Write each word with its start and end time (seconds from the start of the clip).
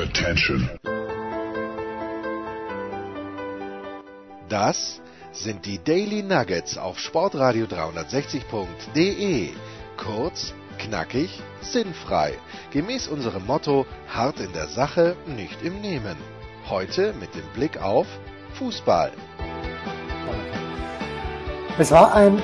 Attention. 0.00 0.70
Das 4.48 5.02
sind 5.30 5.66
die 5.66 5.78
Daily 5.84 6.22
Nuggets 6.22 6.78
auf 6.78 6.98
Sportradio 6.98 7.66
360.de. 7.66 9.50
Kurz, 9.98 10.54
knackig, 10.78 11.42
sinnfrei. 11.60 12.32
Gemäß 12.70 13.08
unserem 13.08 13.44
Motto: 13.44 13.84
hart 14.08 14.40
in 14.40 14.54
der 14.54 14.68
Sache, 14.68 15.16
nicht 15.26 15.62
im 15.62 15.82
Nehmen. 15.82 16.16
Heute 16.70 17.12
mit 17.20 17.34
dem 17.34 17.46
Blick 17.52 17.82
auf 17.82 18.06
Fußball. 18.54 19.12
Es 21.78 21.90
war 21.90 22.14
ein 22.14 22.40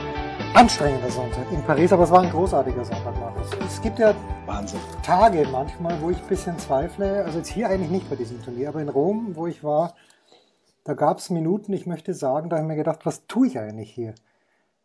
anstrengender 0.52 1.10
Sonntag 1.10 1.50
in 1.50 1.62
Paris, 1.62 1.90
aber 1.90 2.04
es 2.04 2.10
war 2.10 2.20
ein 2.20 2.30
großartiger 2.30 2.84
Sonntag, 2.84 3.18
Markus. 3.18 3.48
Es 3.66 3.80
gibt 3.80 3.98
ja 3.98 4.14
Wahnsinn. 4.46 4.78
Tage 5.02 5.44
manchmal, 5.50 6.00
wo 6.00 6.10
ich 6.10 6.18
ein 6.18 6.28
bisschen 6.28 6.56
zweifle. 6.58 7.24
Also 7.24 7.38
jetzt 7.38 7.48
hier 7.48 7.68
eigentlich 7.68 7.90
nicht 7.90 8.08
bei 8.08 8.14
diesem 8.14 8.40
Turnier, 8.42 8.68
aber 8.68 8.80
in 8.80 8.88
Rom, 8.88 9.34
wo 9.34 9.48
ich 9.48 9.64
war, 9.64 9.94
da 10.84 10.94
gab 10.94 11.18
es 11.18 11.30
Minuten, 11.30 11.72
ich 11.72 11.86
möchte 11.86 12.14
sagen, 12.14 12.48
da 12.48 12.56
habe 12.56 12.64
ich 12.64 12.68
mir 12.68 12.76
gedacht, 12.76 13.04
was 13.04 13.26
tue 13.26 13.48
ich 13.48 13.58
eigentlich 13.58 13.90
hier? 13.90 14.14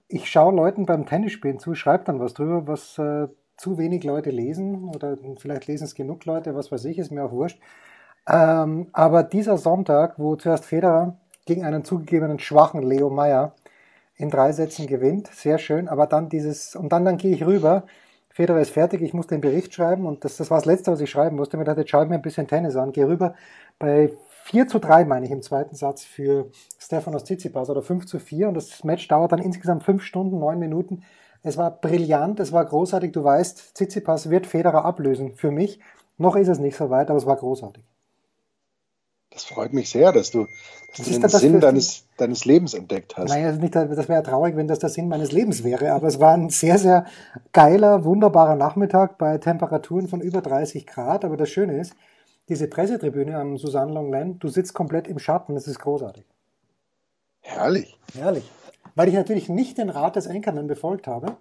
Ich 0.08 0.30
schaue 0.32 0.55
Leuten 0.55 0.88
beim 0.88 1.05
Tennisspielen 1.05 1.60
zu, 1.60 1.76
schreibe 1.76 2.05
dann 2.05 2.20
was 2.20 2.34
drüber, 2.34 2.68
was 2.68 2.98
äh, 2.98 3.28
zu 3.55 3.78
wenig 3.78 4.04
Leute 4.04 4.32
lesen 4.32 4.90
oder 4.96 5.16
vielleicht 5.38 5.68
lesen 5.68 5.84
es 5.84 5.94
genug 5.94 6.26
Leute, 6.26 6.55
was 6.55 6.72
weiß 6.72 6.86
ich, 6.86 6.98
ist 6.98 7.12
mir 7.12 7.24
auch 7.24 7.32
wurscht. 7.32 7.60
Ähm, 8.28 8.88
aber 8.94 9.22
dieser 9.22 9.58
Sonntag, 9.58 10.18
wo 10.18 10.36
zuerst 10.36 10.66
Federer 10.66 11.18
gegen 11.46 11.64
einen 11.64 11.86
zugegebenen 11.86 12.40
schwachen 12.40 12.82
Leo 12.82 13.12
Meyer 13.12 13.54
in 14.16 14.32
drei 14.32 14.52
Sätzen 14.54 14.88
gewinnt, 14.88 15.28
sehr 15.28 15.60
schön, 15.60 15.88
aber 15.88 16.08
dann 16.08 16.30
dieses, 16.30 16.76
und 16.76 16.91
dann, 16.91 17.05
dann 17.05 17.18
gehe 17.18 17.34
ich 17.34 17.46
rüber, 17.46 17.84
Federer 18.34 18.62
ist 18.62 18.71
fertig, 18.71 19.02
ich 19.02 19.13
muss 19.13 19.27
den 19.27 19.41
Bericht 19.41 19.73
schreiben 19.73 20.05
und 20.05 20.23
das, 20.23 20.38
das 20.38 20.49
war 20.49 20.58
das 20.58 20.66
Letzte, 20.66 20.91
was 20.91 21.02
ich 21.02 21.09
schreiben 21.09 21.35
musste. 21.35 21.58
Mir 21.58 21.66
dachte, 21.66 21.81
jetzt 21.81 21.90
schaue 21.90 22.03
ich 22.03 22.09
mir 22.09 22.16
ein 22.16 22.21
bisschen 22.21 22.48
Tennis 22.48 22.76
an, 22.76 22.91
gehe 22.91 23.07
rüber 23.07 23.35
bei 23.77 24.12
4 24.44 24.67
zu 24.67 24.80
3, 24.80 25.05
meine 25.05 25.26
ich, 25.26 25.31
im 25.31 25.41
zweiten 25.41 25.76
Satz 25.76 26.04
für 26.04 26.49
Stefanos 26.79 27.26
Tsitsipas 27.26 27.70
oder 27.70 27.82
5 27.82 28.05
zu 28.05 28.20
4 28.20 28.48
und 28.48 28.55
das 28.55 28.84
Match 28.84 29.07
dauert 29.07 29.32
dann 29.32 29.40
insgesamt 29.40 29.84
5 29.84 30.04
Stunden, 30.04 30.40
9 30.40 30.57
Minuten. 30.57 31.04
Es 31.43 31.57
war 31.57 31.71
brillant, 31.71 32.40
es 32.40 32.51
war 32.51 32.65
großartig. 32.65 33.12
Du 33.12 33.23
weißt, 33.23 33.76
Tsitsipas 33.76 34.29
wird 34.29 34.45
Federer 34.48 34.85
ablösen 34.85 35.35
für 35.35 35.51
mich. 35.51 35.79
Noch 36.18 36.35
ist 36.35 36.48
es 36.48 36.60
nicht 36.60 36.77
so 36.77 36.90
weit, 36.90 37.10
aber 37.10 37.18
es 37.18 37.26
war 37.26 37.35
großartig. 37.35 37.84
Das 39.42 39.50
freut 39.50 39.74
mich 39.74 39.90
sehr, 39.90 40.12
dass 40.12 40.30
du, 40.30 40.48
dass 40.96 41.06
du 41.06 41.12
den 41.14 41.22
das 41.22 41.32
Sinn 41.32 41.60
deines, 41.60 42.04
deines 42.18 42.46
Lebens 42.46 42.76
entdeckt 42.76 43.18
hast. 43.18 43.30
Naja, 43.30 43.50
das, 43.50 43.60
nicht, 43.60 43.74
das 43.74 44.08
wäre 44.08 44.22
traurig, 44.22 44.56
wenn 44.56 44.68
das 44.68 44.78
der 44.78 44.90
Sinn 44.90 45.08
meines 45.08 45.32
Lebens 45.32 45.64
wäre, 45.64 45.94
aber 45.94 46.08
es 46.08 46.20
war 46.20 46.34
ein 46.34 46.50
sehr, 46.50 46.78
sehr 46.78 47.06
geiler, 47.52 48.06
wunderbarer 48.06 48.56
Nachmittag 48.56 49.18
bei 49.18 49.40
Temperaturen 49.40 50.08
von 50.08 50.22
über 50.22 50.42
30 50.42 50.86
Grad. 50.86 51.26
Aber 51.26 51.38
das 51.38 51.50
Schöne 51.50 51.80
ist, 51.80 51.94
diese 52.50 52.68
Pressetribüne 52.68 53.36
am 53.36 53.58
Susanne 53.58 53.94
Longlen, 53.94 54.38
du 54.38 54.48
sitzt 54.48 54.76
komplett 54.76 55.08
im 55.08 55.18
Schatten, 55.18 55.56
das 55.56 55.68
ist 55.68 55.80
großartig. 55.80 56.26
Herrlich. 57.40 58.00
Herrlich. 58.16 58.52
Weil 58.94 59.08
ich 59.08 59.16
natürlich 59.16 59.50
nicht 59.50 59.80
den 59.80 59.90
Rat 59.90 60.18
des 60.18 60.28
Enkermann 60.28 60.68
befolgt 60.68 61.08
habe. 61.08 61.38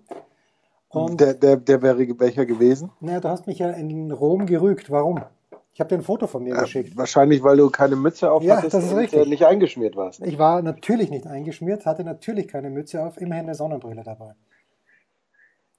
Und 0.89 1.21
der, 1.21 1.34
der, 1.34 1.59
der 1.59 1.83
wäre 1.83 2.19
welcher 2.19 2.47
gewesen? 2.47 2.91
naja, 3.01 3.21
du 3.21 3.28
hast 3.28 3.47
mich 3.47 3.59
ja 3.59 3.69
in 3.71 4.11
Rom 4.11 4.47
gerügt. 4.47 4.91
Warum? 4.91 5.23
Ich 5.72 5.80
habe 5.80 5.88
dir 5.88 5.96
ein 5.96 6.02
Foto 6.02 6.26
von 6.26 6.42
mir 6.42 6.54
geschickt. 6.56 6.96
Wahrscheinlich, 6.96 7.42
weil 7.42 7.56
du 7.56 7.70
keine 7.70 7.96
Mütze 7.96 8.30
auf 8.30 8.42
Ja, 8.42 8.56
hattest 8.56 8.74
das 8.74 8.84
ist 8.84 8.92
und 8.92 8.98
richtig. 8.98 9.20
äh, 9.20 9.28
nicht 9.28 9.46
eingeschmiert 9.46 9.96
warst. 9.96 10.20
Ich 10.20 10.38
war 10.38 10.62
natürlich 10.62 11.10
nicht 11.10 11.26
eingeschmiert, 11.26 11.86
hatte 11.86 12.04
natürlich 12.04 12.48
keine 12.48 12.70
Mütze 12.70 13.02
auf, 13.04 13.16
immerhin 13.20 13.44
eine 13.44 13.54
Sonnenbrille 13.54 14.02
dabei. 14.02 14.34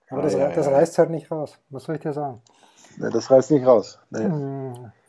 Aber 0.09 0.22
das, 0.22 0.36
Ah, 0.36 0.39
ja, 0.39 0.50
das 0.50 0.66
ja. 0.66 0.72
reißt 0.73 0.97
halt 0.97 1.09
nicht 1.09 1.30
raus. 1.31 1.58
Was 1.69 1.84
soll 1.84 1.95
ich 1.95 2.02
dir 2.02 2.14
sagen? 2.14 2.42
Nee, 2.97 3.09
das 3.12 3.31
reißt 3.31 3.52
nicht 3.52 3.66
raus. 3.66 4.00
Nee. 4.09 4.30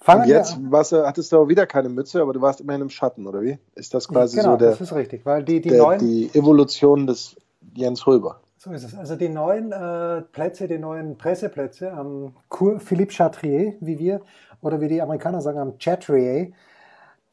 Fangen 0.00 0.22
Und 0.22 0.28
jetzt 0.28 0.58
warst 0.70 0.92
hattest 0.92 1.32
du 1.32 1.38
auch 1.38 1.48
wieder 1.48 1.66
keine 1.66 1.88
Mütze, 1.88 2.20
aber 2.20 2.32
du 2.32 2.40
warst 2.40 2.60
immerhin 2.60 2.82
im 2.82 2.90
Schatten, 2.90 3.26
oder 3.26 3.42
wie? 3.42 3.58
Ist 3.74 3.94
das 3.94 4.08
quasi 4.08 4.36
genau, 4.36 4.52
so 4.52 4.56
der, 4.58 4.70
das 4.70 4.80
ist 4.80 4.92
richtig, 4.94 5.24
weil 5.24 5.44
die, 5.44 5.60
die 5.60 5.70
der, 5.70 5.78
neuen, 5.78 5.98
die 5.98 6.30
Evolution 6.34 7.06
des 7.06 7.36
Jens 7.74 8.06
Röber? 8.06 8.40
So 8.62 8.70
ist 8.70 8.84
es. 8.84 8.94
Also 8.94 9.16
die 9.16 9.28
neuen 9.28 9.72
äh, 9.72 10.22
Plätze, 10.22 10.68
die 10.68 10.78
neuen 10.78 11.18
Presseplätze 11.18 11.92
am 11.92 12.36
Cour 12.48 12.78
Philippe 12.78 13.12
Chatrier, 13.12 13.74
wie 13.80 13.98
wir, 13.98 14.20
oder 14.60 14.80
wie 14.80 14.86
die 14.86 15.02
Amerikaner 15.02 15.40
sagen, 15.40 15.58
am 15.58 15.78
Chatrier, 15.78 16.52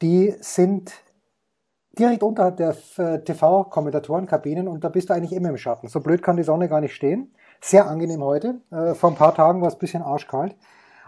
die 0.02 0.34
sind 0.40 0.92
direkt 1.92 2.24
unterhalb 2.24 2.58
der 2.58 2.76
äh, 2.98 3.20
TV-Kommentatorenkabinen 3.20 4.68
und 4.68 4.84
da 4.84 4.90
bist 4.90 5.10
du 5.10 5.14
eigentlich 5.14 5.34
immer 5.34 5.50
im 5.50 5.58
Schatten. 5.58 5.88
So 5.88 6.00
blöd 6.00 6.24
kann 6.24 6.36
die 6.36 6.44
Sonne 6.44 6.68
gar 6.68 6.82
nicht 6.82 6.96
stehen. 6.96 7.32
Sehr 7.62 7.88
angenehm 7.88 8.24
heute. 8.24 8.62
Äh, 8.72 8.96
vor 8.96 9.12
ein 9.12 9.16
paar 9.16 9.36
Tagen 9.36 9.62
war 9.62 9.68
es 9.68 9.76
ein 9.76 9.80
bisschen 9.80 10.02
arschkalt. 10.02 10.56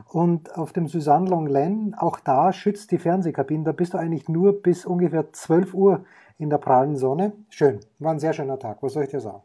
Und 0.10 0.56
auf 0.56 0.72
dem 0.72 0.88
Suzanne 0.88 1.30
Longlen, 1.30 1.96
auch 1.98 2.20
da 2.20 2.54
schützt 2.54 2.92
die 2.92 3.00
Fernsehkabine. 3.00 3.64
Da 3.64 3.72
bist 3.72 3.96
du 3.96 3.98
eigentlich 3.98 4.30
nur 4.30 4.62
bis 4.62 4.86
ungefähr 4.86 5.34
12 5.34 5.74
Uhr 5.74 6.06
in 6.38 6.52
der 6.52 6.58
prallen 6.60 6.96
Sonne. 6.96 7.34
Schön. 7.50 7.80
War 7.98 8.12
ein 8.12 8.20
sehr 8.20 8.34
schöner 8.34 8.60
Tag. 8.60 8.84
Was 8.84 8.94
soll 8.94 9.04
ich 9.04 9.10
dir 9.10 9.20
sagen? 9.20 9.42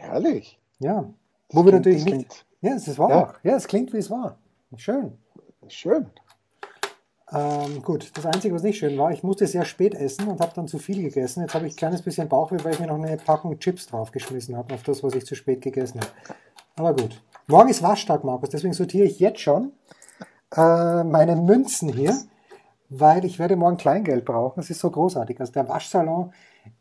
Herrlich. 0.00 0.58
Ja. 0.78 1.04
Wo 1.50 1.64
wir 1.64 1.72
klingt- 1.72 1.86
natürlich 1.86 2.04
nicht. 2.04 2.46
Ja, 2.62 2.74
es 2.74 2.88
ist 2.88 2.98
wahr. 2.98 3.10
Ja. 3.10 3.34
Ja, 3.50 3.56
es 3.56 3.66
klingt 3.66 3.92
wie 3.92 3.98
es 3.98 4.10
war. 4.10 4.36
Schön. 4.76 5.16
Schön. 5.68 6.06
Ähm, 7.32 7.82
gut, 7.82 8.10
das 8.16 8.26
Einzige, 8.26 8.54
was 8.54 8.62
nicht 8.64 8.78
schön 8.78 8.98
war, 8.98 9.12
ich 9.12 9.22
musste 9.22 9.46
sehr 9.46 9.64
spät 9.64 9.94
essen 9.94 10.26
und 10.26 10.40
habe 10.40 10.52
dann 10.54 10.66
zu 10.66 10.78
viel 10.78 11.00
gegessen. 11.02 11.42
Jetzt 11.42 11.54
habe 11.54 11.66
ich 11.66 11.74
ein 11.74 11.76
kleines 11.76 12.02
bisschen 12.02 12.28
Bauchweh, 12.28 12.56
weil 12.64 12.72
ich 12.74 12.80
mir 12.80 12.88
noch 12.88 12.96
eine 12.96 13.16
Packung 13.18 13.56
Chips 13.58 13.86
draufgeschmissen 13.86 14.56
habe 14.56 14.74
auf 14.74 14.82
das, 14.82 15.02
was 15.04 15.14
ich 15.14 15.24
zu 15.26 15.36
spät 15.36 15.60
gegessen 15.62 16.00
habe. 16.00 16.10
Aber 16.76 16.94
gut. 16.94 17.22
Morgen 17.46 17.68
ist 17.68 17.82
Waschtag, 17.82 18.24
Markus, 18.24 18.50
deswegen 18.50 18.74
sortiere 18.74 19.06
ich 19.06 19.20
jetzt 19.20 19.40
schon 19.40 19.72
äh, 20.56 21.04
meine 21.04 21.36
Münzen 21.36 21.92
hier, 21.92 22.16
weil 22.88 23.24
ich 23.24 23.38
werde 23.38 23.54
morgen 23.54 23.76
Kleingeld 23.76 24.24
brauchen. 24.24 24.58
Es 24.60 24.70
ist 24.70 24.80
so 24.80 24.90
großartig. 24.90 25.38
Also 25.40 25.52
der 25.52 25.68
Waschsalon 25.68 26.32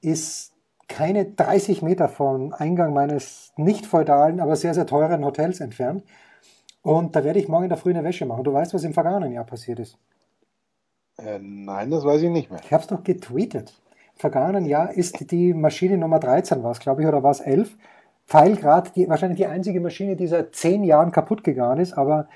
ist 0.02 0.52
keine 0.90 1.26
30 1.26 1.82
Meter 1.82 2.10
vom 2.10 2.52
Eingang 2.52 2.94
meines 2.94 3.54
nicht 3.56 3.86
feudalen, 3.86 4.42
aber 4.42 4.58
sehr, 4.58 4.74
sehr 4.74 4.86
teuren 4.86 5.24
Hotels 5.24 5.62
entfernt. 5.62 6.04
Und 6.82 7.16
da 7.16 7.24
werde 7.24 7.40
ich 7.40 7.48
morgen 7.48 7.66
in 7.66 7.70
der 7.70 7.78
Früh 7.78 7.92
eine 7.92 8.04
Wäsche 8.04 8.26
machen. 8.26 8.44
Du 8.44 8.52
weißt, 8.52 8.74
was 8.74 8.84
im 8.84 8.94
vergangenen 8.94 9.32
Jahr 9.32 9.46
passiert 9.46 9.80
ist. 9.80 9.98
Äh, 11.18 11.40
nein, 11.42 11.92
das 11.92 12.04
weiß 12.04 12.22
ich 12.24 12.30
nicht 12.30 12.50
mehr. 12.50 12.60
Ich 12.64 12.74
habe 12.74 12.82
es 12.82 12.88
doch 12.88 13.04
getweetet. 13.04 13.80
Im 14.16 14.20
vergangenen 14.20 14.66
Jahr 14.66 14.92
ist 14.92 15.32
die 15.32 15.54
Maschine 15.54 15.98
Nummer 15.98 16.20
13 16.20 16.64
war 16.64 16.72
es, 16.72 16.80
glaube 16.80 17.02
ich, 17.02 17.08
oder 17.08 17.24
war 17.24 17.32
es 17.32 17.40
11? 17.40 17.78
Pfeilgrad, 18.26 18.96
die, 18.96 19.10
wahrscheinlich 19.10 19.38
die 19.38 19.48
einzige 19.48 19.82
Maschine, 19.82 20.16
die 20.16 20.28
seit 20.28 20.56
zehn 20.56 20.84
Jahren 20.84 21.12
kaputt 21.12 21.44
gegangen 21.44 21.80
ist, 21.80 21.94
aber 21.94 22.28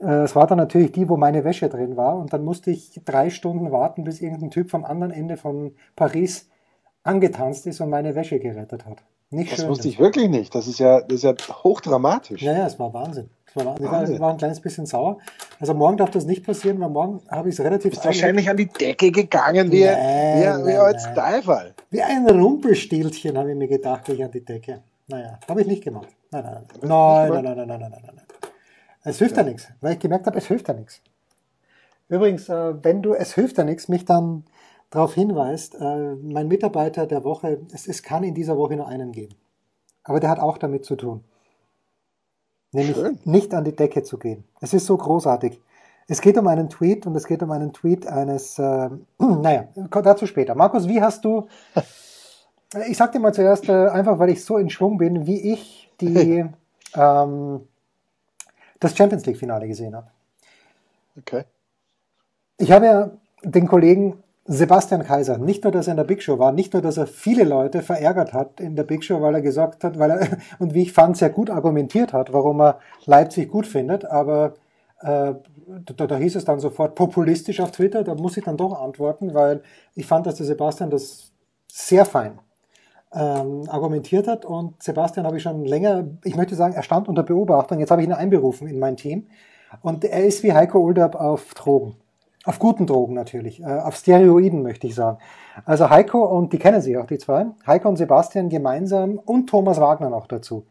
äh, 0.00 0.22
es 0.22 0.34
war 0.34 0.46
dann 0.46 0.58
natürlich 0.58 0.92
die, 0.92 1.08
wo 1.08 1.16
meine 1.16 1.44
Wäsche 1.44 1.68
drin 1.68 1.96
war 1.96 2.16
und 2.16 2.32
dann 2.32 2.44
musste 2.44 2.70
ich 2.70 3.00
drei 3.04 3.28
Stunden 3.28 3.70
warten, 3.70 4.04
bis 4.04 4.20
irgendein 4.20 4.50
Typ 4.50 4.70
vom 4.70 4.84
anderen 4.84 5.12
Ende 5.12 5.36
von 5.36 5.74
Paris 5.94 6.48
angetanzt 7.04 7.66
ist 7.66 7.80
und 7.80 7.90
meine 7.90 8.14
Wäsche 8.14 8.38
gerettet 8.38 8.84
hat. 8.86 8.98
Nicht 9.30 9.52
Das 9.52 9.60
schön. 9.60 9.68
wusste 9.68 9.88
ich 9.88 9.98
wirklich 9.98 10.28
nicht. 10.28 10.54
Das 10.54 10.66
ist 10.66 10.78
ja, 10.78 11.00
das 11.00 11.16
ist 11.16 11.24
ja 11.24 11.34
hochdramatisch. 11.64 12.42
Ja, 12.42 12.52
ja, 12.52 12.66
es 12.66 12.78
war 12.78 12.92
Wahnsinn. 12.92 13.30
Es 13.46 13.56
war, 13.56 13.64
Wahnsinn. 13.66 13.86
War, 13.86 13.92
Wahnsinn. 13.92 14.14
ich 14.16 14.20
war 14.20 14.30
ein 14.30 14.36
kleines 14.36 14.60
bisschen 14.60 14.86
sauer. 14.86 15.18
Also 15.58 15.74
morgen 15.74 15.96
darf 15.96 16.10
das 16.10 16.26
nicht 16.26 16.44
passieren, 16.44 16.80
weil 16.80 16.90
morgen 16.90 17.22
habe 17.30 17.48
ich 17.48 17.54
es 17.58 17.64
relativ 17.64 17.92
Ist 17.92 18.04
wahrscheinlich 18.04 18.48
an 18.50 18.56
die 18.58 18.66
Decke 18.66 19.10
gegangen, 19.10 19.72
wie, 19.72 19.84
Nein, 19.84 20.62
wie, 20.64 20.68
wie 20.68 20.74
als. 20.74 21.04
Teufel. 21.14 21.74
Wie 21.90 22.02
ein 22.02 22.28
Rumpelstilzchen 22.28 23.36
habe 23.38 23.50
ich 23.52 23.56
mir 23.56 23.68
gedacht, 23.68 24.08
ich 24.10 24.22
an 24.22 24.30
die 24.30 24.44
Decke. 24.44 24.82
Naja, 25.08 25.38
habe 25.48 25.62
ich 25.62 25.66
nicht 25.66 25.82
gemacht. 25.82 26.08
Nein, 26.30 26.44
nein, 26.44 26.54
nein. 26.54 26.88
Nein, 26.88 27.30
nein, 27.30 27.44
nein, 27.44 27.56
nein, 27.56 27.68
nein, 27.68 27.80
nein, 27.80 27.90
nein, 27.90 28.02
nein. 28.16 28.24
Es 29.04 29.18
hilft 29.18 29.36
ja 29.36 29.42
nichts, 29.42 29.68
weil 29.80 29.94
ich 29.94 29.98
gemerkt 29.98 30.26
habe, 30.26 30.38
es 30.38 30.46
hilft 30.46 30.68
ja 30.68 30.74
nichts. 30.74 31.00
Übrigens, 32.08 32.48
äh, 32.48 32.74
wenn 32.84 33.02
du 33.02 33.14
es 33.14 33.34
hilft 33.34 33.58
ja 33.58 33.64
nichts, 33.64 33.88
mich 33.88 34.04
dann 34.04 34.44
darauf 34.92 35.14
hinweist, 35.14 35.74
äh, 35.74 36.14
mein 36.22 36.46
Mitarbeiter 36.46 37.06
der 37.06 37.24
Woche, 37.24 37.62
es, 37.72 37.88
es 37.88 38.02
kann 38.02 38.22
in 38.22 38.34
dieser 38.34 38.56
Woche 38.56 38.76
nur 38.76 38.86
einen 38.86 39.10
geben. 39.10 39.34
Aber 40.04 40.20
der 40.20 40.30
hat 40.30 40.38
auch 40.38 40.58
damit 40.58 40.84
zu 40.84 40.96
tun. 40.96 41.24
Nämlich 42.72 42.96
Schön. 42.96 43.18
nicht 43.24 43.54
an 43.54 43.64
die 43.64 43.74
Decke 43.74 44.02
zu 44.02 44.18
gehen. 44.18 44.44
Es 44.60 44.74
ist 44.74 44.86
so 44.86 44.96
großartig. 44.96 45.60
Es 46.08 46.20
geht 46.20 46.36
um 46.36 46.46
einen 46.46 46.68
Tweet 46.68 47.06
und 47.06 47.16
es 47.16 47.26
geht 47.26 47.42
um 47.42 47.50
einen 47.52 47.72
Tweet 47.72 48.06
eines, 48.06 48.58
äh, 48.58 48.90
naja, 49.18 49.68
dazu 49.74 50.26
später. 50.26 50.54
Markus, 50.54 50.86
wie 50.86 51.00
hast 51.00 51.24
du, 51.24 51.48
ich 52.88 52.96
sag 52.96 53.12
dir 53.12 53.18
mal 53.18 53.32
zuerst, 53.32 53.68
äh, 53.68 53.88
einfach 53.88 54.18
weil 54.18 54.30
ich 54.30 54.44
so 54.44 54.58
in 54.58 54.68
Schwung 54.68 54.98
bin, 54.98 55.26
wie 55.26 55.52
ich 55.52 55.90
die, 56.02 56.44
ähm, 56.94 57.66
das 58.78 58.94
Champions 58.94 59.24
League 59.24 59.38
Finale 59.38 59.66
gesehen 59.68 59.96
habe. 59.96 60.08
Okay. 61.18 61.44
Ich 62.58 62.70
habe 62.72 62.86
ja 62.86 63.10
den 63.42 63.66
Kollegen 63.66 64.22
Sebastian 64.44 65.04
Kaiser, 65.04 65.38
nicht 65.38 65.62
nur, 65.62 65.72
dass 65.72 65.86
er 65.86 65.92
in 65.92 65.98
der 65.98 66.04
Big 66.04 66.20
Show 66.22 66.38
war, 66.38 66.50
nicht 66.50 66.72
nur, 66.72 66.82
dass 66.82 66.96
er 66.96 67.06
viele 67.06 67.44
Leute 67.44 67.80
verärgert 67.80 68.32
hat 68.32 68.60
in 68.60 68.74
der 68.74 68.82
Big 68.82 69.04
Show, 69.04 69.20
weil 69.20 69.36
er 69.36 69.40
gesagt 69.40 69.84
hat, 69.84 69.98
weil 69.98 70.10
er, 70.10 70.28
und 70.58 70.74
wie 70.74 70.82
ich 70.82 70.92
fand, 70.92 71.16
sehr 71.16 71.30
gut 71.30 71.48
argumentiert 71.48 72.12
hat, 72.12 72.32
warum 72.32 72.60
er 72.60 72.80
Leipzig 73.04 73.50
gut 73.50 73.68
findet, 73.68 74.04
aber 74.04 74.54
äh, 75.00 75.34
da, 75.96 76.06
da 76.06 76.16
hieß 76.16 76.36
es 76.36 76.44
dann 76.44 76.58
sofort 76.58 76.96
populistisch 76.96 77.60
auf 77.60 77.70
Twitter, 77.70 78.02
da 78.02 78.16
muss 78.16 78.36
ich 78.36 78.44
dann 78.44 78.56
doch 78.56 78.80
antworten, 78.80 79.32
weil 79.32 79.62
ich 79.94 80.06
fand, 80.06 80.26
dass 80.26 80.36
der 80.36 80.46
Sebastian 80.46 80.90
das 80.90 81.30
sehr 81.70 82.04
fein 82.04 82.40
ähm, 83.14 83.68
argumentiert 83.68 84.26
hat 84.26 84.44
und 84.44 84.82
Sebastian 84.82 85.24
habe 85.24 85.36
ich 85.36 85.42
schon 85.44 85.64
länger, 85.64 86.04
ich 86.24 86.34
möchte 86.34 86.56
sagen, 86.56 86.74
er 86.74 86.82
stand 86.82 87.08
unter 87.08 87.22
Beobachtung, 87.22 87.78
jetzt 87.78 87.92
habe 87.92 88.02
ich 88.02 88.08
ihn 88.08 88.14
einberufen 88.14 88.66
in 88.66 88.80
mein 88.80 88.96
Team 88.96 89.28
Und 89.82 90.04
er 90.04 90.24
ist 90.24 90.42
wie 90.42 90.52
Heiko 90.52 90.80
Olderb 90.80 91.14
auf 91.14 91.54
Drogen. 91.54 91.96
Auf 92.44 92.58
guten 92.58 92.86
Drogen 92.86 93.14
natürlich. 93.14 93.60
Äh, 93.60 93.66
auf 93.66 93.96
Steroiden 93.96 94.62
möchte 94.62 94.86
ich 94.86 94.94
sagen. 94.94 95.18
Also 95.64 95.90
Heiko 95.90 96.24
und 96.24 96.52
die 96.52 96.58
kennen 96.58 96.80
sich 96.80 96.96
auch, 96.96 97.06
die 97.06 97.18
zwei. 97.18 97.46
Heiko 97.66 97.88
und 97.88 97.96
Sebastian 97.96 98.48
gemeinsam 98.48 99.18
und 99.18 99.48
Thomas 99.48 99.80
Wagner 99.80 100.10
noch 100.10 100.26
dazu. 100.26 100.66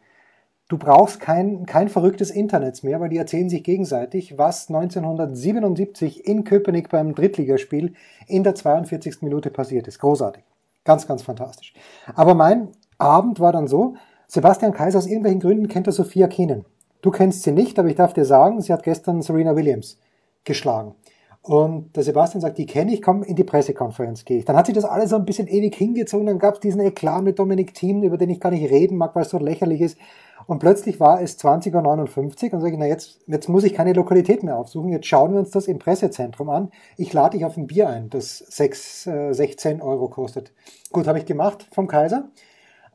Du 0.68 0.78
brauchst 0.78 1.20
kein, 1.20 1.66
kein 1.66 1.90
verrücktes 1.90 2.32
Internet 2.32 2.82
mehr, 2.84 3.02
weil 3.02 3.10
die 3.10 3.18
erzählen 3.18 3.50
sich 3.50 3.64
gegenseitig, 3.64 4.38
was 4.38 4.70
1977 4.70 6.26
in 6.26 6.46
Köpenick 6.46 6.90
beim 6.90 7.14
Drittligaspiel 7.14 7.94
in 8.28 8.44
der 8.44 8.56
42. 8.56 9.22
Minute 9.22 9.50
passiert 9.50 9.88
ist. 9.88 10.00
Großartig. 10.00 10.44
Ganz, 10.86 11.08
ganz 11.08 11.24
fantastisch. 11.24 11.74
Aber 12.16 12.36
mein 12.36 12.70
Abend 12.98 13.40
war 13.40 13.52
dann 13.52 13.68
so, 13.68 13.96
Sebastian 14.28 14.74
Kaiser 14.74 15.00
aus 15.00 15.08
irgendwelchen 15.08 15.42
Gründen 15.42 15.68
kennt 15.68 15.88
er 15.88 15.94
Sophia 15.94 16.28
Kenen. 16.28 16.64
Du 17.02 17.12
kennst 17.12 17.44
sie 17.44 17.52
nicht, 17.52 17.78
aber 17.78 17.90
ich 17.90 17.96
darf 17.96 18.14
dir 18.14 18.26
sagen, 18.26 18.62
sie 18.62 18.72
hat 18.72 18.84
gestern 18.84 19.22
Serena 19.22 19.56
Williams 19.56 20.00
geschlagen. 20.46 20.96
Und 21.44 21.96
der 21.96 22.04
Sebastian 22.04 22.42
sagt, 22.42 22.60
die 22.60 22.68
kenne 22.68 22.94
ich, 22.94 23.02
komm, 23.02 23.24
in 23.24 23.36
die 23.36 23.44
Pressekonferenz 23.44 24.26
gehe 24.26 24.38
ich. 24.38 24.46
Dann 24.46 24.56
hat 24.56 24.68
sich 24.68 24.76
das 24.76 24.86
alles 24.86 25.10
so 25.10 25.16
ein 25.16 25.26
bisschen 25.26 25.48
ewig 25.48 25.76
hingezogen, 25.76 26.28
dann 26.28 26.38
gab 26.38 26.56
es 26.56 26.60
diesen 26.60 26.82
Eklat 26.82 27.24
mit 27.24 27.40
Dominik 27.40 27.74
Thiem, 27.74 28.04
über 28.04 28.18
den 28.18 28.30
ich 28.30 28.40
gar 28.40 28.52
nicht 28.52 28.70
reden 28.70 28.98
mag, 28.98 29.16
weil 29.16 29.24
es 29.24 29.30
so 29.30 29.40
lächerlich 29.40 29.82
ist. 29.82 29.98
Und 30.46 30.60
plötzlich 30.60 31.00
war 31.00 31.22
es 31.22 31.40
20.59 31.40 31.74
Uhr 31.74 32.54
und 32.54 32.62
sage 32.62 32.74
ich, 32.74 32.80
na 32.80 32.86
jetzt, 32.86 33.20
jetzt 33.28 33.50
muss 33.50 33.64
ich 33.64 33.74
keine 33.74 33.94
Lokalität 33.94 34.44
mehr 34.44 34.58
aufsuchen, 34.58 34.92
jetzt 34.92 35.08
schauen 35.08 35.34
wir 35.34 35.40
uns 35.40 35.52
das 35.52 35.68
im 35.68 35.80
Pressezentrum 35.80 36.50
an. 36.50 36.72
Ich 36.98 37.14
lade 37.14 37.38
dich 37.38 37.46
auf 37.46 37.58
ein 37.58 37.68
Bier 37.68 37.90
ein, 37.90 38.10
das 38.10 38.40
6, 38.40 39.08
äh, 39.08 39.34
16 39.34 39.82
Euro 39.82 40.10
kostet. 40.10 40.52
Gut, 40.92 41.08
habe 41.08 41.20
ich 41.20 41.26
gemacht 41.26 41.68
vom 41.72 41.88
Kaiser. 41.88 42.30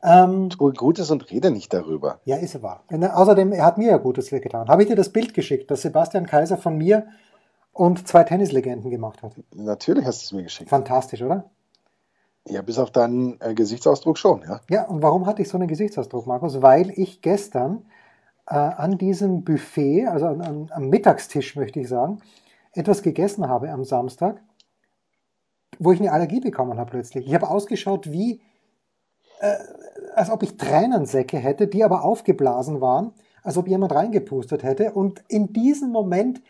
Ähm, 0.03 0.49
tu 0.49 0.71
Gutes 0.71 1.09
und 1.09 1.31
rede 1.31 1.51
nicht 1.51 1.73
darüber. 1.73 2.19
Ja, 2.23 2.37
ist 2.37 2.55
er 2.55 2.61
wahr. 2.61 2.83
Außerdem, 2.89 3.51
er 3.51 3.65
hat 3.65 3.77
mir 3.77 3.89
ja 3.89 3.97
Gutes 3.97 4.29
getan. 4.29 4.67
Habe 4.67 4.83
ich 4.83 4.87
dir 4.87 4.95
das 4.95 5.09
Bild 5.09 5.33
geschickt, 5.33 5.71
das 5.71 5.81
Sebastian 5.81 6.27
Kaiser 6.27 6.57
von 6.57 6.77
mir 6.77 7.07
und 7.77 8.07
zwei 8.07 8.23
Tennislegenden 8.23 8.89
gemacht 8.89 9.21
hat. 9.21 9.33
Natürlich 9.53 10.03
hast 10.05 10.21
du 10.21 10.25
es 10.25 10.31
mir 10.31 10.43
geschickt. 10.43 10.69
Fantastisch, 10.69 11.21
oder? 11.21 11.51
Ja, 12.47 12.63
bis 12.63 12.79
auf 12.79 12.89
deinen 12.89 13.39
äh, 13.39 13.53
Gesichtsausdruck 13.53 14.17
schon, 14.17 14.41
ja. 14.41 14.61
Ja, 14.69 14.85
und 14.85 15.03
warum 15.03 15.27
hatte 15.27 15.43
ich 15.43 15.49
so 15.49 15.57
einen 15.57 15.67
Gesichtsausdruck, 15.67 16.25
Markus? 16.25 16.61
Weil 16.63 16.89
ich 16.89 17.21
gestern 17.21 17.85
äh, 18.47 18.55
an 18.55 18.97
diesem 18.97 19.43
Buffet, 19.43 20.07
also 20.07 20.25
an, 20.25 20.41
an, 20.41 20.71
am 20.73 20.89
Mittagstisch 20.89 21.55
möchte 21.55 21.79
ich 21.79 21.87
sagen, 21.87 22.19
etwas 22.73 23.03
gegessen 23.03 23.47
habe 23.47 23.69
am 23.69 23.83
Samstag, 23.83 24.41
wo 25.77 25.91
ich 25.91 25.99
eine 25.99 26.11
Allergie 26.11 26.39
bekommen 26.39 26.79
habe 26.79 26.89
plötzlich. 26.89 27.27
Ich 27.27 27.35
habe 27.35 27.47
ausgeschaut 27.47 28.11
wie, 28.11 28.41
äh, 29.39 29.53
als 30.15 30.31
ob 30.31 30.41
ich 30.41 30.57
Tränensäcke 30.57 31.37
hätte, 31.37 31.67
die 31.67 31.83
aber 31.83 32.03
aufgeblasen 32.03 32.81
waren, 32.81 33.13
als 33.43 33.55
ob 33.55 33.67
jemand 33.67 33.93
reingepustet 33.93 34.63
hätte. 34.63 34.93
Und 34.93 35.23
in 35.27 35.53
diesem 35.53 35.91
Moment 35.91 36.41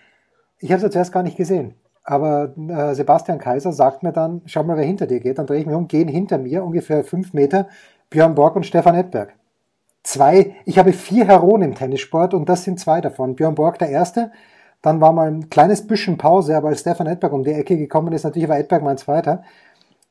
ich 0.60 0.72
habe 0.72 0.78
es 0.78 0.84
ja 0.84 0.92
zuerst 0.92 1.12
gar 1.12 1.24
nicht 1.24 1.38
gesehen. 1.38 1.76
Aber 2.04 2.54
äh, 2.58 2.96
Sebastian 2.96 3.38
Kaiser 3.38 3.74
sagt 3.74 4.02
mir 4.02 4.14
dann, 4.14 4.42
schau 4.46 4.64
mal, 4.64 4.78
wer 4.78 4.86
hinter 4.86 5.08
dir 5.08 5.20
geht. 5.20 5.38
Dann 5.38 5.46
drehe 5.46 5.60
ich 5.60 5.66
mich 5.66 5.76
um, 5.76 5.88
gehen 5.88 6.08
hinter 6.08 6.38
mir 6.38 6.64
ungefähr 6.64 7.04
fünf 7.04 7.34
Meter 7.34 7.68
Björn 8.10 8.36
Borg 8.36 8.56
und 8.56 8.66
Stefan 8.66 8.96
Edberg. 8.96 9.34
Zwei, 10.04 10.56
ich 10.64 10.80
habe 10.80 10.94
vier 10.94 11.28
Heroen 11.28 11.62
im 11.62 11.76
Tennissport 11.76 12.34
und 12.34 12.48
das 12.48 12.64
sind 12.64 12.80
zwei 12.80 13.02
davon. 13.02 13.36
Björn 13.36 13.56
Borg 13.56 13.78
der 13.80 13.90
erste, 13.90 14.32
dann 14.82 15.02
war 15.02 15.12
mal 15.12 15.28
ein 15.28 15.50
kleines 15.50 15.86
bisschen 15.86 16.18
Pause, 16.18 16.56
aber 16.56 16.70
als 16.70 16.80
Stefan 16.80 17.08
Edberg 17.08 17.34
um 17.34 17.44
die 17.44 17.52
Ecke 17.52 17.76
gekommen 17.78 18.14
ist, 18.14 18.24
natürlich 18.24 18.48
war 18.48 18.58
Edberg 18.58 18.84
mein 18.84 18.98
zweiter. 18.98 19.44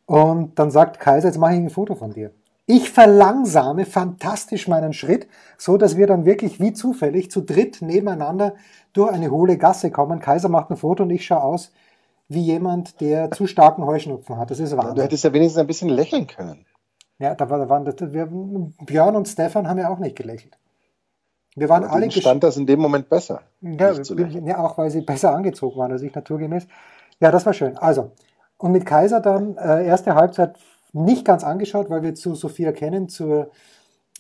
Und 0.04 0.58
dann 0.58 0.70
sagt 0.70 1.00
Kaiser, 1.00 1.28
jetzt 1.28 1.38
mache 1.38 1.54
ich 1.54 1.60
ein 1.60 1.70
Foto 1.70 1.94
von 1.94 2.12
dir. 2.12 2.30
Ich 2.66 2.90
verlangsame 2.90 3.86
fantastisch 3.86 4.66
meinen 4.66 4.92
Schritt, 4.92 5.28
so 5.56 5.76
dass 5.76 5.96
wir 5.96 6.08
dann 6.08 6.24
wirklich 6.24 6.58
wie 6.60 6.72
zufällig 6.72 7.30
zu 7.30 7.40
dritt 7.40 7.80
nebeneinander 7.80 8.54
durch 8.92 9.12
eine 9.12 9.30
hohle 9.30 9.56
Gasse 9.56 9.92
kommen. 9.92 10.18
Kaiser 10.18 10.48
macht 10.48 10.70
ein 10.70 10.76
Foto 10.76 11.04
und 11.04 11.10
ich 11.10 11.24
schaue 11.24 11.42
aus 11.42 11.72
wie 12.28 12.40
jemand, 12.40 13.00
der 13.00 13.30
zu 13.30 13.46
starken 13.46 13.86
Heuschnupfen 13.86 14.36
hat. 14.36 14.50
Das 14.50 14.58
ist 14.58 14.76
Wahnsinn. 14.76 14.96
Du 14.96 15.02
hättest 15.02 15.22
ja 15.22 15.32
wenigstens 15.32 15.60
ein 15.60 15.68
bisschen 15.68 15.88
lächeln 15.88 16.26
können. 16.26 16.66
Ja, 17.18 17.36
da, 17.36 17.48
war, 17.48 17.58
da 17.58 17.68
waren 17.68 17.84
das, 17.84 17.94
wir, 18.12 18.28
Björn 18.84 19.14
und 19.14 19.28
Stefan 19.28 19.68
haben 19.68 19.78
ja 19.78 19.88
auch 19.88 19.98
nicht 19.98 20.16
gelächelt. 20.16 20.58
Wir 21.54 21.68
waren 21.68 21.84
Aber 21.84 21.94
alle 21.94 22.10
stand 22.10 22.42
das 22.42 22.56
in 22.56 22.66
dem 22.66 22.80
Moment 22.80 23.08
besser. 23.08 23.42
Ja, 23.62 23.92
ja, 23.92 24.58
auch 24.58 24.76
weil 24.76 24.90
sie 24.90 25.00
besser 25.02 25.34
angezogen 25.34 25.78
waren 25.78 25.92
als 25.92 26.02
ich 26.02 26.14
naturgemäß. 26.14 26.66
Ja, 27.20 27.30
das 27.30 27.46
war 27.46 27.54
schön. 27.54 27.78
Also, 27.78 28.10
und 28.58 28.72
mit 28.72 28.84
Kaiser 28.84 29.20
dann 29.20 29.56
äh, 29.56 29.86
erste 29.86 30.14
Halbzeit 30.14 30.58
nicht 30.96 31.24
ganz 31.24 31.44
angeschaut, 31.44 31.90
weil 31.90 32.02
wir 32.02 32.14
zu 32.14 32.34
Sophia 32.34 32.72
Kennen 32.72 33.08
zur 33.08 33.50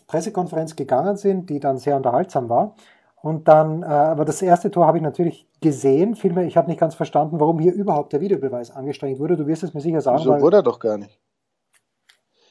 Pressekonferenz 0.06 0.76
gegangen 0.76 1.16
sind, 1.16 1.50
die 1.50 1.60
dann 1.60 1.78
sehr 1.78 1.96
unterhaltsam 1.96 2.48
war. 2.48 2.74
Und 3.22 3.48
dann, 3.48 3.82
äh, 3.82 3.86
aber 3.86 4.24
das 4.24 4.40
erste 4.40 4.70
Tor 4.70 4.86
habe 4.86 4.98
ich 4.98 5.02
natürlich 5.02 5.48
gesehen. 5.60 6.14
Vielmehr, 6.14 6.44
ich 6.44 6.56
habe 6.56 6.68
nicht 6.68 6.78
ganz 6.78 6.94
verstanden, 6.94 7.40
warum 7.40 7.58
hier 7.58 7.72
überhaupt 7.72 8.12
der 8.12 8.20
Videobeweis 8.20 8.70
angestrengt 8.70 9.18
wurde. 9.18 9.36
Du 9.36 9.46
wirst 9.46 9.64
es 9.64 9.74
mir 9.74 9.80
sicher 9.80 10.00
sagen. 10.00 10.22
So 10.22 10.40
wurde 10.40 10.58
er 10.58 10.62
doch 10.62 10.78
gar 10.78 10.98
nicht. 10.98 11.18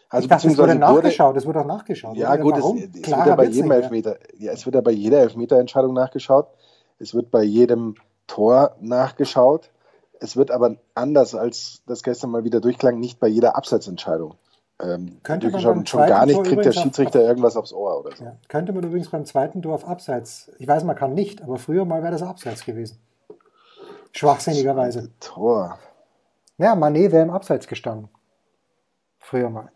Also 0.09 0.25
ich 0.25 0.29
dachte, 0.29 0.47
es 0.47 0.57
wurde 0.57 0.75
nachgeschaut, 0.75 1.35
es 1.35 1.45
wurde 1.45 1.61
auch 1.61 1.65
nachgeschaut. 1.65 2.15
Ja, 2.15 2.35
gut, 2.35 2.57
es, 2.57 2.65
es 2.65 3.07
wird 3.09 3.25
ja 3.25 3.35
bei 3.35 3.45
jedem 3.45 3.71
Elfmeter, 3.71 4.17
ja, 4.37 4.51
es 4.51 4.65
wird 4.65 4.75
ja 4.75 4.81
bei 4.81 4.91
jeder 4.91 5.19
Elfmeterentscheidung 5.19 5.93
nachgeschaut. 5.93 6.47
Es 6.99 7.13
wird 7.13 7.31
bei 7.31 7.43
jedem 7.43 7.95
Tor 8.27 8.75
nachgeschaut. 8.79 9.71
Es 10.19 10.37
wird 10.37 10.51
aber 10.51 10.77
anders, 10.93 11.35
als 11.35 11.81
das 11.87 12.03
gestern 12.03 12.31
mal 12.31 12.43
wieder 12.43 12.61
durchklang, 12.61 12.99
nicht 12.99 13.19
bei 13.19 13.27
jeder 13.27 13.55
Abseitsentscheidung. 13.55 14.35
Ähm, 14.81 15.19
könnte 15.23 15.49
man 15.49 15.61
schon, 15.61 15.85
schon 15.85 16.05
gar 16.05 16.25
nicht 16.25 16.43
kriegt 16.43 16.65
der 16.65 16.73
Schiedsrichter 16.73 17.21
auf, 17.21 17.27
irgendwas 17.27 17.55
aufs 17.55 17.71
Ohr 17.71 17.99
oder 17.99 18.15
so. 18.15 18.25
Ja, 18.25 18.35
könnte 18.49 18.73
man 18.73 18.83
übrigens 18.83 19.09
beim 19.09 19.25
zweiten 19.25 19.61
Tor 19.61 19.75
auf 19.75 19.87
Abseits. 19.87 20.51
Ich 20.59 20.67
weiß, 20.67 20.83
man 20.83 20.97
kann 20.97 21.13
nicht, 21.13 21.41
aber 21.41 21.57
früher 21.57 21.85
mal 21.85 22.01
wäre 22.01 22.11
das 22.11 22.23
Abseits 22.23 22.65
gewesen. 22.65 22.97
Schwachsinnigerweise. 24.11 25.11
Tor. 25.19 25.79
Ja, 26.57 26.75
Manet 26.75 27.11
wäre 27.11 27.23
im 27.23 27.29
Abseits 27.29 27.67
gestanden. 27.67 28.09
Früher 29.19 29.49
mal. 29.49 29.71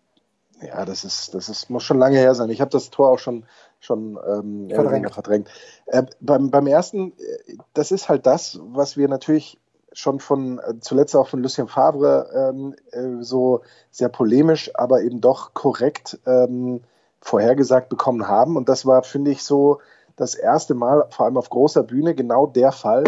Ja, 0.61 0.83
das 0.83 1.05
ist, 1.05 1.33
das 1.33 1.47
ist, 1.47 1.69
muss 1.69 1.83
schon 1.83 1.99
lange 1.99 2.17
her 2.17 2.35
sein. 2.35 2.49
Ich 2.49 2.59
habe 2.59 2.71
das 2.71 2.89
Tor 2.89 3.09
auch 3.09 3.19
schon, 3.19 3.45
schon 3.79 4.19
ähm, 4.27 4.69
verdrängt. 4.69 5.13
verdrängt. 5.13 5.49
Äh, 5.85 6.03
beim, 6.19 6.51
beim 6.51 6.67
ersten, 6.67 7.13
äh, 7.13 7.55
das 7.73 7.91
ist 7.91 8.09
halt 8.09 8.25
das, 8.25 8.59
was 8.63 8.97
wir 8.97 9.07
natürlich 9.07 9.57
schon 9.93 10.19
von 10.19 10.59
äh, 10.59 10.79
zuletzt 10.79 11.15
auch 11.15 11.27
von 11.27 11.41
Lucien 11.41 11.67
Favre 11.67 12.51
ähm, 12.53 12.75
äh, 12.91 13.23
so 13.23 13.61
sehr 13.91 14.09
polemisch, 14.09 14.71
aber 14.75 15.01
eben 15.01 15.21
doch 15.21 15.53
korrekt 15.53 16.19
ähm, 16.25 16.81
vorhergesagt 17.21 17.89
bekommen 17.89 18.27
haben. 18.27 18.55
Und 18.55 18.69
das 18.69 18.85
war, 18.85 19.03
finde 19.03 19.31
ich, 19.31 19.43
so 19.43 19.79
das 20.15 20.35
erste 20.35 20.73
Mal, 20.73 21.07
vor 21.09 21.25
allem 21.25 21.37
auf 21.37 21.49
großer 21.49 21.83
Bühne, 21.83 22.15
genau 22.15 22.45
der 22.45 22.71
Fall. 22.71 23.03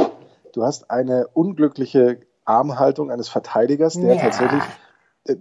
Du 0.54 0.64
hast 0.64 0.90
eine 0.90 1.28
unglückliche 1.28 2.20
Armhaltung 2.46 3.12
eines 3.12 3.30
Verteidigers, 3.30 3.94
der 3.94 4.16
ja. 4.16 4.22
tatsächlich 4.22 4.64
äh, 5.28 5.36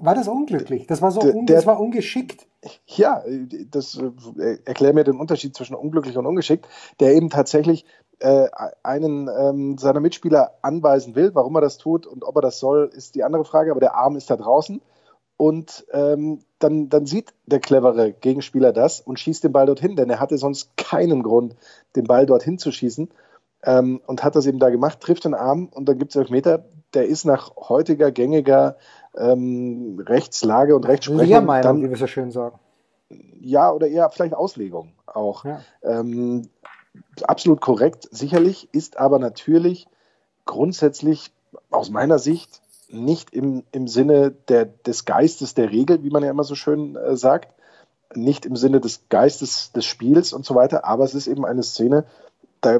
war 0.00 0.14
das 0.14 0.28
unglücklich? 0.28 0.86
Das 0.86 1.02
war 1.02 1.10
so 1.10 1.20
un 1.20 1.46
der, 1.46 1.56
das 1.56 1.66
war 1.66 1.80
ungeschickt. 1.80 2.46
Ja, 2.86 3.22
das 3.70 4.00
äh, 4.38 4.58
erklärt 4.64 4.94
mir 4.94 5.04
den 5.04 5.18
Unterschied 5.18 5.54
zwischen 5.56 5.74
unglücklich 5.74 6.16
und 6.16 6.26
ungeschickt, 6.26 6.68
der 7.00 7.14
eben 7.14 7.30
tatsächlich 7.30 7.84
äh, 8.20 8.48
einen 8.82 9.28
ähm, 9.28 9.78
seiner 9.78 10.00
Mitspieler 10.00 10.54
anweisen 10.62 11.14
will. 11.14 11.34
Warum 11.34 11.54
er 11.56 11.60
das 11.60 11.78
tut 11.78 12.06
und 12.06 12.24
ob 12.24 12.36
er 12.36 12.42
das 12.42 12.58
soll, 12.58 12.90
ist 12.92 13.14
die 13.14 13.24
andere 13.24 13.44
Frage, 13.44 13.70
aber 13.70 13.80
der 13.80 13.96
Arm 13.96 14.16
ist 14.16 14.30
da 14.30 14.36
draußen. 14.36 14.80
Und 15.36 15.84
ähm, 15.92 16.40
dann, 16.60 16.88
dann 16.88 17.06
sieht 17.06 17.34
der 17.46 17.58
clevere 17.58 18.12
Gegenspieler 18.12 18.72
das 18.72 19.00
und 19.00 19.18
schießt 19.18 19.42
den 19.42 19.52
Ball 19.52 19.66
dorthin, 19.66 19.96
denn 19.96 20.08
er 20.08 20.20
hatte 20.20 20.38
sonst 20.38 20.76
keinen 20.76 21.22
Grund, 21.22 21.56
den 21.96 22.04
Ball 22.04 22.24
dorthin 22.26 22.58
zu 22.58 22.70
schießen. 22.70 23.10
Ähm, 23.66 24.00
und 24.06 24.22
hat 24.22 24.36
das 24.36 24.46
eben 24.46 24.58
da 24.58 24.70
gemacht, 24.70 25.00
trifft 25.00 25.24
den 25.24 25.34
Arm 25.34 25.70
und 25.72 25.88
dann 25.88 25.98
gibt 25.98 26.12
es 26.12 26.16
Elfmeter. 26.16 26.66
Der 26.92 27.06
ist 27.06 27.24
nach 27.24 27.56
heutiger, 27.56 28.12
gängiger 28.12 28.76
ähm, 29.16 30.02
Rechtslage 30.06 30.76
und 30.76 30.86
Rechtsprechung. 30.86 31.26
Lehrmeinung, 31.26 31.62
dann, 31.62 31.82
wie 31.82 31.90
wir 31.90 31.96
so 31.96 32.06
schön 32.06 32.30
sagen. 32.30 32.58
Ja, 33.40 33.72
oder 33.72 33.88
eher 33.88 34.10
vielleicht 34.10 34.34
Auslegung 34.34 34.92
auch. 35.06 35.44
Ja. 35.44 35.60
Ähm, 35.82 36.48
absolut 37.22 37.60
korrekt, 37.60 38.08
sicherlich, 38.10 38.68
ist 38.72 38.98
aber 38.98 39.18
natürlich 39.18 39.86
grundsätzlich 40.44 41.30
aus 41.70 41.90
meiner 41.90 42.18
Sicht 42.18 42.60
nicht 42.88 43.32
im, 43.32 43.64
im 43.72 43.88
Sinne 43.88 44.30
der, 44.48 44.66
des 44.66 45.04
Geistes 45.04 45.54
der 45.54 45.70
Regel, 45.70 46.02
wie 46.02 46.10
man 46.10 46.22
ja 46.22 46.30
immer 46.30 46.44
so 46.44 46.54
schön 46.54 46.96
äh, 46.96 47.16
sagt, 47.16 47.52
nicht 48.14 48.46
im 48.46 48.56
Sinne 48.56 48.80
des 48.80 49.08
Geistes 49.08 49.72
des 49.72 49.84
Spiels 49.84 50.32
und 50.32 50.44
so 50.44 50.54
weiter, 50.54 50.84
aber 50.84 51.04
es 51.04 51.14
ist 51.14 51.26
eben 51.26 51.44
eine 51.44 51.62
Szene, 51.62 52.04
da 52.60 52.78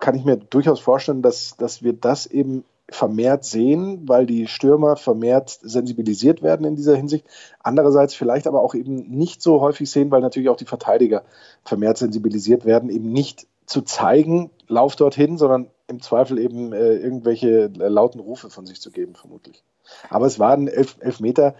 kann 0.00 0.14
ich 0.14 0.24
mir 0.24 0.36
durchaus 0.36 0.80
vorstellen, 0.80 1.22
dass, 1.22 1.56
dass 1.56 1.82
wir 1.82 1.92
das 1.92 2.26
eben 2.26 2.64
vermehrt 2.90 3.44
sehen, 3.44 4.08
weil 4.08 4.26
die 4.26 4.46
Stürmer 4.46 4.96
vermehrt 4.96 5.50
sensibilisiert 5.62 6.42
werden 6.42 6.66
in 6.66 6.76
dieser 6.76 6.96
Hinsicht. 6.96 7.26
Andererseits 7.60 8.14
vielleicht 8.14 8.46
aber 8.46 8.62
auch 8.62 8.74
eben 8.74 9.08
nicht 9.10 9.42
so 9.42 9.60
häufig 9.60 9.90
sehen, 9.90 10.10
weil 10.10 10.22
natürlich 10.22 10.48
auch 10.48 10.56
die 10.56 10.64
Verteidiger 10.64 11.22
vermehrt 11.64 11.98
sensibilisiert 11.98 12.64
werden, 12.64 12.88
eben 12.88 13.12
nicht 13.12 13.46
zu 13.66 13.82
zeigen, 13.82 14.50
lauf 14.66 14.96
dorthin, 14.96 15.36
sondern 15.36 15.70
im 15.86 16.00
Zweifel 16.00 16.38
eben 16.38 16.72
äh, 16.72 16.94
irgendwelche 16.94 17.64
äh, 17.64 17.88
lauten 17.88 18.20
Rufe 18.20 18.48
von 18.48 18.64
sich 18.64 18.80
zu 18.80 18.90
geben, 18.90 19.14
vermutlich. 19.14 19.62
Aber 20.08 20.26
es 20.26 20.38
war 20.38 20.52
ein 20.52 20.68
Elf 20.68 20.96
Elfmeter, 21.00 21.54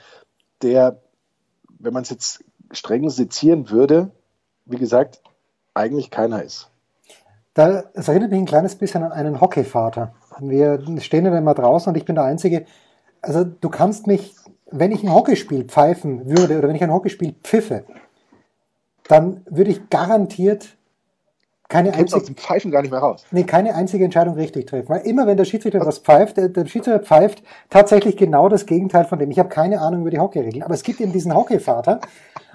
der, 0.62 1.00
wenn 1.78 1.92
man 1.92 2.02
es 2.02 2.10
jetzt 2.10 2.44
streng 2.72 3.08
sezieren 3.10 3.70
würde, 3.70 4.10
wie 4.64 4.76
gesagt, 4.76 5.22
eigentlich 5.74 6.10
keiner 6.10 6.42
ist. 6.42 6.70
da, 7.54 7.84
es 7.94 8.08
erinnert 8.08 8.30
mich 8.30 8.40
ein 8.40 8.46
kleines 8.46 8.76
bisschen 8.76 9.02
an 9.02 9.12
einen 9.12 9.40
Hockeyvater. 9.40 10.14
Wir 10.40 10.80
stehen 11.00 11.24
ja 11.26 11.36
immer 11.36 11.54
draußen 11.54 11.90
und 11.90 11.96
ich 11.96 12.04
bin 12.04 12.14
der 12.14 12.24
Einzige. 12.24 12.64
Also 13.22 13.44
du 13.44 13.68
kannst 13.68 14.06
mich, 14.06 14.34
wenn 14.70 14.92
ich 14.92 15.02
ein 15.02 15.12
Hockeyspiel 15.12 15.64
pfeifen 15.64 16.28
würde 16.28 16.58
oder 16.58 16.68
wenn 16.68 16.76
ich 16.76 16.82
ein 16.82 16.92
Hockeyspiel 16.92 17.34
pfiffe, 17.42 17.84
dann 19.08 19.42
würde 19.48 19.70
ich 19.70 19.88
garantiert 19.90 20.76
keine 21.68 21.92
einzige, 21.92 22.16
aus 22.16 22.24
dem 22.24 22.36
Pfeifen 22.36 22.70
gar 22.70 22.80
nicht 22.80 22.90
mehr 22.90 23.00
raus. 23.00 23.26
Nee, 23.30 23.44
keine 23.44 23.74
einzige 23.74 24.02
Entscheidung 24.02 24.34
richtig 24.34 24.66
treffen. 24.66 24.88
Weil 24.88 25.02
immer 25.02 25.26
wenn 25.26 25.36
der 25.36 25.44
Schiedsrichter 25.44 25.84
was 25.84 25.98
pfeift, 25.98 26.38
der, 26.38 26.48
der 26.48 26.64
Schiedsrichter 26.64 27.00
pfeift 27.00 27.42
tatsächlich 27.68 28.16
genau 28.16 28.48
das 28.48 28.64
Gegenteil 28.64 29.04
von 29.04 29.18
dem. 29.18 29.30
Ich 29.30 29.38
habe 29.38 29.50
keine 29.50 29.80
Ahnung 29.80 30.00
über 30.00 30.10
die 30.10 30.18
Hockeyregeln, 30.18 30.62
aber 30.62 30.72
es 30.72 30.82
gibt 30.82 31.00
eben 31.00 31.12
diesen 31.12 31.34
Hockeyvater, 31.34 32.00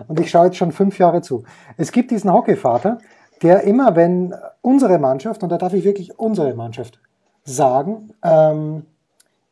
und 0.07 0.19
ich 0.19 0.31
schaue 0.31 0.47
jetzt 0.47 0.57
schon 0.57 0.71
fünf 0.71 0.97
Jahre 0.97 1.21
zu. 1.21 1.43
Es 1.77 1.91
gibt 1.91 2.09
diesen 2.09 2.33
Hockeyvater, 2.33 2.97
der 3.43 3.61
immer, 3.61 3.95
wenn 3.95 4.33
unsere 4.61 4.97
Mannschaft, 4.97 5.43
und 5.43 5.49
da 5.49 5.59
darf 5.59 5.73
ich 5.73 5.83
wirklich 5.83 6.17
unsere 6.17 6.55
Mannschaft 6.55 6.99
sagen, 7.43 8.13
ähm, 8.23 8.85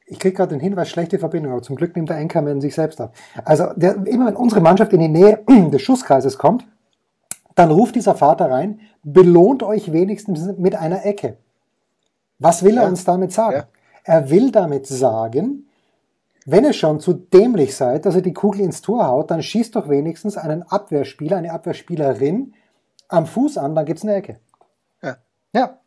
ich 0.05 0.19
kriege 0.19 0.35
gerade 0.35 0.49
den 0.49 0.59
Hinweis, 0.59 0.89
schlechte 0.89 1.19
Verbindung, 1.19 1.53
aber 1.53 1.61
zum 1.61 1.77
Glück 1.77 1.95
nimmt 1.95 2.09
der 2.09 2.17
Anchorman 2.17 2.59
sich 2.59 2.75
selbst 2.75 2.99
ab. 2.99 3.13
Also 3.45 3.67
der, 3.75 3.95
immer 4.05 4.27
wenn 4.27 4.35
unsere 4.35 4.59
Mannschaft 4.61 4.91
in 4.93 4.99
die 4.99 5.07
Nähe 5.07 5.39
des 5.71 5.81
Schusskreises 5.81 6.37
kommt, 6.37 6.67
dann 7.55 7.71
ruft 7.71 7.95
dieser 7.95 8.15
Vater 8.15 8.49
rein, 8.49 8.81
belohnt 9.03 9.63
euch 9.63 9.91
wenigstens 9.91 10.57
mit 10.57 10.75
einer 10.75 11.05
Ecke. 11.05 11.37
Was 12.39 12.63
will 12.63 12.75
ja. 12.75 12.83
er 12.83 12.89
uns 12.89 13.03
damit 13.05 13.31
sagen? 13.31 13.57
Ja. 13.57 13.67
Er 14.03 14.29
will 14.29 14.51
damit 14.51 14.87
sagen, 14.87 15.67
wenn 16.45 16.65
ihr 16.65 16.73
schon 16.73 16.99
zu 16.99 17.13
dämlich 17.13 17.75
seid, 17.75 18.05
dass 18.05 18.15
ihr 18.15 18.21
die 18.21 18.33
Kugel 18.33 18.61
ins 18.61 18.81
Tor 18.81 19.07
haut, 19.07 19.29
dann 19.29 19.43
schießt 19.43 19.75
doch 19.75 19.89
wenigstens 19.89 20.37
einen 20.37 20.63
Abwehrspieler, 20.63 21.37
eine 21.37 21.51
Abwehrspielerin 21.51 22.53
am 23.09 23.27
Fuß 23.27 23.57
an, 23.57 23.75
dann 23.75 23.85
gibt's 23.85 24.03
eine 24.03 24.15
Ecke. 24.15 24.39
Ja. 25.03 25.17
Ja. 25.53 25.80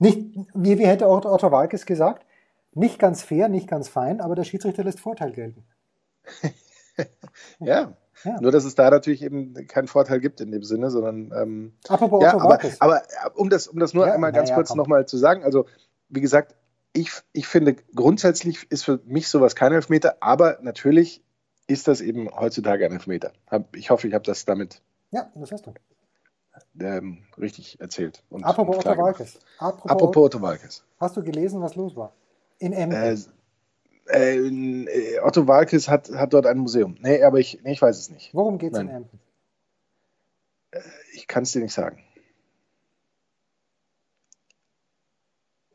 Nicht, 0.00 0.18
wie, 0.54 0.78
wie 0.78 0.86
hätte 0.86 1.08
Otto, 1.08 1.32
Otto 1.32 1.52
Walkes 1.52 1.84
gesagt, 1.84 2.26
nicht 2.72 2.98
ganz 2.98 3.22
fair, 3.22 3.48
nicht 3.48 3.68
ganz 3.68 3.88
fein, 3.88 4.20
aber 4.20 4.34
der 4.34 4.44
Schiedsrichter 4.44 4.82
lässt 4.82 4.98
Vorteil 4.98 5.32
gelten. 5.32 5.64
ja. 7.60 7.94
ja. 8.24 8.40
Nur, 8.40 8.50
dass 8.50 8.64
es 8.64 8.74
da 8.74 8.90
natürlich 8.90 9.22
eben 9.22 9.54
keinen 9.68 9.88
Vorteil 9.88 10.20
gibt 10.20 10.40
in 10.40 10.52
dem 10.52 10.62
Sinne, 10.62 10.90
sondern. 10.90 11.32
Ähm, 11.36 11.72
Apropos 11.86 12.22
ja, 12.22 12.34
Otto 12.34 12.46
aber, 12.46 12.60
aber 12.78 13.02
um 13.34 13.50
das, 13.50 13.68
um 13.68 13.78
das 13.78 13.92
nur 13.92 14.06
ja, 14.06 14.14
einmal 14.14 14.32
ganz 14.32 14.48
ja, 14.48 14.54
kurz 14.54 14.74
nochmal 14.74 15.06
zu 15.06 15.18
sagen, 15.18 15.44
also 15.44 15.66
wie 16.08 16.22
gesagt, 16.22 16.54
ich, 16.94 17.12
ich 17.32 17.46
finde, 17.46 17.76
grundsätzlich 17.94 18.70
ist 18.70 18.84
für 18.84 19.00
mich 19.04 19.28
sowas 19.28 19.54
kein 19.54 19.72
Elfmeter, 19.72 20.16
aber 20.20 20.58
natürlich 20.62 21.22
ist 21.66 21.88
das 21.88 22.00
eben 22.00 22.30
heutzutage 22.30 22.86
ein 22.86 22.92
Elfmeter. 22.92 23.32
Ich 23.74 23.90
hoffe, 23.90 24.08
ich 24.08 24.14
habe 24.14 24.24
das 24.24 24.46
damit. 24.46 24.80
Ja, 25.10 25.30
das 25.34 25.52
hast 25.52 25.66
du. 25.66 25.74
Ähm, 26.78 27.24
richtig 27.38 27.80
erzählt. 27.80 28.22
Und 28.30 28.44
Apropos 28.44 28.78
Otto 28.78 28.96
Walkes. 28.96 29.38
Apropos, 29.58 29.90
Apropos 29.90 30.24
Otto 30.24 30.42
Walkes. 30.42 30.84
Hast 30.98 31.16
du 31.16 31.22
gelesen, 31.22 31.60
was 31.62 31.74
los 31.76 31.96
war? 31.96 32.12
In 32.58 32.72
Emden. 32.72 33.24
Äh, 34.06 34.36
äh, 34.36 35.20
Otto 35.20 35.46
Walkes 35.46 35.88
hat, 35.88 36.10
hat 36.10 36.32
dort 36.32 36.46
ein 36.46 36.58
Museum. 36.58 36.96
Nee, 37.00 37.22
aber 37.22 37.38
ich, 37.38 37.60
nee, 37.62 37.72
ich 37.72 37.82
weiß 37.82 37.98
es 37.98 38.10
nicht. 38.10 38.34
Worum 38.34 38.58
geht 38.58 38.72
es 38.72 38.78
in 38.78 38.88
Emden? 38.88 39.20
Äh, 40.72 40.80
ich 41.14 41.26
kann 41.26 41.44
es 41.44 41.52
dir 41.52 41.60
nicht 41.60 41.74
sagen. 41.74 42.02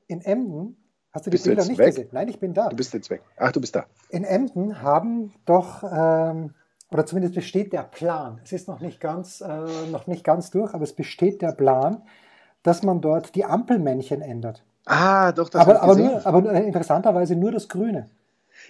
In 0.08 0.22
Emden 0.22 0.78
Hast 1.16 1.26
du 1.26 1.30
die 1.30 1.36
bist 1.36 1.46
Bilder 1.46 1.66
nicht 1.66 1.78
weg? 1.78 1.88
gesehen? 1.88 2.10
Nein, 2.12 2.28
ich 2.28 2.40
bin 2.40 2.54
da. 2.54 2.68
Du 2.68 2.76
bist 2.76 2.94
jetzt 2.94 3.10
weg. 3.10 3.22
Ach, 3.38 3.54
du 3.54 3.62
bist 3.62 3.74
da. 3.74 3.86
In 4.10 4.26
Emden 4.26 4.82
haben 4.82 5.34
doch, 5.46 5.82
ähm, 5.84 6.54
oder 6.96 7.06
zumindest 7.06 7.36
besteht 7.36 7.74
der 7.74 7.84
Plan, 7.84 8.40
es 8.46 8.54
ist 8.54 8.70
noch 8.70 8.80
nicht, 8.80 9.02
ganz, 9.02 9.42
äh, 9.42 9.66
noch 9.92 10.08
nicht 10.08 10.24
ganz 10.24 10.50
durch, 10.50 10.74
aber 10.74 10.86
es 10.86 10.94
besteht 10.94 11.42
der 11.42 11.52
Plan, 11.52 12.04
dass 12.64 12.84
man 12.84 13.02
dort 13.02 13.36
die 13.36 13.44
Ampelmännchen 13.44 14.22
ändert. 14.22 14.64
Ah, 14.86 15.34
doch, 15.34 15.50
das 15.50 15.60
aber, 15.60 15.82
aber, 15.82 15.96
nur, 15.98 16.26
aber 16.26 16.54
interessanterweise 16.54 17.36
nur 17.36 17.52
das 17.52 17.68
Grüne. 17.68 18.10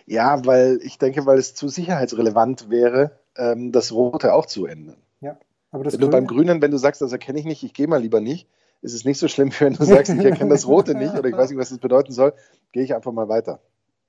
Ja, 0.08 0.44
weil 0.44 0.80
ich 0.82 0.98
denke, 0.98 1.28
weil 1.28 1.38
es 1.38 1.54
zu 1.54 1.68
sicherheitsrelevant 1.68 2.72
wäre, 2.72 3.12
ähm, 3.38 3.72
das 3.72 3.92
Rote 3.92 4.34
auch 4.34 4.48
zu 4.48 4.66
ändern. 4.66 4.98
Ja, 5.22 5.38
aber 5.70 5.84
das 5.84 5.94
wenn 5.94 6.00
Grüne, 6.00 6.10
du 6.10 6.18
beim 6.18 6.28
Grünen, 6.28 6.62
wenn 6.64 6.72
du 6.72 6.78
sagst, 6.78 7.04
das 7.04 7.12
erkenne 7.12 7.38
ich 7.38 7.46
nicht, 7.46 7.62
ich 7.62 7.76
gehe 7.76 7.88
mal 7.88 8.02
lieber 8.02 8.22
nicht, 8.22 8.48
ist 8.82 8.96
es 8.96 9.06
nicht 9.06 9.20
so 9.20 9.28
schlimm, 9.28 9.52
wenn 9.60 9.74
du 9.74 9.86
sagst, 9.86 10.12
ich 10.12 10.26
erkenne 10.26 10.50
das 10.50 10.66
Rote 10.66 10.96
nicht 10.96 11.14
oder 11.14 11.30
ich 11.30 11.38
weiß 11.38 11.52
nicht, 11.52 11.60
was 11.60 11.70
das 11.70 11.78
bedeuten 11.78 12.12
soll, 12.12 12.34
gehe 12.72 12.82
ich 12.82 12.96
einfach 12.96 13.12
mal 13.12 13.30
weiter. 13.30 13.60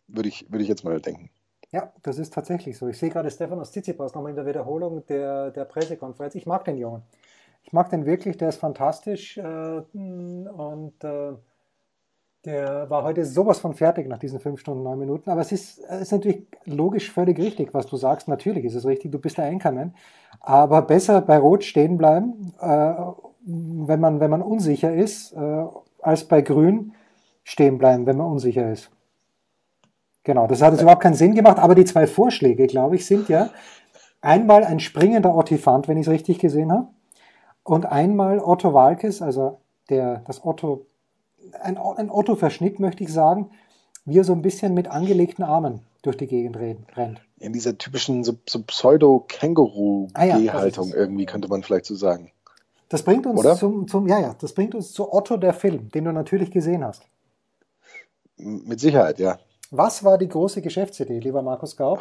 Würde 0.09 0.31
ich, 0.31 0.51
würde 0.51 0.63
ich 0.63 0.71
jetzt 0.71 0.85
mal 0.85 0.99
denken. 1.03 1.29
Ja, 1.73 1.93
das 2.03 2.19
ist 2.19 2.33
tatsächlich 2.33 2.79
so. 2.79 2.89
Ich 2.89 2.99
sehe 2.99 3.11
gerade 3.11 3.31
Stefanos 3.31 3.71
Tsitsipas 3.73 4.15
nochmal 4.15 4.31
in 4.31 4.37
der 4.37 4.47
Wiederholung 4.47 5.05
der, 5.07 5.51
der 5.51 5.65
Pressekonferenz. 5.65 6.35
Ich 6.35 6.47
mag 6.47 6.65
den 6.65 6.79
Jungen. 6.79 7.03
Ich 7.65 7.73
mag 7.73 7.91
den 7.91 8.07
wirklich, 8.07 8.37
der 8.37 8.51
ist 8.51 8.59
fantastisch 8.59 9.37
äh, 9.39 9.43
und 9.43 10.95
äh, 11.03 11.33
der 12.45 12.89
war 12.89 13.03
heute 13.03 13.25
sowas 13.25 13.59
von 13.59 13.75
fertig 13.75 14.07
nach 14.07 14.19
diesen 14.19 14.39
fünf 14.39 14.61
Stunden, 14.61 14.85
neun 14.85 15.01
Minuten. 15.01 15.31
Aber 15.31 15.41
es 15.41 15.51
ist, 15.51 15.79
ist 15.79 16.13
natürlich 16.13 16.47
logisch 16.65 17.11
völlig 17.11 17.39
richtig, 17.39 17.75
was 17.75 17.87
du 17.87 17.97
sagst. 17.97 18.29
Natürlich 18.29 18.65
ist 18.65 18.77
es 18.77 18.87
richtig, 18.87 19.11
du 19.11 19.19
bist 19.19 19.37
der 19.37 19.47
Anchorman. 19.47 19.95
Aber 20.39 20.83
besser 20.83 21.21
bei 21.21 21.39
Rot 21.39 21.65
stehen 21.65 21.99
bleiben 21.99 22.55
äh, 22.61 22.95
wenn 23.47 24.01
man, 24.01 24.21
wenn 24.21 24.31
man 24.31 24.43
unsicher 24.43 24.93
ist, 24.93 25.33
äh, 25.33 25.65
als 26.03 26.25
bei 26.25 26.43
Grün 26.43 26.93
stehen 27.45 27.79
bleiben, 27.79 28.07
wenn 28.07 28.17
man 28.17 28.27
unsicher 28.27 28.71
ist. 28.71 28.91
Genau, 30.27 30.47
das 30.49 30.61
hat 30.61 30.73
jetzt 30.73 30.83
überhaupt 30.83 31.05
keinen 31.05 31.15
Sinn 31.15 31.37
gemacht, 31.37 31.61
aber 31.61 31.77
die 31.77 31.85
zwei 31.85 32.09
Vorschläge, 32.09 32.67
glaube 32.67 32.97
ich, 32.97 33.07
sind 33.07 33.29
ja 33.29 33.51
einmal 34.21 34.65
ein 34.65 34.81
springender 34.81 35.37
Ottifant, 35.37 35.87
wenn 35.87 35.99
ich 35.99 36.09
es 36.09 36.13
richtig 36.13 36.41
gesehen 36.41 36.73
habe, 36.73 36.89
und 37.63 37.87
einmal 37.87 38.41
Otto 38.41 38.75
Walkes, 38.75 39.23
also 39.23 39.61
der, 39.89 40.25
das 40.27 40.45
Otto, 40.45 40.85
ein, 41.63 41.79
ein 41.79 42.11
Otto-Verschnitt, 42.11 42.81
möchte 42.81 43.05
ich 43.05 43.13
sagen, 43.13 43.51
wie 44.05 44.19
er 44.19 44.25
so 44.25 44.33
ein 44.33 44.43
bisschen 44.43 44.75
mit 44.75 44.89
angelegten 44.89 45.45
Armen 45.45 45.83
durch 46.03 46.17
die 46.17 46.27
Gegend 46.27 46.57
rennt. 46.57 47.21
In 47.39 47.53
dieser 47.53 47.79
typischen 47.79 48.25
so, 48.25 48.33
so 48.49 48.65
Pseudo-Känguru-Gehhaltung 48.65 50.87
ah 50.87 50.91
ja, 50.91 50.97
irgendwie, 50.97 51.27
könnte 51.27 51.47
man 51.47 51.63
vielleicht 51.63 51.87
so 51.87 51.95
sagen. 51.95 52.33
Das 52.89 53.05
bringt 53.05 53.29
uns 53.29 53.61
zum, 53.61 53.87
zum, 53.87 54.09
ja, 54.09 54.19
ja, 54.19 54.35
das 54.41 54.55
bringt 54.55 54.75
uns 54.75 54.93
zu 54.93 55.13
Otto 55.13 55.37
der 55.37 55.55
Film, 55.55 55.89
den 55.91 56.05
du 56.05 56.11
natürlich 56.11 56.51
gesehen 56.51 56.85
hast. 56.85 57.05
Mit 58.39 58.81
Sicherheit, 58.81 59.21
ja. 59.21 59.39
Was 59.73 60.05
war 60.05 60.17
die 60.17 60.29
große 60.29 60.63
Geschäftsidee, 60.63 61.19
lieber 61.19 61.43
Markus 61.43 61.77
Gaub, 61.77 62.01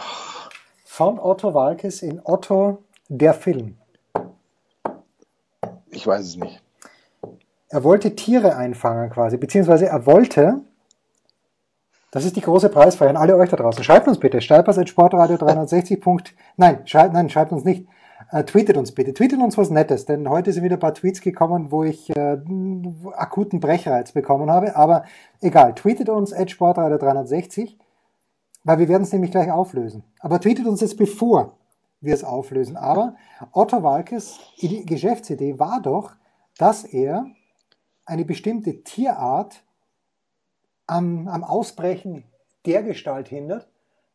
von 0.86 1.18
Otto 1.18 1.56
Walkes 1.56 2.04
in 2.04 2.22
Otto 2.24 2.84
der 3.10 3.34
Film? 3.34 3.78
Ich 5.90 6.06
weiß 6.06 6.22
es 6.22 6.36
nicht. 6.36 6.62
Er 7.70 7.84
wollte 7.84 8.16
Tiere 8.16 8.56
einfangen 8.56 9.10
quasi, 9.10 9.38
beziehungsweise 9.38 9.88
er 9.88 10.06
wollte, 10.06 10.62
das 12.12 12.24
ist 12.24 12.36
die 12.36 12.42
große 12.42 12.70
Preisfeier 12.70 13.10
an 13.10 13.18
alle 13.18 13.36
euch 13.36 13.50
da 13.50 13.58
draußen. 13.58 13.84
Schreibt 13.84 14.08
uns 14.08 14.20
bitte, 14.20 14.42
Sportradio 14.42 15.38
360. 15.38 16.04
nein, 16.58 16.86
schreibt, 16.86 17.14
nein, 17.14 17.32
schreibt 17.32 17.52
uns 17.52 17.64
nicht. 17.64 17.88
Äh, 18.32 18.44
tweetet 18.44 18.78
uns 18.78 18.92
bitte. 18.92 19.14
Tweetet 19.14 19.40
uns 19.40 19.58
was 19.58 19.70
Nettes, 19.70 20.06
denn 20.06 20.30
heute 20.30 20.52
sind 20.52 20.64
wieder 20.64 20.78
ein 20.78 20.80
paar 20.80 20.94
Tweets 20.94 21.22
gekommen, 21.22 21.72
wo 21.72 21.84
ich 21.84 22.10
äh, 22.10 22.38
akuten 23.14 23.60
Brechreiz 23.60 24.12
bekommen 24.12 24.50
habe. 24.50 24.76
Aber 24.76 25.04
egal, 25.42 25.76
tweetet 25.76 26.10
uns 26.10 26.34
Sportradio 26.50 26.98
360, 26.98 27.78
weil 28.64 28.80
wir 28.80 28.90
werden 28.90 29.04
es 29.04 29.14
nämlich 29.14 29.32
gleich 29.32 29.52
auflösen. 29.52 30.04
Aber 30.20 30.40
tweetet 30.40 30.66
uns 30.66 30.82
jetzt 30.82 30.98
bevor 30.98 31.58
wir 32.02 32.14
es 32.14 32.24
auflösen. 32.24 32.78
Aber 32.78 33.16
Otto 33.52 33.84
Walkes 33.84 34.40
Geschäftsidee 34.60 35.60
war 35.60 35.82
doch, 35.82 36.14
dass 36.58 36.84
er 36.84 37.28
eine 38.06 38.26
bestimmte 38.26 38.84
Tierart 38.84 39.64
am, 40.88 41.28
am 41.28 41.44
Ausbrechen 41.44 42.24
der 42.66 42.84
Gestalt 42.84 43.28
hindert, 43.28 43.68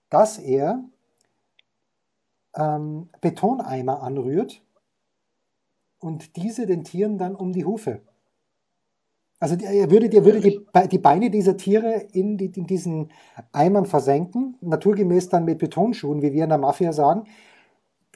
dass 0.09 0.39
er 0.39 0.85
ähm, 2.55 3.09
Betoneimer 3.21 4.03
anrührt 4.03 4.63
und 5.99 6.37
diese 6.37 6.67
den 6.67 6.85
Tieren 6.85 7.19
dann 7.19 7.35
um 7.35 7.53
die 7.53 7.65
Hufe. 7.65 8.03
Also 9.39 9.57
er 9.57 9.91
würde, 9.91 10.15
er 10.15 10.25
würde 10.25 10.41
die, 10.41 10.61
die 10.91 10.99
Beine 10.99 11.31
dieser 11.31 11.57
Tiere 11.57 12.07
in, 12.13 12.37
die, 12.37 12.53
in 12.55 12.67
diesen 12.67 13.11
Eimern 13.53 13.87
versenken, 13.87 14.59
naturgemäß 14.61 15.31
dann 15.31 15.47
mit 15.47 15.59
Betonschuhen, 15.59 16.21
wie 16.21 16.35
wir 16.35 16.45
in 16.45 16.51
der 16.51 16.59
Mafia 16.59 16.93
sagen. 16.93 17.25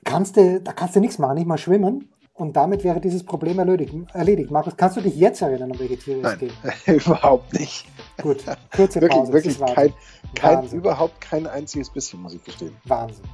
Kannst 0.05 0.37
du, 0.37 0.61
da 0.61 0.73
kannst 0.73 0.97
du 0.97 1.01
nichts 1.01 1.19
machen, 1.19 1.37
nicht 1.37 1.47
mal 1.47 1.57
schwimmen. 1.57 2.11
Und 2.35 2.57
damit 2.57 2.83
wäre 2.83 3.01
dieses 3.01 3.23
Problem 3.23 3.59
erledigt. 3.61 3.95
erledigt. 4.13 4.51
Markus, 4.51 4.77
kannst 4.77 4.97
du 4.97 5.01
dich 5.01 5.17
jetzt 5.17 5.41
erinnern, 5.41 5.71
um 5.71 5.79
welche 5.79 5.97
Tiere 5.97 6.21
es 6.21 6.39
geht? 6.39 6.53
überhaupt 7.07 7.53
nicht. 7.55 7.87
Gut, 8.21 8.45
kurze 8.75 9.01
Pause. 9.01 9.33
wirklich, 9.33 9.59
wirklich 9.59 9.75
kein, 9.75 9.93
kein, 10.35 10.69
überhaupt 10.73 11.21
kein 11.21 11.47
einziges 11.47 11.89
bisschen, 11.89 12.21
muss 12.21 12.35
ich 12.35 12.43
gestehen. 12.43 12.77
Wahnsinn. 12.85 13.25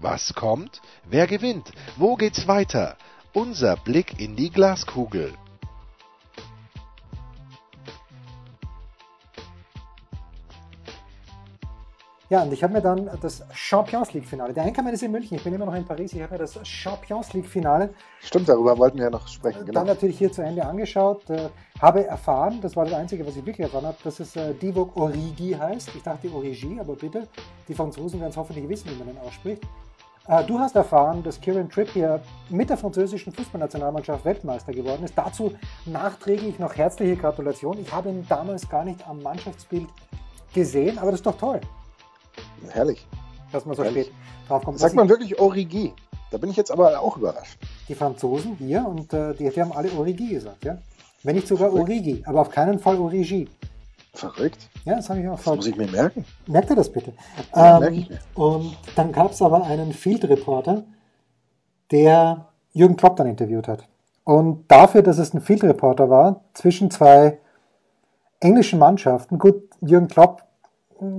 Was 0.00 0.32
kommt? 0.32 0.80
Wer 1.10 1.26
gewinnt? 1.26 1.72
Wo 1.96 2.14
geht's 2.14 2.46
weiter? 2.46 2.96
Unser 3.32 3.76
Blick 3.76 4.20
in 4.20 4.36
die 4.36 4.48
Glaskugel. 4.48 5.34
Ja, 12.30 12.42
und 12.42 12.52
ich 12.52 12.62
habe 12.62 12.74
mir 12.74 12.82
dann 12.82 13.10
das 13.22 13.42
Champions 13.54 14.12
League-Finale, 14.12 14.52
der 14.52 14.62
Einkommen 14.62 14.92
ist 14.92 15.02
in 15.02 15.10
München, 15.10 15.38
ich 15.38 15.42
bin 15.42 15.54
immer 15.54 15.64
noch 15.64 15.74
in 15.74 15.86
Paris, 15.86 16.12
ich 16.12 16.20
habe 16.20 16.34
mir 16.34 16.38
das 16.38 16.58
Champions 16.62 17.32
League-Finale. 17.32 17.94
Stimmt, 18.20 18.50
darüber 18.50 18.76
wollten 18.76 18.98
wir 18.98 19.04
ja 19.04 19.10
noch 19.10 19.26
sprechen, 19.26 19.64
genau. 19.64 19.80
Dann 19.80 19.86
natürlich 19.86 20.18
hier 20.18 20.30
zu 20.30 20.42
Ende 20.42 20.64
angeschaut, 20.64 21.28
äh, 21.30 21.48
habe 21.80 22.06
erfahren, 22.06 22.60
das 22.60 22.76
war 22.76 22.84
das 22.84 22.94
Einzige, 22.94 23.26
was 23.26 23.34
ich 23.34 23.46
wirklich 23.46 23.64
erfahren 23.64 23.86
habe, 23.86 23.96
dass 24.04 24.20
es 24.20 24.36
äh, 24.36 24.52
Divock 24.52 24.94
Origi 24.96 25.56
heißt. 25.58 25.90
Ich 25.96 26.02
dachte 26.02 26.30
Origi, 26.30 26.78
aber 26.78 26.96
bitte, 26.96 27.26
die 27.66 27.74
Franzosen 27.74 28.20
werden 28.20 28.30
es 28.30 28.36
hoffentlich 28.36 28.68
wissen, 28.68 28.90
wie 28.90 28.96
man 28.96 29.06
den 29.06 29.18
ausspricht. 29.18 29.62
Äh, 30.28 30.44
du 30.44 30.58
hast 30.58 30.76
erfahren, 30.76 31.22
dass 31.22 31.40
Kieran 31.40 31.70
Trippier 31.70 32.20
mit 32.50 32.68
der 32.68 32.76
französischen 32.76 33.32
Fußballnationalmannschaft 33.32 34.24
Weltmeister 34.26 34.72
geworden 34.72 35.04
ist. 35.04 35.16
Dazu 35.16 35.54
nachträglich 35.86 36.58
noch 36.58 36.76
herzliche 36.76 37.16
Gratulation. 37.16 37.78
Ich 37.80 37.90
habe 37.90 38.10
ihn 38.10 38.26
damals 38.28 38.68
gar 38.68 38.84
nicht 38.84 39.08
am 39.08 39.22
Mannschaftsbild 39.22 39.88
gesehen, 40.52 40.98
aber 40.98 41.10
das 41.10 41.20
ist 41.20 41.26
doch 41.26 41.38
toll. 41.38 41.60
Herrlich. 42.68 43.06
Dass 43.52 43.64
man 43.64 43.74
so 43.74 43.82
Herrlich. 43.82 44.08
spät 44.08 44.16
drauf 44.48 44.64
kommt. 44.64 44.78
Sagt 44.78 44.94
man 44.94 45.08
wirklich 45.08 45.40
Origi? 45.40 45.94
Da 46.30 46.36
bin 46.36 46.50
ich 46.50 46.56
jetzt 46.56 46.70
aber 46.70 47.00
auch 47.00 47.16
überrascht. 47.16 47.58
Die 47.88 47.94
Franzosen 47.94 48.54
hier 48.56 48.86
und 48.86 49.14
äh, 49.14 49.32
die, 49.32 49.48
die, 49.48 49.60
haben 49.62 49.72
alle 49.72 49.90
Origi 49.92 50.28
gesagt, 50.28 50.62
ja? 50.62 50.76
Wenn 51.22 51.36
nicht 51.36 51.48
sogar. 51.48 51.72
Origi, 51.72 52.22
aber 52.26 52.42
auf 52.42 52.50
keinen 52.50 52.78
Fall 52.78 52.98
Origi. 52.98 53.48
Verrückt. 54.14 54.68
Ja, 54.84 54.96
das 54.96 55.08
habe 55.10 55.20
ich 55.20 55.28
auch 55.28 55.36
Das 55.36 55.56
muss 55.56 55.66
ich 55.66 55.76
mir 55.76 55.88
merken. 55.88 56.24
Merkt 56.46 56.70
ihr 56.70 56.76
das 56.76 56.90
bitte? 56.90 57.12
Ja, 57.54 57.76
ähm, 57.76 57.80
merke 57.80 57.96
ich 57.96 58.10
mir. 58.10 58.18
Und 58.34 58.76
dann 58.96 59.12
gab 59.12 59.32
es 59.32 59.42
aber 59.42 59.64
einen 59.64 59.92
Field 59.92 60.24
Reporter, 60.28 60.84
der 61.90 62.46
Jürgen 62.72 62.96
Klopp 62.96 63.16
dann 63.16 63.26
interviewt 63.26 63.68
hat. 63.68 63.88
Und 64.24 64.70
dafür, 64.70 65.02
dass 65.02 65.18
es 65.18 65.32
ein 65.32 65.40
Field 65.40 65.64
Reporter 65.64 66.10
war, 66.10 66.44
zwischen 66.54 66.90
zwei 66.90 67.38
englischen 68.40 68.78
Mannschaften, 68.78 69.38
gut, 69.38 69.62
Jürgen 69.80 70.08
Klopp 70.08 70.42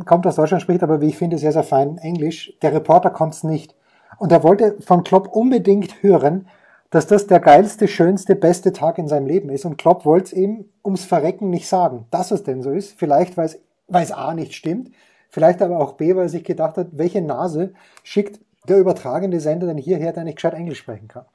kommt 0.05 0.27
aus 0.27 0.35
Deutschland, 0.35 0.61
spricht 0.61 0.83
aber, 0.83 1.01
wie 1.01 1.07
ich 1.07 1.17
finde, 1.17 1.37
sehr, 1.37 1.51
sehr 1.51 1.63
fein 1.63 1.97
Englisch. 1.97 2.53
Der 2.61 2.73
Reporter 2.73 3.09
konnte 3.09 3.35
es 3.35 3.43
nicht. 3.43 3.75
Und 4.17 4.31
er 4.31 4.43
wollte 4.43 4.77
von 4.81 5.03
Klopp 5.03 5.35
unbedingt 5.35 6.03
hören, 6.03 6.47
dass 6.89 7.07
das 7.07 7.27
der 7.27 7.39
geilste, 7.39 7.87
schönste, 7.87 8.35
beste 8.35 8.73
Tag 8.73 8.97
in 8.97 9.07
seinem 9.07 9.27
Leben 9.27 9.49
ist. 9.49 9.65
Und 9.65 9.77
Klopp 9.77 10.05
wollte 10.05 10.25
es 10.25 10.33
ihm 10.33 10.65
ums 10.83 11.05
Verrecken 11.05 11.49
nicht 11.49 11.67
sagen, 11.67 12.05
dass 12.11 12.31
es 12.31 12.43
denn 12.43 12.63
so 12.63 12.71
ist. 12.71 12.97
Vielleicht, 12.97 13.37
weil 13.37 13.49
es 13.87 14.11
A 14.11 14.33
nicht 14.33 14.53
stimmt, 14.53 14.91
vielleicht 15.29 15.61
aber 15.61 15.79
auch 15.79 15.93
B, 15.93 16.15
weil 16.15 16.23
er 16.23 16.29
sich 16.29 16.43
gedacht 16.43 16.77
hat, 16.77 16.87
welche 16.91 17.21
Nase 17.21 17.73
schickt 18.03 18.39
der 18.67 18.79
übertragende 18.79 19.39
Sender 19.39 19.67
denn 19.67 19.77
hierher, 19.77 20.13
der 20.13 20.23
nicht 20.23 20.35
gescheit 20.35 20.53
Englisch 20.53 20.79
sprechen 20.79 21.07
kann. 21.07 21.25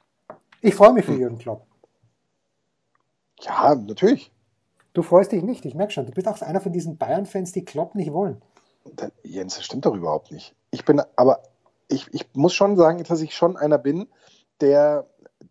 Ich 0.61 0.75
freue 0.75 0.93
mich 0.93 1.05
für 1.05 1.13
Jürgen 1.13 1.37
Klopp. 1.37 1.65
Ja, 3.41 3.75
natürlich. 3.75 4.31
Du 4.93 5.01
freust 5.01 5.31
dich 5.31 5.43
nicht, 5.43 5.65
ich 5.65 5.75
merke 5.75 5.91
schon. 5.91 6.05
Du 6.05 6.11
bist 6.11 6.27
auch 6.27 6.41
einer 6.41 6.61
von 6.61 6.71
diesen 6.71 6.97
Bayern-Fans, 6.97 7.51
die 7.51 7.65
Klopp 7.65 7.95
nicht 7.95 8.13
wollen. 8.13 8.41
Jens, 9.23 9.55
das 9.55 9.65
stimmt 9.65 9.85
doch 9.85 9.93
überhaupt 9.93 10.31
nicht. 10.31 10.55
Ich 10.71 10.85
bin, 10.85 11.01
aber 11.15 11.43
ich, 11.87 12.07
ich 12.13 12.25
muss 12.33 12.53
schon 12.53 12.77
sagen, 12.77 13.03
dass 13.03 13.21
ich 13.21 13.35
schon 13.35 13.57
einer 13.57 13.77
bin, 13.77 14.07
der, 14.61 15.05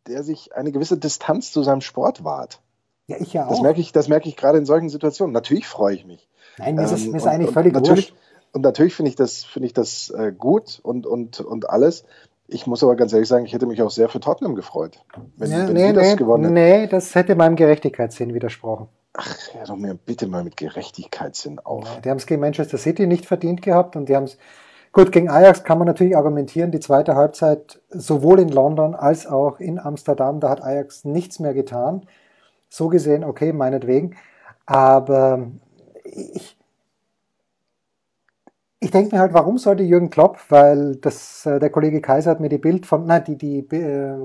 der 0.06 0.22
sich 0.22 0.54
eine 0.54 0.72
gewisse 0.72 0.98
Distanz 0.98 1.52
zu 1.52 1.62
seinem 1.62 1.80
Sport 1.80 2.24
wahrt. 2.24 2.60
Ja, 3.06 3.16
ich 3.18 3.32
ja 3.32 3.46
auch. 3.46 3.50
Das 3.50 3.60
merke 3.60 3.80
ich, 3.80 3.92
das 3.92 4.08
merke 4.08 4.28
ich 4.28 4.36
gerade 4.36 4.58
in 4.58 4.66
solchen 4.66 4.88
Situationen. 4.88 5.32
Natürlich 5.32 5.66
freue 5.66 5.94
ich 5.94 6.06
mich. 6.06 6.28
Nein, 6.58 6.76
mir 6.76 6.84
ist, 6.84 7.04
ähm, 7.04 7.10
mir 7.10 7.16
ist 7.18 7.26
eigentlich 7.26 7.48
und, 7.48 7.54
völlig 7.54 7.74
natürlich, 7.74 8.10
wurscht. 8.10 8.22
Und 8.52 8.62
natürlich 8.62 8.94
finde 8.94 9.10
ich 9.10 9.16
das, 9.16 9.44
finde 9.44 9.66
ich 9.66 9.72
das 9.72 10.10
äh, 10.10 10.32
gut 10.32 10.80
und, 10.82 11.06
und, 11.06 11.40
und 11.40 11.68
alles. 11.68 12.04
Ich 12.46 12.66
muss 12.66 12.82
aber 12.82 12.94
ganz 12.94 13.12
ehrlich 13.12 13.28
sagen, 13.28 13.46
ich 13.46 13.52
hätte 13.52 13.66
mich 13.66 13.82
auch 13.82 13.90
sehr 13.90 14.08
für 14.08 14.20
Tottenham 14.20 14.54
gefreut, 14.54 15.02
wenn, 15.36 15.50
ja, 15.50 15.66
wenn 15.66 15.72
nee, 15.74 15.92
das 15.92 16.08
nee, 16.08 16.16
gewonnen 16.16 16.44
hätten. 16.44 16.54
Nee, 16.54 16.86
das 16.86 17.14
hätte 17.14 17.34
meinem 17.34 17.56
Gerechtigkeitssinn 17.56 18.34
widersprochen. 18.34 18.88
Ach, 19.14 19.36
hör 19.52 19.64
doch 19.64 19.76
mir 19.76 19.94
bitte 19.94 20.26
mal 20.26 20.44
mit 20.44 20.56
Gerechtigkeitssinn 20.56 21.58
auf. 21.58 21.86
Ja, 21.86 22.00
die 22.00 22.10
haben 22.10 22.18
es 22.18 22.26
gegen 22.26 22.40
Manchester 22.40 22.78
City 22.78 23.06
nicht 23.06 23.26
verdient 23.26 23.62
gehabt 23.62 23.96
und 23.96 24.08
die 24.08 24.16
haben 24.16 24.24
es. 24.24 24.38
Gut, 24.94 25.10
gegen 25.10 25.28
Ajax 25.28 25.64
kann 25.64 25.78
man 25.78 25.88
natürlich 25.88 26.16
argumentieren, 26.16 26.70
die 26.70 26.78
zweite 26.78 27.16
Halbzeit 27.16 27.80
sowohl 27.90 28.38
in 28.38 28.48
London 28.48 28.94
als 28.94 29.26
auch 29.26 29.58
in 29.58 29.80
Amsterdam, 29.80 30.38
da 30.38 30.48
hat 30.50 30.62
Ajax 30.62 31.04
nichts 31.04 31.40
mehr 31.40 31.52
getan. 31.52 32.06
So 32.68 32.88
gesehen, 32.88 33.24
okay, 33.24 33.52
meinetwegen. 33.52 34.16
Aber 34.66 35.48
ich, 36.04 36.57
ich 38.78 38.90
denke 38.92 39.16
mir 39.16 39.20
halt, 39.20 39.35
warum 39.35 39.59
sollte 39.59 39.83
Jürgen 39.83 40.11
Klopp, 40.11 40.38
weil 40.50 40.94
das, 40.96 41.44
äh, 41.44 41.59
der 41.59 41.70
Kollege 41.70 42.00
Kaiser 42.00 42.30
hat 42.30 42.38
mir 42.40 42.48
die 42.48 42.59
Bild 42.59 42.87
von, 42.87 43.04
nein, 43.04 43.24
die, 43.24 43.37
die, 43.37 43.59
äh, 43.76 44.16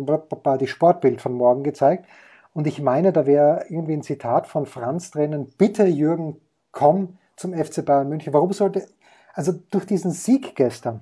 die 0.60 0.68
Sportbild 0.68 1.20
von 1.20 1.34
morgen 1.34 1.64
gezeigt. 1.64 2.06
Und 2.54 2.68
ich 2.68 2.80
meine, 2.80 3.12
da 3.12 3.26
wäre 3.26 3.66
irgendwie 3.70 3.94
ein 3.94 4.04
Zitat 4.04 4.46
von 4.46 4.68
Franz 4.68 5.10
drinnen, 5.10 5.50
bitte 5.58 5.86
Jürgen, 5.86 6.38
komm 6.72 7.18
zum 7.36 7.54
FC 7.56 7.84
Bayern 7.84 8.10
München. 8.10 8.34
Warum 8.34 8.54
sollte, 8.54 8.86
also 9.40 9.54
durch 9.70 9.86
diesen 9.86 10.12
Sieg 10.12 10.54
gestern 10.58 11.00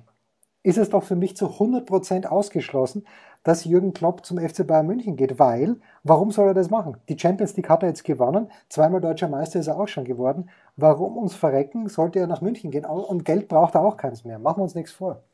ist 0.62 0.78
es 0.78 0.90
doch 0.90 1.02
für 1.02 1.16
mich 1.16 1.36
zu 1.36 1.46
100% 1.46 2.26
ausgeschlossen, 2.26 3.04
dass 3.42 3.64
Jürgen 3.64 3.92
Klopp 3.92 4.24
zum 4.24 4.38
FC 4.38 4.64
Bayern 4.64 4.86
München 4.86 5.16
geht, 5.16 5.40
weil, 5.40 5.80
warum 6.04 6.30
soll 6.30 6.46
er 6.46 6.54
das 6.54 6.70
machen? 6.70 6.98
Die 7.08 7.18
Champions 7.18 7.56
League 7.56 7.68
hat 7.68 7.82
er 7.82 7.88
jetzt 7.88 8.04
gewonnen, 8.04 8.52
zweimal 8.68 9.00
deutscher 9.00 9.26
Meister 9.26 9.58
ist 9.58 9.66
er 9.66 9.76
auch 9.76 9.88
schon 9.88 10.04
geworden. 10.04 10.50
Warum 10.76 11.16
uns 11.16 11.34
verrecken, 11.34 11.88
sollte 11.88 12.20
er 12.20 12.28
nach 12.28 12.40
München 12.40 12.70
gehen? 12.70 12.84
Und 12.84 13.24
Geld 13.24 13.48
braucht 13.48 13.74
er 13.74 13.80
auch 13.80 13.96
keins 13.96 14.24
mehr. 14.24 14.38
Machen 14.38 14.58
wir 14.58 14.64
uns 14.64 14.76
nichts 14.76 14.92
vor. 14.92 15.24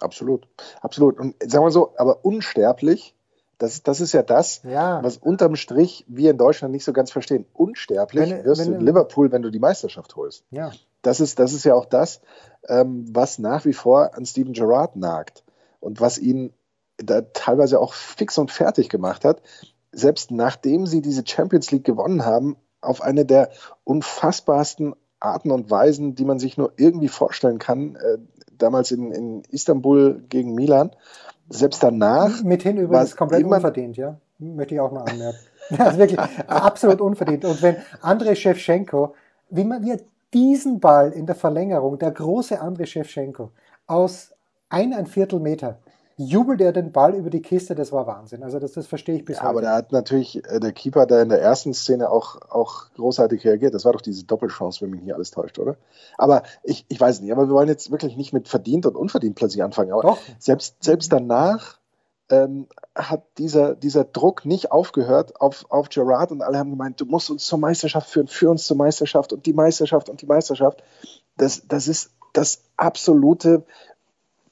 Absolut, 0.00 0.48
absolut. 0.80 1.20
Und 1.20 1.36
sagen 1.40 1.64
wir 1.64 1.70
so, 1.70 1.92
aber 1.96 2.24
unsterblich 2.24 3.14
das, 3.58 3.82
das 3.82 4.00
ist 4.00 4.12
ja 4.12 4.22
das, 4.22 4.62
ja. 4.64 5.02
was 5.02 5.16
unterm 5.16 5.56
Strich 5.56 6.04
wir 6.08 6.30
in 6.30 6.38
Deutschland 6.38 6.72
nicht 6.72 6.84
so 6.84 6.92
ganz 6.92 7.10
verstehen. 7.10 7.44
Unsterblich 7.54 8.30
wenn, 8.30 8.44
wirst 8.44 8.60
wenn, 8.60 8.72
du 8.72 8.78
in 8.78 8.86
Liverpool, 8.86 9.32
wenn 9.32 9.42
du 9.42 9.50
die 9.50 9.58
Meisterschaft 9.58 10.14
holst. 10.16 10.44
Ja. 10.50 10.70
Das, 11.02 11.20
ist, 11.20 11.38
das 11.38 11.52
ist 11.52 11.64
ja 11.64 11.74
auch 11.74 11.86
das, 11.86 12.20
ähm, 12.68 13.06
was 13.10 13.38
nach 13.38 13.64
wie 13.64 13.72
vor 13.72 14.14
an 14.14 14.26
Steven 14.26 14.52
Gerrard 14.52 14.96
nagt 14.96 15.44
und 15.80 16.00
was 16.00 16.18
ihn 16.18 16.52
da 16.96 17.22
teilweise 17.22 17.80
auch 17.80 17.92
fix 17.92 18.38
und 18.38 18.50
fertig 18.50 18.88
gemacht 18.88 19.24
hat. 19.24 19.42
Selbst 19.92 20.30
nachdem 20.30 20.86
sie 20.86 21.00
diese 21.00 21.24
Champions 21.26 21.70
League 21.70 21.84
gewonnen 21.84 22.24
haben, 22.24 22.56
auf 22.80 23.00
eine 23.00 23.24
der 23.24 23.50
unfassbarsten 23.84 24.94
Arten 25.20 25.50
und 25.50 25.70
Weisen, 25.70 26.14
die 26.14 26.24
man 26.24 26.38
sich 26.38 26.56
nur 26.56 26.72
irgendwie 26.76 27.08
vorstellen 27.08 27.58
kann, 27.58 27.96
äh, 27.96 28.18
damals 28.56 28.90
in, 28.90 29.12
in 29.12 29.42
Istanbul 29.50 30.22
gegen 30.28 30.54
Milan 30.54 30.90
selbst 31.48 31.82
danach. 31.82 32.42
Mithin 32.42 32.76
übrigens 32.76 33.16
komplett 33.16 33.44
unverdient, 33.44 33.96
ja. 33.96 34.18
Möchte 34.38 34.74
ich 34.74 34.80
auch 34.80 34.92
mal 34.92 35.02
anmerken. 35.02 35.38
Also 35.76 35.98
wirklich 35.98 36.18
absolut 36.18 37.02
unverdient. 37.02 37.44
Und 37.44 37.60
wenn 37.60 37.76
Andrei 38.00 38.34
Shevchenko, 38.34 39.14
wie 39.50 39.64
man 39.64 39.84
wie 39.84 39.98
diesen 40.34 40.80
Ball 40.80 41.12
in 41.12 41.26
der 41.26 41.34
Verlängerung, 41.34 41.98
der 41.98 42.10
große 42.10 42.60
Andrei 42.60 42.86
Shevchenko, 42.86 43.50
aus 43.86 44.32
ein, 44.68 45.06
Viertel 45.06 45.40
Meter 45.40 45.78
jubelt 46.18 46.60
er 46.60 46.72
den 46.72 46.90
Ball 46.90 47.14
über 47.14 47.30
die 47.30 47.40
Kiste, 47.40 47.76
das 47.76 47.92
war 47.92 48.06
Wahnsinn. 48.08 48.42
Also 48.42 48.58
das, 48.58 48.72
das 48.72 48.88
verstehe 48.88 49.14
ich 49.14 49.24
bis 49.24 49.36
ja, 49.36 49.44
heute. 49.44 49.50
Aber 49.50 49.62
da 49.62 49.76
hat 49.76 49.92
natürlich 49.92 50.44
äh, 50.44 50.58
der 50.58 50.72
Keeper 50.72 51.06
da 51.06 51.22
in 51.22 51.28
der 51.28 51.40
ersten 51.40 51.72
Szene 51.72 52.10
auch, 52.10 52.42
auch 52.50 52.90
großartig 52.96 53.44
reagiert. 53.44 53.72
Das 53.72 53.84
war 53.84 53.92
doch 53.92 54.00
diese 54.00 54.24
Doppelchance, 54.24 54.82
wenn 54.82 54.90
mich 54.90 55.02
hier 55.02 55.14
alles 55.14 55.30
täuscht, 55.30 55.60
oder? 55.60 55.76
Aber 56.18 56.42
ich, 56.64 56.84
ich 56.88 57.00
weiß 57.00 57.20
nicht, 57.20 57.30
aber 57.30 57.46
wir 57.46 57.54
wollen 57.54 57.68
jetzt 57.68 57.92
wirklich 57.92 58.16
nicht 58.16 58.32
mit 58.32 58.48
verdient 58.48 58.84
und 58.84 58.96
unverdient 58.96 59.36
plötzlich 59.36 59.62
anfangen. 59.62 59.92
Aber 59.92 60.02
doch. 60.02 60.18
Selbst, 60.40 60.82
selbst 60.82 61.12
danach 61.12 61.78
ähm, 62.30 62.66
hat 62.94 63.22
dieser, 63.38 63.74
dieser 63.74 64.04
Druck 64.04 64.44
nicht 64.44 64.72
aufgehört 64.72 65.40
auf, 65.40 65.66
auf 65.70 65.88
Gerard 65.88 66.32
und 66.32 66.42
alle 66.42 66.58
haben 66.58 66.70
gemeint, 66.70 67.00
du 67.00 67.06
musst 67.06 67.30
uns 67.30 67.46
zur 67.46 67.58
Meisterschaft 67.58 68.08
führen, 68.08 68.28
führ 68.28 68.50
uns 68.50 68.66
zur 68.66 68.76
Meisterschaft 68.76 69.32
und 69.32 69.46
die 69.46 69.52
Meisterschaft 69.52 70.08
und 70.08 70.20
die 70.20 70.26
Meisterschaft. 70.26 70.82
Das, 71.36 71.62
das 71.68 71.88
ist 71.88 72.10
das 72.32 72.62
absolute 72.76 73.64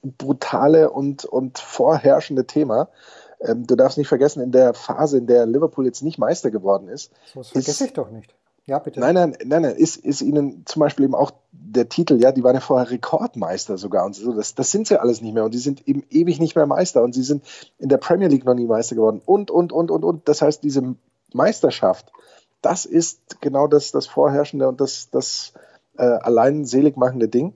brutale 0.02 0.90
und, 0.90 1.24
und 1.24 1.58
vorherrschende 1.58 2.46
Thema. 2.46 2.88
Ähm, 3.40 3.66
du 3.66 3.76
darfst 3.76 3.98
nicht 3.98 4.08
vergessen, 4.08 4.42
in 4.42 4.52
der 4.52 4.74
Phase, 4.74 5.18
in 5.18 5.26
der 5.26 5.46
Liverpool 5.46 5.84
jetzt 5.84 6.02
nicht 6.02 6.18
Meister 6.18 6.50
geworden 6.50 6.88
ist. 6.88 7.12
Das 7.34 7.50
vergesse 7.50 7.86
ich 7.86 7.92
doch 7.92 8.10
nicht. 8.10 8.34
Ja, 8.68 8.80
bitte. 8.80 8.98
Nein, 8.98 9.14
nein, 9.14 9.36
nein, 9.44 9.62
nein, 9.62 9.76
ist, 9.76 9.96
ist 9.96 10.22
ihnen 10.22 10.66
zum 10.66 10.80
Beispiel 10.80 11.04
eben 11.04 11.14
auch 11.14 11.30
der 11.52 11.88
Titel, 11.88 12.20
ja, 12.20 12.32
die 12.32 12.42
waren 12.42 12.56
ja 12.56 12.60
vorher 12.60 12.90
Rekordmeister 12.90 13.78
sogar 13.78 14.04
und 14.04 14.16
so, 14.16 14.32
das, 14.32 14.56
das 14.56 14.72
sind 14.72 14.88
sie 14.88 15.00
alles 15.00 15.20
nicht 15.20 15.34
mehr 15.34 15.44
und 15.44 15.54
die 15.54 15.58
sind 15.58 15.86
eben 15.86 16.02
ewig 16.10 16.40
nicht 16.40 16.56
mehr 16.56 16.66
Meister 16.66 17.02
und 17.04 17.14
sie 17.14 17.22
sind 17.22 17.44
in 17.78 17.88
der 17.88 17.98
Premier 17.98 18.26
League 18.26 18.44
noch 18.44 18.54
nie 18.54 18.66
Meister 18.66 18.96
geworden 18.96 19.22
und, 19.24 19.52
und, 19.52 19.72
und, 19.72 19.92
und, 19.92 20.04
und. 20.04 20.28
Das 20.28 20.42
heißt, 20.42 20.64
diese 20.64 20.96
Meisterschaft, 21.32 22.10
das 22.60 22.86
ist 22.86 23.40
genau 23.40 23.68
das, 23.68 23.92
das 23.92 24.08
Vorherrschende 24.08 24.66
und 24.66 24.80
das, 24.80 25.10
das 25.10 25.52
äh, 25.96 26.02
allein 26.02 26.64
selig 26.64 26.96
machende 26.96 27.28
Ding. 27.28 27.54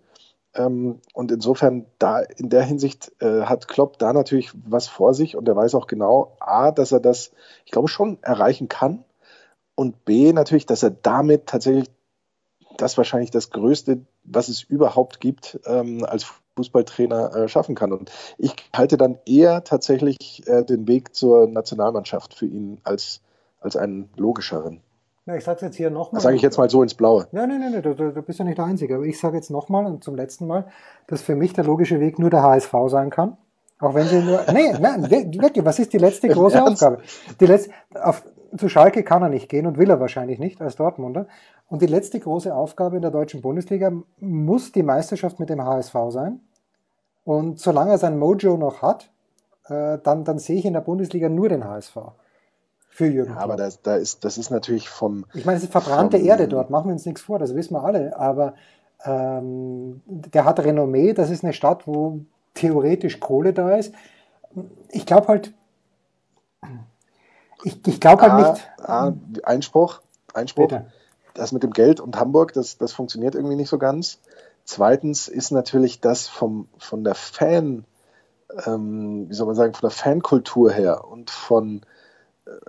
Ähm, 0.55 1.01
und 1.13 1.33
insofern, 1.33 1.87
da 1.99 2.21
in 2.21 2.51
der 2.51 2.63
Hinsicht 2.63 3.11
äh, 3.21 3.43
hat 3.43 3.67
Klopp 3.67 3.99
da 3.99 4.13
natürlich 4.13 4.53
was 4.65 4.87
vor 4.87 5.13
sich 5.15 5.37
und 5.37 5.49
er 5.49 5.57
weiß 5.57 5.75
auch 5.75 5.89
genau, 5.89 6.37
A, 6.39 6.71
dass 6.71 6.93
er 6.93 7.01
das, 7.01 7.33
ich 7.65 7.73
glaube, 7.73 7.89
schon 7.89 8.23
erreichen 8.23 8.69
kann 8.69 9.05
und 9.81 10.05
B, 10.05 10.35
natürlich, 10.35 10.67
dass 10.67 10.83
er 10.83 10.91
damit 10.91 11.47
tatsächlich 11.47 11.91
das 12.77 12.99
wahrscheinlich 12.99 13.31
das 13.31 13.49
Größte, 13.49 14.03
was 14.25 14.49
es 14.49 14.63
überhaupt 14.63 15.21
gibt, 15.21 15.59
ähm, 15.65 16.05
als 16.05 16.27
Fußballtrainer 16.55 17.35
äh, 17.35 17.49
schaffen 17.49 17.75
kann. 17.75 17.91
Und 17.95 18.11
ich 18.37 18.55
halte 18.77 18.99
dann 18.99 19.17
eher 19.25 19.65
tatsächlich 19.65 20.47
äh, 20.47 20.65
den 20.65 20.87
Weg 20.87 21.15
zur 21.15 21.49
Nationalmannschaft 21.49 22.35
für 22.35 22.45
ihn 22.45 22.83
als, 22.85 23.23
als 23.59 23.75
einen 23.75 24.11
logischeren. 24.17 24.83
Ja, 25.25 25.37
ich 25.37 25.45
sage 25.45 25.57
es 25.57 25.63
jetzt 25.63 25.77
hier 25.77 25.89
nochmal. 25.89 26.19
Das 26.19 26.25
sage 26.25 26.37
ich 26.37 26.43
jetzt 26.43 26.59
mal 26.59 26.69
so 26.69 26.83
ins 26.83 26.93
Blaue. 26.93 27.29
Ja, 27.33 27.47
nein, 27.47 27.61
nein, 27.61 27.73
nein, 27.73 27.83
du, 27.83 27.95
du 27.95 28.21
bist 28.21 28.39
ja 28.39 28.45
nicht 28.45 28.59
der 28.59 28.67
Einzige. 28.67 28.97
Aber 28.97 29.05
ich 29.05 29.19
sage 29.19 29.39
jetzt 29.39 29.51
nochmal 29.51 29.87
und 29.87 30.05
zum 30.05 30.15
letzten 30.15 30.47
Mal, 30.47 30.67
dass 31.07 31.23
für 31.23 31.37
mich 31.37 31.55
der 31.55 31.65
logische 31.65 32.01
Weg 32.01 32.19
nur 32.19 32.29
der 32.29 32.43
HSV 32.43 32.75
sein 32.89 33.09
kann. 33.09 33.39
Auch 33.81 33.95
wenn 33.95 34.07
sie 34.07 34.21
nur. 34.21 34.45
nee, 34.53 34.73
nein, 34.79 35.11
wirklich, 35.11 35.65
was 35.65 35.79
ist 35.79 35.93
die 35.95 35.99
letzte 35.99 36.29
große 36.29 36.63
Aufgabe? 36.63 36.99
Die 37.41 37.47
letzte, 37.47 37.73
auf, 37.95 38.23
zu 38.57 38.69
Schalke 38.69 39.03
kann 39.03 39.23
er 39.23 39.29
nicht 39.29 39.49
gehen 39.49 39.67
und 39.67 39.79
will 39.79 39.91
er 39.91 40.01
wahrscheinlich 40.01 40.39
nicht 40.39 40.61
als 40.61 40.77
Dortmunder. 40.77 41.27
Und 41.69 41.83
die 41.83 41.87
letzte 41.87 42.19
große 42.19 42.55
Aufgabe 42.55 42.97
in 42.97 43.03
der 43.03 43.11
deutschen 43.11 43.43
Bundesliga 43.43 43.93
muss 44.19 44.73
die 44.73 44.83
Meisterschaft 44.83 45.39
mit 45.39 45.51
dem 45.51 45.65
HSV 45.65 45.95
sein. 46.09 46.41
Und 47.25 47.61
solange 47.61 47.93
er 47.93 47.99
sein 47.99 48.19
Mojo 48.19 48.57
noch 48.57 48.83
hat, 48.83 49.11
äh, 49.69 49.99
dann, 50.03 50.25
dann 50.25 50.39
sehe 50.39 50.59
ich 50.59 50.65
in 50.65 50.73
der 50.73 50.81
Bundesliga 50.81 51.29
nur 51.29 51.49
den 51.49 51.65
HSV. 51.65 51.97
Für 52.89 53.07
Jürgen. 53.07 53.35
Ja, 53.35 53.39
aber 53.39 53.57
das, 53.57 53.83
da 53.83 53.95
ist, 53.95 54.25
das 54.25 54.37
ist 54.37 54.51
natürlich 54.51 54.89
vom. 54.89 55.25
Ich 55.33 55.45
meine, 55.45 55.59
es 55.59 55.63
ist 55.63 55.73
verbrannte 55.73 56.19
vom, 56.19 56.27
Erde 56.27 56.49
dort, 56.49 56.71
machen 56.71 56.89
wir 56.89 56.93
uns 56.93 57.07
nichts 57.07 57.23
vor, 57.23 57.39
das 57.39 57.55
wissen 57.55 57.75
wir 57.75 57.85
alle. 57.85 58.19
Aber 58.19 58.55
ähm, 59.05 60.03
der 60.07 60.45
hat 60.45 60.59
Renommee, 60.61 61.13
das 61.13 61.31
ist 61.31 61.45
eine 61.45 61.53
Stadt, 61.53 61.87
wo 61.87 62.21
theoretisch 62.55 63.21
Kohle 63.21 63.53
da 63.53 63.77
ist. 63.77 63.95
Ich 64.89 65.07
glaube 65.07 65.29
halt, 65.29 65.55
ich, 67.65 67.87
ich 67.87 68.01
glaube 68.01 68.23
halt 68.23 68.33
ah, 68.33 68.51
nicht. 68.53 68.69
Ah, 68.79 69.13
Einspruch, 69.45 70.01
Einspruch. 70.35 70.69
Bitte. 70.69 70.87
Das 71.35 71.53
mit 71.53 71.63
dem 71.63 71.73
Geld 71.73 72.01
und 72.01 72.19
Hamburg, 72.19 72.53
das, 72.55 72.77
das 72.79 72.93
funktioniert 72.93 73.35
irgendwie 73.35 73.57
nicht 73.57 73.69
so 73.69 73.79
ganz. 73.79 74.19
Zweitens 74.65 75.29
ist 75.29 75.51
natürlich 75.53 76.01
das 76.01 76.29
vom, 76.29 76.69
von 76.79 77.05
der 77.05 77.15
Fan, 77.15 77.85
ähm, 78.67 79.29
wie 79.29 79.35
soll 79.35 79.47
man 79.47 79.57
sagen, 79.57 79.73
von 79.73 79.89
der 79.89 79.97
Fankultur 79.97 80.71
her 80.71 81.05
und 81.09 81.31
von, 81.31 81.83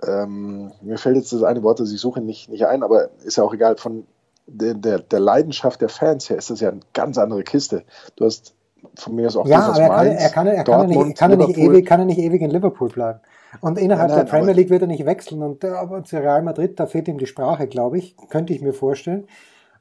ähm, 0.06 0.72
mir 0.80 0.98
fällt 0.98 1.16
jetzt 1.16 1.32
das 1.32 1.42
eine 1.42 1.62
Wort, 1.62 1.80
das 1.80 1.92
ich 1.92 2.00
suche, 2.00 2.20
nicht, 2.20 2.48
nicht 2.48 2.66
ein, 2.66 2.82
aber 2.82 3.10
ist 3.24 3.36
ja 3.36 3.44
auch 3.44 3.52
egal, 3.52 3.76
von 3.76 4.06
der, 4.46 4.74
der, 4.74 4.98
der 5.00 5.20
Leidenschaft 5.20 5.80
der 5.80 5.88
Fans 5.88 6.28
her 6.30 6.38
ist 6.38 6.50
das 6.50 6.60
ja 6.60 6.70
eine 6.70 6.80
ganz 6.92 7.18
andere 7.18 7.42
Kiste. 7.42 7.84
Du 8.16 8.24
hast 8.24 8.54
von 8.94 9.14
mir 9.14 9.26
aus 9.26 9.36
auch 9.36 9.46
ja, 9.46 9.60
aber 9.60 9.78
er 9.78 9.88
kann, 9.88 10.06
er 10.06 10.30
kann, 10.30 10.46
er 10.46 10.54
kann, 10.56 10.64
Dortmund, 10.64 11.06
nicht, 11.08 11.18
kann, 11.18 11.30
er 11.30 11.36
nicht 11.36 11.56
ewig, 11.56 11.86
kann 11.86 12.00
er 12.00 12.06
nicht 12.06 12.18
ewig 12.18 12.42
in 12.42 12.50
Liverpool 12.50 12.88
bleiben. 12.88 13.20
Und 13.60 13.78
innerhalb 13.78 14.10
ja, 14.10 14.16
nein, 14.16 14.26
der 14.26 14.30
Premier 14.30 14.54
League 14.54 14.70
wird 14.70 14.82
er 14.82 14.88
nicht 14.88 15.04
wechseln. 15.04 15.42
Und 15.42 15.64
aber 15.64 16.04
zu 16.04 16.16
Real 16.16 16.42
Madrid, 16.42 16.80
da 16.80 16.86
fehlt 16.86 17.08
ihm 17.08 17.18
die 17.18 17.26
Sprache, 17.26 17.66
glaube 17.66 17.98
ich. 17.98 18.16
Könnte 18.30 18.52
ich 18.52 18.62
mir 18.62 18.72
vorstellen. 18.72 19.26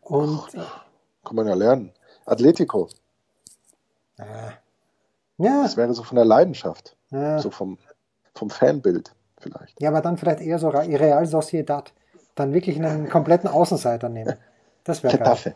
Und, 0.02 0.42
Ach, 0.58 0.86
kann 1.24 1.36
man 1.36 1.48
ja 1.48 1.54
lernen. 1.54 1.92
Atletico. 2.26 2.90
Äh, 4.18 4.24
ja. 5.38 5.64
Das 5.64 5.78
wäre 5.78 5.94
so 5.94 6.04
von 6.04 6.16
der 6.16 6.26
Leidenschaft. 6.26 6.98
Ja. 7.12 7.40
So 7.40 7.50
vom, 7.50 7.78
vom 8.34 8.50
Fanbild 8.50 9.14
vielleicht. 9.38 9.82
Ja, 9.82 9.90
aber 9.90 10.02
dann 10.02 10.18
vielleicht 10.18 10.42
eher 10.42 10.60
so 10.60 10.70
Real 10.70 11.26
Sociedad. 11.26 11.94
Dann 12.36 12.54
wirklich 12.54 12.78
einen 12.78 13.10
kompletten 13.10 13.50
Außenseiter 13.50 14.10
nehmen. 14.10 14.36
Das 14.84 15.04
wäre 15.04 15.18
Getafe. 15.18 15.56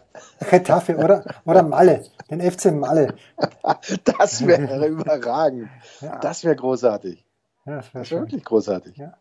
Getafe 0.51 0.97
oder, 0.97 1.23
oder 1.45 1.63
Malle, 1.63 2.05
den 2.29 2.41
FC 2.41 2.71
Malle. 2.71 3.15
Das 4.03 4.45
wäre 4.45 4.87
überragend. 4.87 5.69
Ja. 6.01 6.19
Das 6.19 6.43
wäre 6.43 6.55
großartig. 6.55 7.24
Ja, 7.65 7.77
das 7.77 7.93
wäre 7.93 8.11
wär 8.11 8.19
wirklich 8.21 8.43
großartig. 8.43 8.97
Ja. 8.97 9.17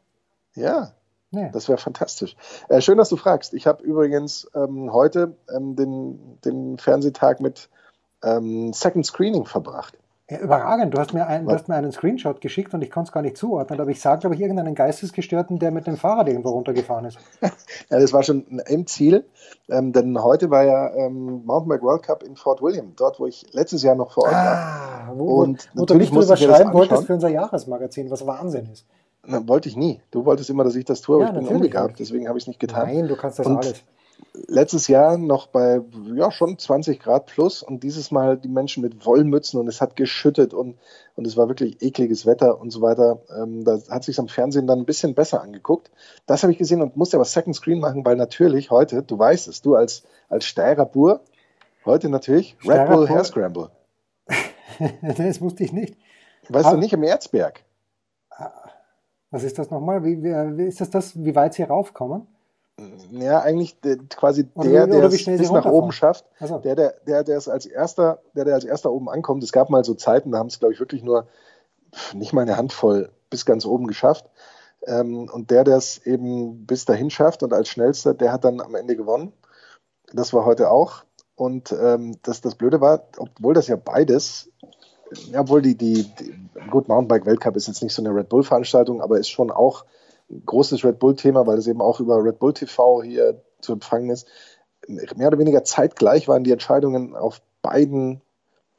ja. 0.55 0.95
Nee. 1.31 1.51
Das 1.53 1.69
wäre 1.69 1.79
fantastisch. 1.79 2.37
Äh, 2.69 2.81
schön, 2.81 2.97
dass 2.97 3.09
du 3.09 3.17
fragst. 3.17 3.55
Ich 3.55 3.67
habe 3.67 3.83
übrigens 3.83 4.49
ähm, 4.55 4.93
heute 4.93 5.37
ähm, 5.55 5.75
den, 5.75 6.41
den 6.43 6.79
Fernsehtag 6.79 7.41
mit 7.41 7.69
ähm, 8.23 8.73
Second 8.73 9.05
Screening 9.05 9.45
verbracht. 9.45 9.99
Ja, 10.31 10.39
überragend. 10.39 10.95
Du 10.95 10.99
hast, 10.99 11.13
mir 11.13 11.27
ein, 11.27 11.45
du 11.45 11.53
hast 11.53 11.69
mir 11.69 11.75
einen 11.75 11.93
Screenshot 11.93 12.41
geschickt 12.41 12.73
und 12.73 12.81
ich 12.81 12.91
konnte 12.91 13.09
es 13.09 13.13
gar 13.13 13.21
nicht 13.21 13.37
zuordnen. 13.37 13.79
Aber 13.79 13.91
ich 13.91 14.01
sah, 14.01 14.17
glaube 14.17 14.35
ich, 14.35 14.41
irgendeinen 14.41 14.75
Geistesgestörten, 14.75 15.59
der 15.59 15.71
mit 15.71 15.87
dem 15.87 15.99
Fahrrad 15.99 16.29
irgendwo 16.29 16.51
runtergefahren 16.51 17.05
ist. 17.05 17.19
ja, 17.43 17.51
das 18.01 18.15
war 18.15 18.23
schon 18.23 18.47
im 18.67 18.87
Ziel. 18.87 19.27
Ähm, 19.69 19.93
denn 19.93 20.23
heute 20.23 20.49
war 20.49 20.65
ja 20.65 20.95
ähm, 20.95 21.45
Mountainbike 21.45 21.83
World 21.83 22.03
Cup 22.05 22.23
in 22.23 22.37
Fort 22.37 22.63
William, 22.63 22.95
dort, 22.97 23.21
wo 23.21 23.27
ich 23.27 23.45
letztes 23.53 23.83
Jahr 23.83 23.97
noch 23.97 24.13
vor 24.13 24.25
Ort 24.25 24.33
war. 24.33 24.57
Ah, 24.57 25.13
wo, 25.15 25.43
und 25.43 25.69
wo, 25.75 25.83
wo 25.83 25.85
du 25.85 25.95
nicht 25.95 26.15
drüber 26.15 26.37
schreiben 26.39 26.73
wolltest 26.73 27.05
für 27.05 27.15
unser 27.15 27.29
Jahresmagazin, 27.29 28.11
was 28.11 28.27
Wahnsinn 28.27 28.71
ist. 28.73 28.87
Na, 29.27 29.47
wollte 29.47 29.69
ich 29.69 29.77
nie. 29.77 30.01
Du 30.11 30.25
wolltest 30.25 30.49
immer, 30.49 30.65
dass 30.65 30.75
ich 30.75 30.87
das 30.87 31.03
tue, 31.03 31.17
aber 31.17 31.25
ja, 31.25 31.41
ich 31.41 31.47
bin 31.47 31.57
umgegabt, 31.57 31.99
deswegen 31.99 32.29
habe 32.29 32.39
ich 32.39 32.45
es 32.45 32.49
nicht 32.49 32.61
getan. 32.61 32.87
Nein, 32.87 33.09
du 33.09 33.17
kannst 33.17 33.39
das 33.39 33.47
und 33.47 33.59
alles 33.59 33.85
letztes 34.33 34.89
Jahr 34.89 35.19
noch 35.19 35.47
bei 35.47 35.81
ja 36.15 36.31
schon 36.31 36.59
20 36.59 37.01
Grad 37.01 37.27
plus 37.27 37.63
und 37.63 37.83
dieses 37.83 38.11
Mal 38.11 38.37
die 38.37 38.49
Menschen 38.49 38.83
mit 38.83 39.05
Wollmützen 39.07 39.61
und 39.61 39.69
es 39.69 39.81
hat 39.81 39.97
geschüttet 39.97 40.55
und, 40.55 40.79
und 41.17 41.27
es 41.27 41.37
war 41.37 41.49
wirklich 41.49 41.83
ekliges 41.83 42.27
Wetter 42.27 42.61
und 42.61 42.71
so 42.71 42.81
weiter. 42.83 43.21
Ähm, 43.37 43.65
da 43.65 43.79
hat 43.91 44.05
sich 44.05 44.19
am 44.19 44.29
Fernsehen 44.29 44.67
dann 44.67 44.81
ein 44.81 44.87
bisschen 44.87 45.15
besser 45.15 45.43
angeguckt. 45.43 45.91
Das 46.27 46.43
habe 46.43 46.53
ich 46.53 46.59
gesehen 46.59 46.83
und 46.83 46.97
musste 46.97 47.17
aber 47.17 47.25
Second 47.25 47.57
Screen 47.57 47.81
machen, 47.81 48.05
weil 48.05 48.17
natürlich 48.17 48.71
heute, 48.71 49.03
du 49.03 49.19
weißt 49.19 49.49
es, 49.49 49.63
du 49.63 49.75
als, 49.75 50.03
als 50.29 50.45
Steirer 50.45 50.87
Bur, 50.87 51.21
heute 51.85 52.09
natürlich 52.09 52.57
Steirer 52.61 52.83
Red 52.83 52.91
Bull 52.91 53.09
Hair 53.09 53.25
Scramble. 53.25 53.71
das 55.03 55.41
wusste 55.41 55.65
ich 55.65 55.73
nicht. 55.73 55.97
Weißt 56.49 56.67
aber, 56.67 56.77
du 56.77 56.81
nicht 56.81 56.93
im 56.93 57.03
Erzberg? 57.03 57.65
Was 59.31 59.43
ist 59.43 59.59
das 59.59 59.71
nochmal? 59.71 60.05
Wie, 60.05 60.23
wie, 60.23 60.65
ist 60.65 60.81
das 60.81 60.91
das, 60.91 61.25
wie 61.25 61.35
weit 61.35 61.55
sie 61.55 61.63
raufkommen? 61.63 62.27
Ja, 63.11 63.41
eigentlich 63.41 63.81
der, 63.81 63.99
quasi 63.99 64.45
der, 64.45 64.89
der 64.89 65.05
es 65.05 65.25
bis 65.25 65.51
nach 65.53 65.65
oben 65.65 65.93
schafft, 65.93 66.25
so. 66.41 66.59
der, 66.59 66.75
der, 66.75 66.95
der, 67.07 67.23
der 67.23 67.37
es 67.37 67.49
als 67.49 67.67
erster, 67.67 68.21
der, 68.35 68.45
der 68.45 68.55
als 68.55 68.65
erster 68.65 68.91
oben 68.91 69.09
ankommt. 69.09 69.45
Es 69.45 69.53
gab 69.53 69.71
mal 69.71 69.85
so 69.85 69.95
Zeiten, 69.95 70.33
da 70.33 70.39
haben 70.39 70.49
es, 70.49 70.59
glaube 70.59 70.75
ich, 70.75 70.81
wirklich 70.81 71.05
nur 71.05 71.29
nicht 72.15 72.33
mal 72.33 72.43
eine 72.43 72.57
Handvoll 72.57 73.13
bis 73.31 73.47
ganz 73.47 73.65
oben 73.65 73.87
geschafft. 73.87 74.29
Ähm, 74.87 75.31
und 75.33 75.51
der, 75.51 75.63
der 75.63 75.77
es 75.77 76.05
eben 76.05 76.67
bis 76.67 76.85
dahin 76.85 77.11
schafft 77.11 77.43
und 77.45 77.53
als 77.53 77.69
schnellster, 77.69 78.13
der 78.13 78.33
hat 78.33 78.45
dann 78.45 78.61
am 78.61 78.75
Ende 78.75 78.97
gewonnen. 78.97 79.33
Das 80.13 80.33
war 80.33 80.45
heute 80.45 80.71
auch. 80.71 81.05
Und 81.37 81.73
ähm, 81.73 82.17
das, 82.23 82.41
das 82.41 82.57
Blöde 82.57 82.81
war, 82.81 83.05
obwohl 83.19 83.55
das 83.55 83.69
ja 83.69 83.77
beides, 83.77 84.51
ja, 85.31 85.41
obwohl 85.41 85.63
die, 85.63 85.77
die, 85.77 86.03
die 86.03 86.35
gut, 86.71 86.89
Mountainbike 86.89 87.27
Weltcup 87.27 87.57
ist 87.57 87.69
jetzt 87.69 87.83
nicht 87.83 87.95
so 87.95 88.03
eine 88.03 88.15
Red 88.15 88.29
Bull-Veranstaltung, 88.29 89.01
aber 89.01 89.19
ist 89.19 89.31
schon 89.31 89.51
auch 89.51 89.85
großes 90.29 90.85
Red 90.85 90.99
Bull-Thema, 90.99 91.47
weil 91.47 91.59
es 91.59 91.67
eben 91.67 91.81
auch 91.81 92.01
über 92.01 92.23
Red 92.23 92.39
Bull 92.39 92.55
TV 92.55 93.03
hier 93.03 93.43
zu 93.61 93.73
empfangen 93.73 94.11
ist. 94.11 94.29
Mehr 94.87 95.29
oder 95.29 95.39
weniger 95.39 95.65
zeitgleich 95.65 96.29
waren 96.29 96.45
die 96.45 96.53
Entscheidungen 96.53 97.17
auf 97.17 97.41
beiden 97.63 98.21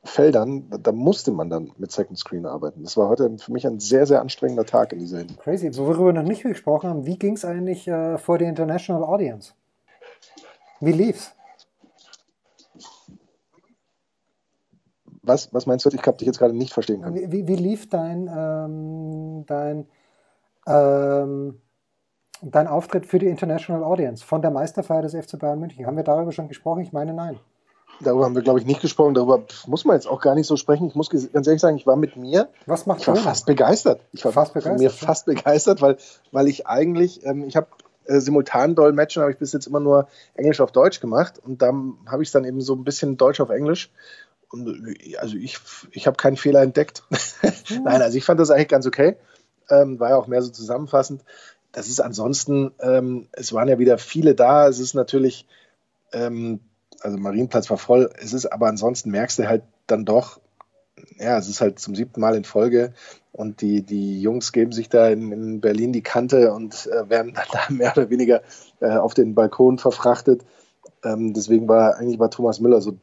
Feldern. 0.03 0.69
Da, 0.69 0.91
musste 0.91 1.31
man 1.31 1.49
dann 1.49 1.71
mit 1.77 1.91
Second 1.91 2.17
Screen 2.17 2.45
arbeiten. 2.45 2.83
Das 2.83 2.95
war 2.95 3.09
heute 3.09 3.37
für 3.39 3.51
mich 3.51 3.65
ein 3.65 3.79
sehr, 3.79 4.05
sehr 4.05 4.21
anstrengender 4.21 4.65
Tag 4.65 4.93
in 4.93 4.99
dieser 4.99 5.19
Hinsicht. 5.19 5.39
Crazy. 5.41 5.75
Worüber 5.75 6.05
wir 6.05 6.13
noch 6.13 6.23
nicht 6.23 6.43
gesprochen 6.43 6.89
haben, 6.89 7.05
wie 7.05 7.17
ging 7.17 7.33
es 7.33 7.43
eigentlich 7.43 7.87
äh, 7.87 8.17
vor 8.17 8.37
die 8.37 8.45
International 8.45 9.03
Audience? 9.03 9.53
Wie 10.79 10.91
lief's? 10.91 11.31
Was, 15.23 15.51
was 15.53 15.65
meinst 15.65 15.85
du? 15.85 15.89
Ich 15.89 16.05
habe 16.05 16.17
dich 16.17 16.27
jetzt 16.27 16.37
gerade 16.37 16.55
nicht 16.55 16.71
verstehen 16.71 17.01
können. 17.01 17.15
Wie, 17.15 17.31
wie, 17.31 17.47
wie 17.47 17.55
lief 17.55 17.89
dein, 17.89 18.29
ähm, 18.31 19.43
dein 19.47 19.87
ähm, 20.67 21.61
dein 22.41 22.67
Auftritt 22.67 23.05
für 23.05 23.19
die 23.19 23.27
International 23.27 23.83
Audience 23.83 24.23
von 24.23 24.41
der 24.41 24.51
Meisterfeier 24.51 25.01
des 25.01 25.13
FC 25.13 25.39
Bayern 25.39 25.59
München. 25.59 25.85
Haben 25.85 25.97
wir 25.97 26.03
darüber 26.03 26.31
schon 26.31 26.47
gesprochen? 26.47 26.81
Ich 26.81 26.93
meine, 26.93 27.13
nein. 27.13 27.39
Darüber 28.01 28.25
haben 28.25 28.35
wir, 28.35 28.41
glaube 28.41 28.59
ich, 28.59 28.65
nicht 28.65 28.81
gesprochen. 28.81 29.13
Darüber 29.13 29.43
muss 29.67 29.85
man 29.85 29.95
jetzt 29.95 30.07
auch 30.07 30.19
gar 30.19 30.35
nicht 30.35 30.47
so 30.47 30.57
sprechen. 30.57 30.87
Ich 30.87 30.95
muss 30.95 31.09
ganz 31.09 31.47
ehrlich 31.47 31.61
sagen, 31.61 31.77
ich 31.77 31.87
war 31.87 31.95
mit 31.95 32.17
mir. 32.17 32.49
Was 32.65 32.85
macht 32.85 33.01
Ich 33.01 33.07
war 33.07 33.15
fast 33.15 33.45
begeistert. 33.45 34.01
Ich 34.11 34.25
war 34.25 34.33
fast 34.33 34.53
begeistert, 34.53 34.79
mir 34.79 34.89
fast 34.89 35.25
begeistert, 35.25 35.81
weil, 35.81 35.97
weil 36.31 36.47
ich 36.47 36.67
eigentlich, 36.67 37.25
ähm, 37.25 37.45
ich 37.45 37.55
habe 37.55 37.67
äh, 38.05 38.19
simultan 38.19 38.75
Dolmetschen, 38.75 39.21
habe 39.21 39.31
ich 39.31 39.37
bis 39.37 39.53
jetzt 39.53 39.67
immer 39.67 39.79
nur 39.79 40.07
Englisch 40.33 40.59
auf 40.59 40.73
Deutsch 40.73 40.99
gemacht 40.99 41.39
und 41.39 41.61
dann 41.61 41.97
habe 42.07 42.21
ich 42.21 42.29
es 42.29 42.33
dann 42.33 42.43
eben 42.43 42.59
so 42.59 42.73
ein 42.73 42.83
bisschen 42.83 43.15
Deutsch 43.15 43.39
auf 43.39 43.49
Englisch. 43.49 43.91
Und, 44.49 44.67
äh, 44.67 45.15
also 45.17 45.37
ich, 45.37 45.59
ich 45.91 46.05
habe 46.05 46.17
keinen 46.17 46.35
Fehler 46.35 46.61
entdeckt. 46.61 47.03
Nein, 47.83 48.01
also 48.01 48.17
ich 48.17 48.25
fand 48.25 48.41
das 48.41 48.51
eigentlich 48.51 48.67
ganz 48.67 48.85
okay 48.85 49.15
ähm, 49.69 49.99
war 49.99 50.09
ja 50.09 50.15
auch 50.17 50.27
mehr 50.27 50.41
so 50.41 50.51
zusammenfassend. 50.51 51.23
Das 51.71 51.87
ist 51.87 51.99
ansonsten, 51.99 52.71
ähm, 52.79 53.27
es 53.33 53.53
waren 53.53 53.67
ja 53.67 53.79
wieder 53.79 53.97
viele 53.97 54.35
da. 54.35 54.67
Es 54.67 54.79
ist 54.79 54.93
natürlich, 54.93 55.45
ähm, 56.13 56.61
also 57.01 57.17
Marienplatz 57.17 57.69
war 57.69 57.77
voll. 57.77 58.09
Es 58.17 58.33
ist 58.33 58.45
aber 58.45 58.67
ansonsten 58.67 59.11
merkst 59.11 59.39
du 59.39 59.47
halt 59.47 59.63
dann 59.87 60.05
doch, 60.05 60.39
ja, 61.17 61.37
es 61.37 61.49
ist 61.49 61.61
halt 61.61 61.79
zum 61.79 61.95
siebten 61.95 62.21
Mal 62.21 62.35
in 62.35 62.45
Folge 62.45 62.93
und 63.31 63.61
die, 63.61 63.81
die 63.81 64.21
Jungs 64.21 64.53
geben 64.53 64.71
sich 64.71 64.87
da 64.87 65.09
in, 65.09 65.31
in 65.31 65.61
Berlin 65.61 65.91
die 65.91 66.01
Kante 66.01 66.53
und 66.53 66.87
äh, 66.87 67.09
werden 67.09 67.33
dann 67.33 67.45
da 67.51 67.73
mehr 67.73 67.91
oder 67.95 68.09
weniger 68.09 68.41
äh, 68.79 68.95
auf 68.95 69.13
den 69.13 69.35
Balkon 69.35 69.77
verfrachtet. 69.77 70.45
Ähm, 71.03 71.33
deswegen 71.33 71.67
war 71.67 71.97
eigentlich 71.97 72.19
war 72.19 72.31
Thomas 72.31 72.59
Müller 72.59 72.81
so 72.81 72.97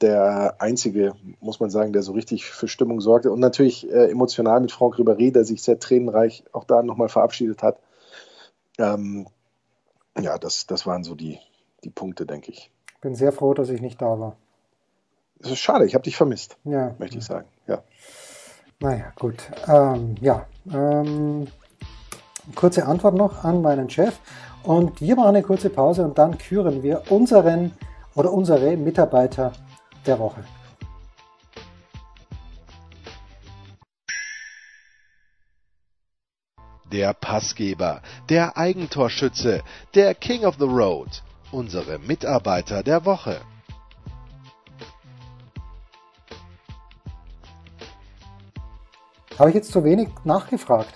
der, 0.00 0.56
einzige, 0.60 1.14
muss 1.40 1.60
man 1.60 1.70
sagen, 1.70 1.92
der 1.92 2.02
so 2.02 2.12
richtig 2.12 2.46
für 2.46 2.68
Stimmung 2.68 3.00
sorgte. 3.00 3.32
Und 3.32 3.40
natürlich 3.40 3.90
äh, 3.90 4.10
emotional 4.10 4.60
mit 4.60 4.72
Franck 4.72 4.96
Ribéry, 4.96 5.32
der 5.32 5.44
sich 5.44 5.62
sehr 5.62 5.78
tränenreich 5.78 6.44
auch 6.52 6.64
da 6.64 6.82
nochmal 6.82 7.08
verabschiedet 7.08 7.62
hat. 7.62 7.78
Ähm, 8.78 9.26
ja, 10.18 10.38
das, 10.38 10.66
das 10.66 10.86
waren 10.86 11.04
so 11.04 11.14
die, 11.14 11.38
die 11.84 11.90
Punkte, 11.90 12.26
denke 12.26 12.50
ich. 12.52 12.70
Bin 13.00 13.14
sehr 13.14 13.32
froh, 13.32 13.54
dass 13.54 13.70
ich 13.70 13.80
nicht 13.80 14.00
da 14.00 14.18
war. 14.18 14.36
Es 15.40 15.50
ist 15.50 15.60
schade, 15.60 15.86
ich 15.86 15.94
habe 15.94 16.02
dich 16.02 16.16
vermisst, 16.16 16.56
ja. 16.64 16.94
möchte 16.98 17.18
ich 17.18 17.24
sagen. 17.24 17.46
Ja. 17.66 17.82
Naja, 18.80 19.12
gut. 19.16 19.36
Ähm, 19.68 20.16
ja, 20.20 20.46
ähm, 20.72 21.46
kurze 22.54 22.86
Antwort 22.86 23.14
noch 23.14 23.44
an 23.44 23.62
meinen 23.62 23.88
Chef. 23.88 24.18
Und 24.64 25.00
wir 25.00 25.16
machen 25.16 25.28
eine 25.28 25.42
kurze 25.42 25.70
Pause 25.70 26.04
und 26.04 26.18
dann 26.18 26.38
küren 26.38 26.82
wir 26.82 27.02
unseren 27.10 27.72
oder 28.14 28.32
unsere 28.32 28.76
Mitarbeiter 28.76 29.52
der 30.08 30.18
Woche. 30.18 30.42
Der 36.90 37.12
Passgeber, 37.12 38.00
der 38.30 38.56
Eigentorschütze, 38.56 39.62
der 39.94 40.14
King 40.14 40.46
of 40.46 40.56
the 40.58 40.64
Road, 40.64 41.22
unsere 41.52 41.98
Mitarbeiter 41.98 42.82
der 42.82 43.04
Woche. 43.04 43.42
Habe 49.38 49.50
ich 49.50 49.54
jetzt 49.54 49.70
zu 49.70 49.84
wenig 49.84 50.08
nachgefragt, 50.24 50.94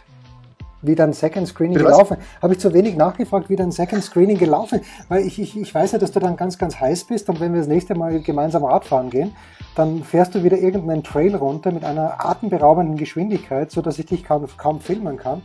wie 0.82 0.94
dein 0.94 1.12
Second 1.12 1.48
Screening 1.48 1.74
Bitte 1.74 1.86
gelaufen 1.86 2.18
ist? 2.18 2.42
Habe 2.42 2.54
ich 2.54 2.60
zu 2.60 2.74
wenig 2.74 2.96
nachgefragt, 2.96 3.48
wie 3.48 3.56
dein 3.56 3.70
Second 3.70 4.02
Screening 4.02 4.38
gelaufen 4.38 4.80
ist? 4.80 4.88
Weil 5.08 5.24
ich, 5.24 5.40
ich, 5.40 5.56
ich 5.56 5.74
weiß 5.74 5.92
ja, 5.92 5.98
dass 5.98 6.12
du 6.12 6.20
dann 6.20 6.36
ganz, 6.36 6.58
ganz 6.58 6.78
heiß 6.78 7.04
bist 7.04 7.28
und 7.28 7.40
wenn 7.40 7.52
wir 7.52 7.60
das 7.60 7.68
nächste 7.68 7.94
Mal 7.94 8.20
gemeinsam 8.20 8.64
Radfahren 8.64 9.10
gehen, 9.10 9.34
dann 9.74 10.02
fährst 10.02 10.34
du 10.34 10.42
wieder 10.44 10.58
irgendeinen 10.58 11.02
Trail 11.02 11.34
runter 11.34 11.72
mit 11.72 11.84
einer 11.84 12.24
atemberaubenden 12.24 12.96
Geschwindigkeit, 12.96 13.70
sodass 13.70 13.98
ich 13.98 14.06
dich 14.06 14.24
kaum, 14.24 14.46
kaum 14.56 14.80
filmen 14.80 15.16
kann. 15.16 15.42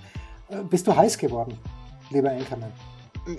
Äh, 0.49 0.57
bist 0.69 0.87
du 0.87 0.95
heiß 0.95 1.17
geworden, 1.17 1.57
lieber 2.09 2.31
Enkermann? 2.31 2.71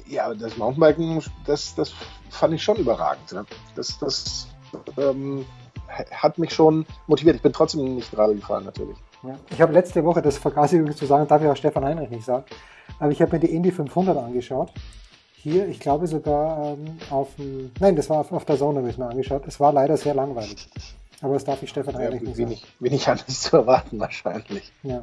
Ja, 0.07 0.35
das 0.35 0.57
Mountainbiken, 0.57 1.23
das, 1.47 1.75
das 1.75 1.95
fand 2.31 2.55
ich 2.55 2.63
schon 2.63 2.77
überragend. 2.77 3.35
Das, 3.75 3.99
das 3.99 4.49
ähm, 4.99 5.47
hat 6.11 6.39
mich 6.39 6.53
schon 6.53 6.85
motiviert. 7.07 7.37
Ich 7.37 7.43
bin 7.43 7.53
trotzdem 7.53 7.95
nicht 7.95 8.11
gerade 8.11 8.35
gefahren, 8.35 8.65
natürlich. 8.65 8.99
Ja. 9.23 9.35
Ich 9.51 9.61
habe 9.61 9.73
letzte 9.73 10.05
Woche, 10.05 10.23
das 10.23 10.39
vergaß 10.39 10.73
ich 10.73 10.79
übrigens 10.79 10.99
zu 10.99 11.07
sagen, 11.07 11.27
darf 11.27 11.43
ich 11.43 11.49
auch 11.49 11.57
Stefan 11.57 11.85
Heinrich 11.85 12.11
nicht 12.11 12.25
sagen, 12.25 12.45
aber 12.99 13.11
ich 13.11 13.21
habe 13.21 13.33
mir 13.33 13.41
die 13.41 13.55
Indy 13.55 13.71
500 13.71 14.17
angeschaut. 14.17 14.73
Hier, 15.35 15.69
ich 15.69 15.81
glaube 15.81 16.07
sogar 16.07 16.73
ähm, 16.73 16.99
auf 17.11 17.35
dem, 17.37 17.71
nein, 17.81 17.95
das 17.97 18.11
war 18.11 18.21
auf, 18.21 18.33
auf 18.33 18.45
der 18.45 18.57
Sonne, 18.57 18.81
habe 18.81 18.91
ich 18.91 18.99
mir 18.99 19.07
angeschaut. 19.07 19.47
Es 19.47 19.61
war 19.61 19.73
leider 19.73 19.97
sehr 19.97 20.15
langweilig. 20.15 20.69
Aber 21.21 21.35
das 21.35 21.45
darf 21.45 21.63
ich 21.63 21.71
Stefan 21.71 21.95
ja, 21.95 22.01
Heinrich 22.01 22.23
nicht 22.23 22.37
wenig, 22.37 22.61
sagen. 22.61 22.73
Wenig 22.81 23.09
anders 23.09 23.41
zu 23.41 23.57
erwarten 23.57 23.99
wahrscheinlich. 24.01 24.73
Ja. 24.83 25.03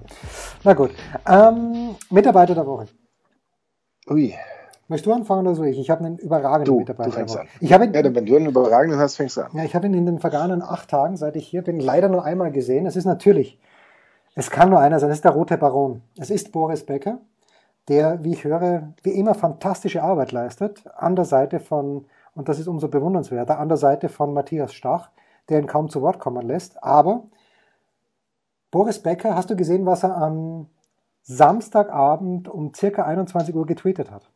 Na 0.63 0.73
gut. 0.73 0.91
Ähm, 1.27 1.95
Mitarbeiter 2.09 2.53
der 2.53 2.65
Woche. 2.65 2.87
Ui. 4.09 4.33
Möchtest 4.87 5.07
du 5.07 5.13
anfangen 5.13 5.47
oder 5.47 5.55
so 5.55 5.63
ich? 5.63 5.79
Ich 5.79 5.89
habe 5.89 6.05
einen 6.05 6.17
überragenden 6.17 6.73
du, 6.73 6.79
Mitarbeiter. 6.79 7.09
Du 7.09 7.15
fängst 7.15 7.37
an. 7.37 7.47
Ich 7.59 7.73
habe 7.73 7.85
ihn, 7.85 7.93
ja, 7.93 8.03
wenn 8.03 8.25
du 8.25 8.35
einen 8.35 8.45
überragenden 8.45 8.99
hast, 8.99 9.15
fängst 9.15 9.37
du 9.37 9.41
an. 9.41 9.51
Ja, 9.53 9.63
ich 9.63 9.73
habe 9.73 9.87
ihn 9.87 9.95
in 9.95 10.05
den 10.05 10.19
vergangenen 10.19 10.61
acht 10.61 10.89
Tagen, 10.89 11.17
seit 11.17 11.35
ich 11.35 11.47
hier 11.47 11.63
bin, 11.63 11.79
leider 11.79 12.07
nur 12.07 12.23
einmal 12.23 12.51
gesehen. 12.51 12.85
Es 12.85 12.95
ist 12.95 13.05
natürlich 13.05 13.57
es 14.35 14.51
kann 14.51 14.69
nur 14.69 14.79
einer 14.79 14.99
sein, 14.99 15.09
es 15.09 15.17
ist 15.17 15.25
der 15.25 15.31
Rote 15.31 15.57
Baron. 15.57 16.01
Es 16.17 16.29
ist 16.29 16.51
Boris 16.51 16.85
Becker, 16.85 17.19
der, 17.87 18.23
wie 18.23 18.33
ich 18.33 18.43
höre, 18.43 18.93
wie 19.03 19.11
immer 19.11 19.33
fantastische 19.33 20.03
Arbeit 20.03 20.33
leistet, 20.33 20.83
an 20.95 21.15
der 21.15 21.25
Seite 21.25 21.59
von, 21.59 22.05
und 22.35 22.49
das 22.49 22.59
ist 22.59 22.67
umso 22.67 22.89
bewundernswerter, 22.89 23.57
an 23.59 23.69
der 23.69 23.77
Seite 23.77 24.09
von 24.09 24.33
Matthias 24.33 24.73
Stach, 24.73 25.09
der 25.47 25.59
ihn 25.59 25.67
kaum 25.67 25.89
zu 25.89 26.01
Wort 26.01 26.19
kommen 26.19 26.45
lässt. 26.45 26.83
Aber 26.83 27.23
Boris 28.71 29.01
Becker, 29.01 29.35
hast 29.35 29.49
du 29.49 29.55
gesehen, 29.55 29.85
was 29.85 30.03
er 30.03 30.17
am 30.17 30.67
Samstagabend 31.21 32.49
um 32.49 32.73
circa 32.73 33.03
21 33.03 33.55
Uhr 33.55 33.65
getweetet 33.65 34.11
hat? 34.11 34.29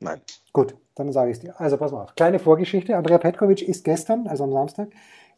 Nein. 0.00 0.20
Gut, 0.52 0.74
dann 0.94 1.12
sage 1.12 1.30
ich 1.30 1.36
es 1.36 1.40
dir. 1.40 1.60
Also 1.60 1.76
pass 1.76 1.92
mal 1.92 2.02
auf. 2.02 2.14
Kleine 2.16 2.38
Vorgeschichte. 2.38 2.96
Andrea 2.96 3.18
Petkovic 3.18 3.62
ist 3.62 3.84
gestern, 3.84 4.26
also 4.26 4.44
am 4.44 4.52
Samstag, 4.52 4.88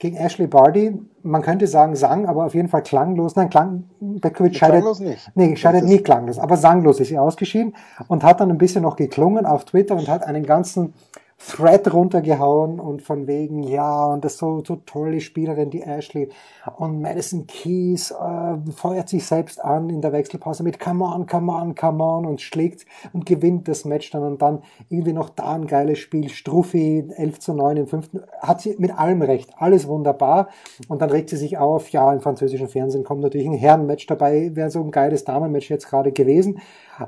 gegen 0.02 0.16
Ashley 0.16 0.48
Barty, 0.48 0.98
man 1.22 1.42
könnte 1.42 1.68
sagen 1.68 1.94
sang, 1.94 2.26
aber 2.26 2.44
auf 2.44 2.56
jeden 2.56 2.66
Fall 2.66 2.82
klanglos. 2.82 3.36
Nein, 3.36 3.50
Klang, 3.50 3.84
Bekovic 4.00 4.56
scheidet, 4.56 4.80
klanglos 4.80 4.98
nicht. 4.98 5.30
Nee, 5.36 5.54
scheidet 5.54 5.84
nie 5.84 5.98
klanglos, 5.98 6.40
aber 6.40 6.56
sanglos 6.56 6.98
ist 6.98 7.06
sie 7.06 7.18
ausgeschieden 7.18 7.76
und 8.08 8.24
hat 8.24 8.40
dann 8.40 8.50
ein 8.50 8.58
bisschen 8.58 8.82
noch 8.82 8.96
geklungen 8.96 9.46
auf 9.46 9.64
Twitter 9.64 9.94
und 9.94 10.08
hat 10.08 10.24
einen 10.24 10.44
ganzen 10.44 10.92
Thread 11.48 11.92
runtergehauen 11.92 12.78
und 12.78 13.02
von 13.02 13.26
wegen, 13.26 13.62
ja, 13.62 14.07
und 14.07 14.24
das 14.24 14.38
so, 14.38 14.62
so 14.64 14.76
tolle 14.76 15.20
Spielerin, 15.20 15.70
die 15.70 15.83
Ashley. 15.83 16.28
Und 16.76 17.00
Madison 17.00 17.46
Keys 17.46 18.12
äh, 18.12 18.70
feuert 18.72 19.09
sich 19.09 19.26
selbst 19.26 19.62
an 19.62 19.90
in 19.90 20.00
der 20.00 20.12
Wechselpause 20.12 20.62
mit 20.62 20.78
Come 20.78 21.05
on, 21.05 21.26
come 21.26 21.52
on, 21.52 21.74
come 21.74 22.02
on 22.02 22.26
und 22.26 22.40
schlägt 22.40 22.87
und 23.12 23.26
gewinnt 23.26 23.66
das 23.68 23.85
Match 23.85 24.11
dann 24.11 24.22
und 24.22 24.40
dann 24.40 24.62
irgendwie 24.88 25.12
noch 25.12 25.31
da 25.31 25.55
ein 25.55 25.66
geiles 25.66 25.98
Spiel. 25.98 26.28
Struffi 26.28 27.05
11 27.16 27.40
zu 27.40 27.55
9 27.55 27.76
im 27.76 27.87
fünften. 27.87 28.20
Hat 28.40 28.61
sie 28.61 28.76
mit 28.78 28.96
allem 28.96 29.22
recht. 29.22 29.50
Alles 29.57 29.88
wunderbar. 29.88 30.48
Und 30.88 31.02
dann 31.02 31.11
regt 31.11 31.31
sie 31.31 31.37
sich 31.37 31.59
auf, 31.59 31.88
ja, 31.90 32.12
im 32.12 32.20
französischen 32.20 32.68
Fernsehen 32.68 33.05
kommt 33.05 33.20
natürlich 33.20 33.48
ein 33.48 33.55
Herrenmatch 33.55 34.07
dabei. 34.07 34.50
Wäre 34.55 34.70
so 34.70 34.81
ein 34.81 34.90
geiles 34.90 35.24
Damenmatch 35.24 35.70
jetzt 35.70 35.88
gerade 35.88 36.12
gewesen. 36.12 36.61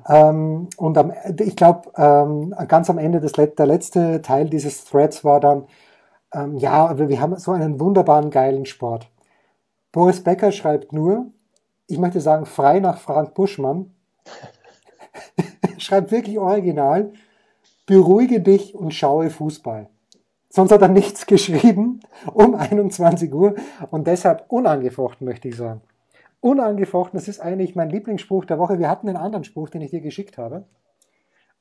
Ähm, 0.09 0.69
und 0.77 0.99
am, 0.99 1.13
ich 1.41 1.57
glaube, 1.57 1.91
ähm, 1.97 2.55
ganz 2.69 2.91
am 2.91 2.99
Ende 2.99 3.21
des, 3.21 3.33
der 3.33 3.67
letzte 3.67 4.23
Teil 4.25 4.49
dieses 4.49 4.85
Threads 4.85 5.25
war 5.25 5.41
dann, 5.41 5.67
ähm, 6.33 6.57
ja, 6.57 6.99
wir 6.99 7.21
haben 7.21 7.37
so 7.37 7.53
einen 7.53 7.79
wunderbaren, 7.79 8.31
geilen 8.31 8.67
Sport. 8.67 9.11
Boris 9.93 10.23
Becker 10.25 10.51
schreibt 10.51 10.93
nur, 10.93 11.27
ich 11.87 11.99
möchte 11.99 12.21
sagen, 12.21 12.47
frei 12.47 12.81
nach 12.81 12.99
Frank 12.99 13.35
Buschmann, 13.35 13.95
schreibt 15.79 16.11
wirklich 16.11 16.39
original, 16.39 17.13
beruhige 17.87 18.41
dich 18.41 18.75
und 18.75 18.93
schaue 18.93 19.31
Fußball. 19.31 19.89
Sonst 20.49 20.73
hat 20.73 20.83
er 20.83 20.89
nichts 20.89 21.27
geschrieben 21.27 22.01
um 22.33 22.55
21 22.55 23.33
Uhr 23.33 23.55
und 23.91 24.07
deshalb 24.07 24.47
unangefochten, 24.49 25.27
möchte 25.27 25.49
ich 25.49 25.57
sagen 25.57 25.83
unangefochten. 26.45 27.19
Das 27.19 27.27
ist 27.27 27.41
eigentlich 27.41 27.75
mein 27.75 27.89
Lieblingsspruch 27.89 28.45
der 28.45 28.59
Woche. 28.59 28.79
Wir 28.79 28.91
hatten 28.91 29.09
einen 29.09 29.17
anderen 29.17 29.45
Spruch, 29.45 29.71
den 29.71 29.81
ich 29.81 29.91
dir 29.91 30.03
geschickt 30.03 30.37
habe. 30.37 30.67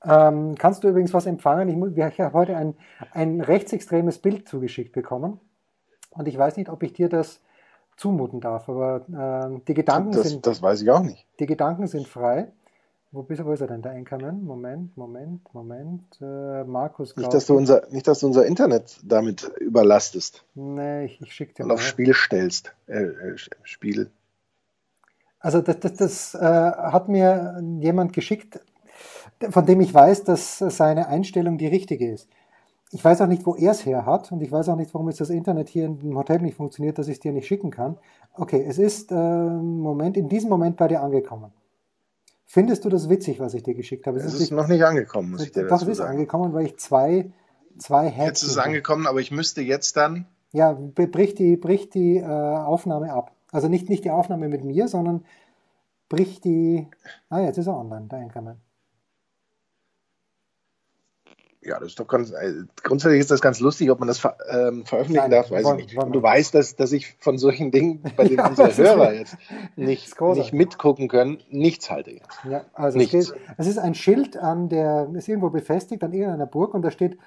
Ähm, 0.06 0.56
kannst 0.56 0.84
du 0.84 0.90
übrigens 0.90 1.14
was 1.14 1.26
empfangen? 1.26 1.70
Ich, 1.70 1.98
ich 1.98 2.20
habe 2.20 2.34
heute 2.34 2.58
ein, 2.58 2.76
ein 3.12 3.42
rechtsextremes 3.42 4.20
Bild 4.20 4.48
zugeschickt 4.48 4.92
bekommen. 4.92 5.40
Und 6.12 6.28
ich 6.28 6.38
weiß 6.38 6.58
nicht, 6.58 6.70
ob 6.70 6.84
ich 6.84 6.94
dir 6.94 7.10
das 7.10 7.40
zumuten 7.96 8.42
darf, 8.42 8.70
aber 8.70 9.06
äh, 9.56 9.62
die 9.68 9.74
Gedanken 9.74 10.12
das, 10.12 10.30
sind. 10.30 10.46
Das 10.46 10.62
weiß 10.62 10.82
ich 10.82 10.90
auch 10.90 11.04
nicht. 11.04 11.26
Die 11.40 11.46
Gedanken 11.46 11.88
sind 11.88 12.08
frei. 12.08 12.52
Wo, 13.12 13.22
bist, 13.22 13.46
wo 13.46 13.52
ist 13.52 13.62
er 13.62 13.68
denn, 13.68 13.84
der 13.84 13.92
Enkermann? 13.92 14.44
Moment, 14.44 14.98
Moment, 14.98 15.54
Moment. 15.54 16.20
Äh, 16.20 16.64
Markus 16.64 17.16
nicht 17.16 17.32
dass, 17.32 17.46
du 17.46 17.56
unser, 17.56 17.88
nicht, 17.92 18.08
dass 18.08 18.22
du 18.22 18.28
unser 18.28 18.48
Internet 18.48 19.00
damit 19.04 19.44
überlastest. 19.60 20.44
Nee, 20.56 21.06
ich, 21.06 21.22
ich 21.22 21.32
schicke 21.32 21.54
dir 21.54 21.64
Und 21.64 21.68
mal. 21.68 21.74
auf 21.76 21.84
Spiel 21.84 22.16
stellst. 22.16 22.74
Äh, 22.88 23.04
äh, 23.04 23.38
Spiel. 23.62 24.10
Also 25.40 25.62
das, 25.62 25.80
das, 25.80 25.94
das 25.94 26.36
äh, 26.36 26.40
hat 26.40 27.08
mir 27.08 27.62
jemand 27.80 28.14
geschickt, 28.14 28.60
von 29.50 29.66
dem 29.66 29.82
ich 29.82 29.94
weiß, 29.94 30.24
dass 30.24 30.60
seine 30.60 31.08
Einstellung 31.08 31.58
die 31.58 31.68
richtige 31.68 32.12
ist. 32.12 32.30
Ich 32.92 33.04
weiß 33.04 33.22
auch 33.22 33.28
nicht, 33.28 33.46
wo 33.46 33.56
er 33.56 33.72
es 33.72 33.86
her 33.86 34.06
hat 34.06 34.32
und 34.32 34.42
ich 34.42 34.52
weiß 34.52 34.70
auch 34.70 34.76
nicht, 34.76 34.94
warum 34.94 35.10
jetzt 35.10 35.20
das 35.20 35.32
Internet 35.32 35.68
hier 35.68 35.86
im 35.86 36.16
Hotel 36.16 36.40
nicht 36.42 36.56
funktioniert, 36.56 37.00
dass 37.00 37.08
ich 37.08 37.16
es 37.16 37.20
dir 37.20 37.32
nicht 37.32 37.48
schicken 37.48 37.72
kann. 37.72 37.98
Okay, 38.34 38.64
es 38.68 38.78
ist 38.78 39.12
äh, 39.12 39.16
Moment, 39.16 40.16
in 40.16 40.30
diesem 40.30 40.50
Moment 40.50 40.78
bei 40.78 40.88
dir 40.88 41.02
angekommen. 41.02 41.52
Findest 42.46 42.86
du 42.86 42.90
das 42.90 43.10
witzig, 43.10 43.40
was 43.40 43.56
ich 43.56 43.64
dir 43.64 43.74
geschickt 43.74 44.06
habe? 44.06 44.20
Es, 44.20 44.26
es 44.26 44.36
ist, 44.36 44.42
ist 44.42 44.52
noch 44.52 44.68
nicht 44.68 44.86
angekommen, 44.86 45.32
muss 45.32 45.44
ich 45.44 45.52
dir 45.52 45.66
Doch, 45.66 45.82
es 45.82 45.88
ist 45.88 45.98
sagen. 45.98 46.12
angekommen, 46.12 46.54
weil 46.54 46.66
ich 46.66 46.78
zwei, 46.78 47.32
zwei 47.80 48.12
Hacks 48.12 48.28
Jetzt 48.28 48.44
ist 48.44 48.52
es 48.52 48.58
angekommen, 48.60 49.08
aber 49.08 49.20
ich 49.20 49.32
müsste 49.32 49.62
jetzt 49.62 49.98
dann... 49.98 50.28
Ja, 50.52 50.74
bricht 50.74 51.40
die, 51.40 51.58
bricht 51.58 51.96
die 51.96 52.18
äh, 52.18 52.26
Aufnahme 52.26 53.12
ab. 53.12 53.32
Also 53.52 53.70
nicht, 53.70 53.90
nicht 53.90 54.04
die 54.04 54.12
Aufnahme 54.12 54.50
mit 54.50 54.64
mir, 54.64 54.88
sondern 54.88 55.26
bricht 56.10 56.44
die. 56.46 56.88
Ah, 57.30 57.40
jetzt 57.40 57.58
ist 57.58 57.66
er 57.66 57.76
online, 57.76 58.08
der 58.08 58.20
Enkermann. 58.20 58.58
Ja, 61.66 61.80
das 61.80 61.90
ist 61.90 62.00
doch 62.00 62.08
ganz. 62.08 62.32
Äh, 62.32 62.64
grundsätzlich 62.84 63.20
ist 63.20 63.32
das 63.32 63.42
ganz 63.42 63.60
lustig, 63.60 63.90
ob 63.90 64.00
man 64.00 64.08
das 64.08 64.20
ver, 64.20 64.38
ähm, 64.50 64.86
veröffentlichen 64.86 65.24
Nein, 65.24 65.32
darf, 65.32 65.50
weiß 65.50 65.64
wollen, 65.64 65.80
ich 65.80 65.96
nicht. 65.96 66.16
Du 66.16 66.22
weißt, 66.22 66.54
dass, 66.54 66.76
dass 66.76 66.92
ich 66.92 67.16
von 67.20 67.38
solchen 67.38 67.72
Dingen, 67.72 68.02
bei 68.18 68.26
denen 68.26 68.38
ja, 68.38 68.50
unsere 68.50 68.76
Hörer 68.76 69.14
jetzt 69.20 69.38
nicht, 69.76 70.20
nicht 70.20 70.54
mitgucken 70.54 71.08
können, 71.08 71.40
nichts 71.50 71.90
halte 71.90 72.12
jetzt. 72.12 72.40
Ja, 72.50 72.66
also 72.74 72.98
nichts. 72.98 73.14
Es, 73.14 73.28
steht, 73.28 73.42
es 73.58 73.68
ist 73.68 73.78
ein 73.78 73.96
Schild 73.96 74.38
an 74.38 74.70
der, 74.70 75.10
ist 75.14 75.28
irgendwo 75.28 75.50
befestigt 75.50 76.04
an 76.04 76.14
irgendeiner 76.14 76.48
Burg 76.48 76.74
und 76.74 76.82
da 76.82 76.92
steht 76.92 77.18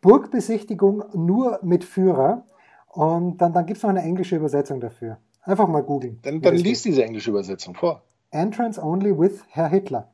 Burgbesichtigung 0.00 1.04
nur 1.14 1.58
mit 1.62 1.84
Führer. 1.84 2.44
Und 2.88 3.38
dann, 3.38 3.52
dann 3.52 3.66
gibt 3.66 3.78
es 3.78 3.82
noch 3.82 3.90
eine 3.90 4.02
englische 4.02 4.36
Übersetzung 4.36 4.80
dafür. 4.80 5.18
Einfach 5.42 5.68
mal 5.68 5.82
googeln. 5.82 6.18
Dann, 6.22 6.40
dann 6.40 6.56
liest 6.56 6.84
diese 6.84 7.04
englische 7.04 7.30
Übersetzung 7.30 7.74
vor. 7.74 8.02
Entrance 8.30 8.82
Only 8.82 9.16
with 9.16 9.42
Herr 9.48 9.68
Hitler. 9.68 10.08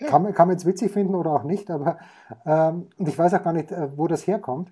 Ja. 0.00 0.08
Kann, 0.08 0.32
kann 0.32 0.48
man 0.48 0.56
jetzt 0.56 0.66
witzig 0.66 0.92
finden 0.92 1.14
oder 1.14 1.32
auch 1.32 1.42
nicht, 1.42 1.70
aber 1.70 1.98
ähm, 2.46 2.88
und 2.98 3.08
ich 3.08 3.18
weiß 3.18 3.34
auch 3.34 3.42
gar 3.42 3.52
nicht, 3.52 3.72
äh, 3.72 3.96
wo 3.96 4.06
das 4.06 4.26
herkommt. 4.26 4.70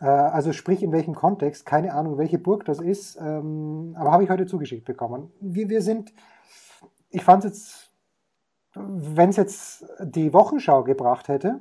Äh, 0.00 0.06
also 0.06 0.52
sprich 0.52 0.82
in 0.82 0.92
welchem 0.92 1.14
Kontext, 1.14 1.64
keine 1.64 1.94
Ahnung, 1.94 2.18
welche 2.18 2.38
Burg 2.38 2.64
das 2.64 2.80
ist, 2.80 3.18
ähm, 3.20 3.94
aber 3.98 4.12
habe 4.12 4.24
ich 4.24 4.30
heute 4.30 4.46
zugeschickt 4.46 4.84
bekommen. 4.84 5.32
Wir, 5.40 5.68
wir 5.68 5.82
sind, 5.82 6.12
ich 7.08 7.24
fand 7.24 7.44
es 7.44 7.50
jetzt, 7.50 7.90
wenn 8.74 9.30
es 9.30 9.36
jetzt 9.36 9.86
die 10.00 10.32
Wochenschau 10.32 10.84
gebracht 10.84 11.28
hätte, 11.28 11.60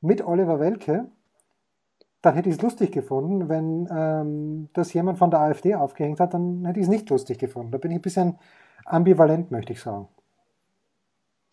mit 0.00 0.24
Oliver 0.24 0.60
Welke, 0.60 1.06
dann 2.22 2.34
hätte 2.34 2.48
ich 2.48 2.56
es 2.56 2.62
lustig 2.62 2.92
gefunden. 2.92 3.48
Wenn 3.48 3.88
ähm, 3.90 4.68
das 4.72 4.92
jemand 4.92 5.18
von 5.18 5.30
der 5.30 5.40
AfD 5.40 5.74
aufgehängt 5.74 6.20
hat, 6.20 6.32
dann 6.32 6.64
hätte 6.64 6.78
ich 6.78 6.84
es 6.84 6.90
nicht 6.90 7.10
lustig 7.10 7.38
gefunden. 7.38 7.72
Da 7.72 7.78
bin 7.78 7.90
ich 7.90 7.98
ein 7.98 8.02
bisschen 8.02 8.38
ambivalent, 8.86 9.50
möchte 9.50 9.72
ich 9.72 9.80
sagen. 9.80 10.08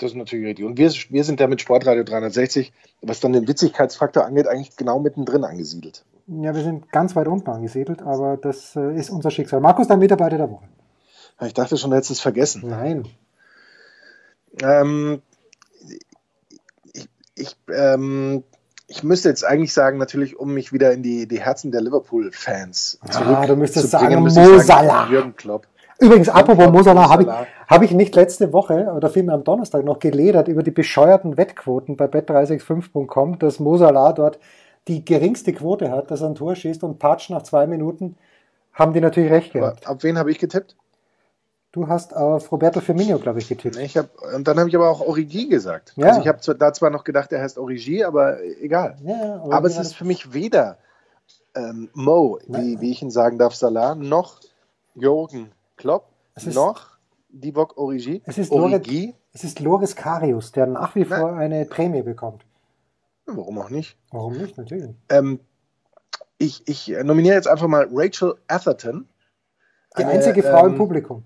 Das 0.02 0.12
ist 0.12 0.18
natürlich 0.18 0.48
richtig. 0.48 0.66
Und 0.66 0.80
wir, 0.80 0.90
wir 0.90 1.24
sind 1.24 1.40
da 1.40 1.46
mit 1.46 1.62
Sportradio 1.62 2.04
360, 2.04 2.74
was 3.04 3.20
dann 3.20 3.34
den 3.34 3.48
Witzigkeitsfaktor 3.48 4.26
angeht, 4.26 4.48
eigentlich 4.48 4.76
genau 4.76 5.00
mittendrin 5.00 5.44
angesiedelt. 5.44 6.04
Ja, 6.26 6.56
wir 6.56 6.64
sind 6.64 6.92
ganz 6.92 7.16
weit 7.16 7.28
unten 7.28 7.52
angesiedelt, 7.52 8.02
aber 8.02 8.36
das 8.36 8.76
äh, 8.76 8.96
ist 8.96 9.12
unser 9.12 9.30
Schicksal. 9.30 9.60
Markus, 9.60 9.88
dein 9.88 10.00
Mitarbeiter 10.00 10.38
der 10.38 10.50
Woche. 10.50 10.66
Ich 11.42 11.54
dachte 11.54 11.78
schon, 11.78 11.92
du 11.92 11.98
hättest 11.98 12.12
es 12.12 12.20
vergessen. 12.20 12.64
Nein. 12.68 13.08
Ähm, 14.64 15.22
ich, 16.94 17.08
ich, 17.36 17.56
ähm, 17.72 18.44
ich 18.88 19.04
müsste 19.04 19.30
jetzt 19.30 19.46
eigentlich 19.46 19.72
sagen, 19.72 20.00
natürlich, 20.00 20.40
um 20.40 20.52
mich 20.52 20.74
wieder 20.74 20.94
in 20.94 21.04
die, 21.04 21.28
die 21.28 21.42
Herzen 21.42 21.72
der 21.72 21.82
Liverpool-Fans 21.82 23.00
zurück 23.12 23.28
ah, 23.28 23.46
du 23.46 23.56
müsstest 23.56 23.86
zu 23.86 23.92
sagen, 23.92 24.20
Mo 24.20 24.60
Salah. 24.60 25.10
Jürgen 25.12 25.36
Klopp. 25.36 25.68
Übrigens, 26.02 26.30
apropos 26.30 26.72
Mo 26.72 26.82
Salah, 26.82 27.10
habe 27.10 27.24
ich, 27.24 27.30
hab 27.68 27.84
ich 27.84 27.92
nicht 27.92 28.16
letzte 28.16 28.52
Woche 28.52 28.92
oder 28.96 29.12
vielmehr 29.12 29.36
am 29.36 29.44
Donnerstag 29.44 29.86
noch 29.86 30.00
geledert 30.00 30.48
über 30.48 30.64
die 30.64 30.72
bescheuerten 30.72 31.38
Wettquoten 31.38 31.96
bei 31.96 32.06
bet365.com, 32.06 33.38
dass 33.38 33.60
Mo 33.60 33.78
Salah 33.78 34.12
dort 34.12 34.40
die 34.88 35.06
geringste 35.06 35.54
Quote 35.54 35.92
hat, 35.92 36.10
dass 36.10 36.22
er 36.22 36.28
ein 36.30 36.36
Tor 36.36 36.56
schießt 36.56 36.84
und 36.84 36.98
Patsch 36.98 37.30
nach 37.30 37.44
zwei 37.44 37.68
Minuten, 37.68 38.18
haben 38.74 38.94
die 38.94 39.00
natürlich 39.00 39.30
recht 39.30 39.54
gehabt. 39.54 39.86
Aber 39.86 39.94
ab 39.94 40.04
wen 40.04 40.18
habe 40.18 40.32
ich 40.32 40.40
getippt? 40.40 40.76
Du 41.72 41.88
hast 41.88 42.16
auf 42.16 42.52
Roberto 42.52 42.82
Firmino, 42.82 43.20
glaube 43.20 43.38
ich, 43.38 43.48
getippt. 43.48 43.78
Ich 43.78 43.96
hab, 43.96 44.10
und 44.36 44.48
dann 44.48 44.58
habe 44.58 44.70
ich 44.70 44.76
aber 44.76 44.90
auch 44.90 45.02
Origi 45.02 45.48
gesagt. 45.50 45.94
Ja. 45.98 46.08
Also 46.08 46.22
ich 46.22 46.28
habe 46.28 46.40
da 46.56 46.74
zwar 46.74 46.90
noch 46.90 47.04
gedacht, 47.04 47.32
er 47.32 47.44
heißt 47.44 47.60
Origi, 47.60 48.04
aber 48.04 48.42
egal. 48.60 48.98
Ja, 49.04 49.40
aber 49.52 49.68
es 49.68 49.78
ist 49.78 49.96
für 49.96 50.06
mich 50.06 50.34
weder 50.34 50.80
ähm, 51.54 51.90
Mo, 51.94 52.40
wie, 52.48 52.82
wie, 52.82 52.92
ich 52.92 53.04
ihn 53.04 53.12
sagen 53.12 53.38
darf, 53.38 53.54
Salah, 53.54 53.94
noch 53.94 54.40
Jürgen 54.96 55.52
Klopp, 55.82 56.10
noch 56.46 56.92
Divock 57.30 57.76
Origi. 57.76 58.22
Es 58.26 58.38
ist, 58.38 58.52
Origi. 58.52 59.06
Loris, 59.06 59.16
es 59.34 59.44
ist 59.44 59.60
Loris 59.60 59.96
Karius, 59.96 60.52
der 60.52 60.68
nach 60.68 60.96
wie 60.96 61.06
vor 61.06 61.32
Nein. 61.32 61.54
eine 61.54 61.66
Prämie 61.66 62.04
bekommt. 62.04 62.46
Warum 63.26 63.58
auch 63.58 63.72
nicht? 63.72 63.98
Warum 64.12 64.38
nicht, 64.38 64.58
natürlich. 64.58 64.94
Ähm, 65.10 65.40
ich, 66.38 66.68
ich 66.68 66.90
nominiere 67.04 67.36
jetzt 67.36 67.48
einfach 67.48 67.68
mal 67.68 67.88
Rachel 67.92 68.36
Atherton. 68.48 69.08
Die 69.98 70.04
eine, 70.04 70.12
einzige 70.12 70.44
Frau 70.44 70.66
ähm, 70.66 70.74
im 70.74 70.78
Publikum 70.78 71.24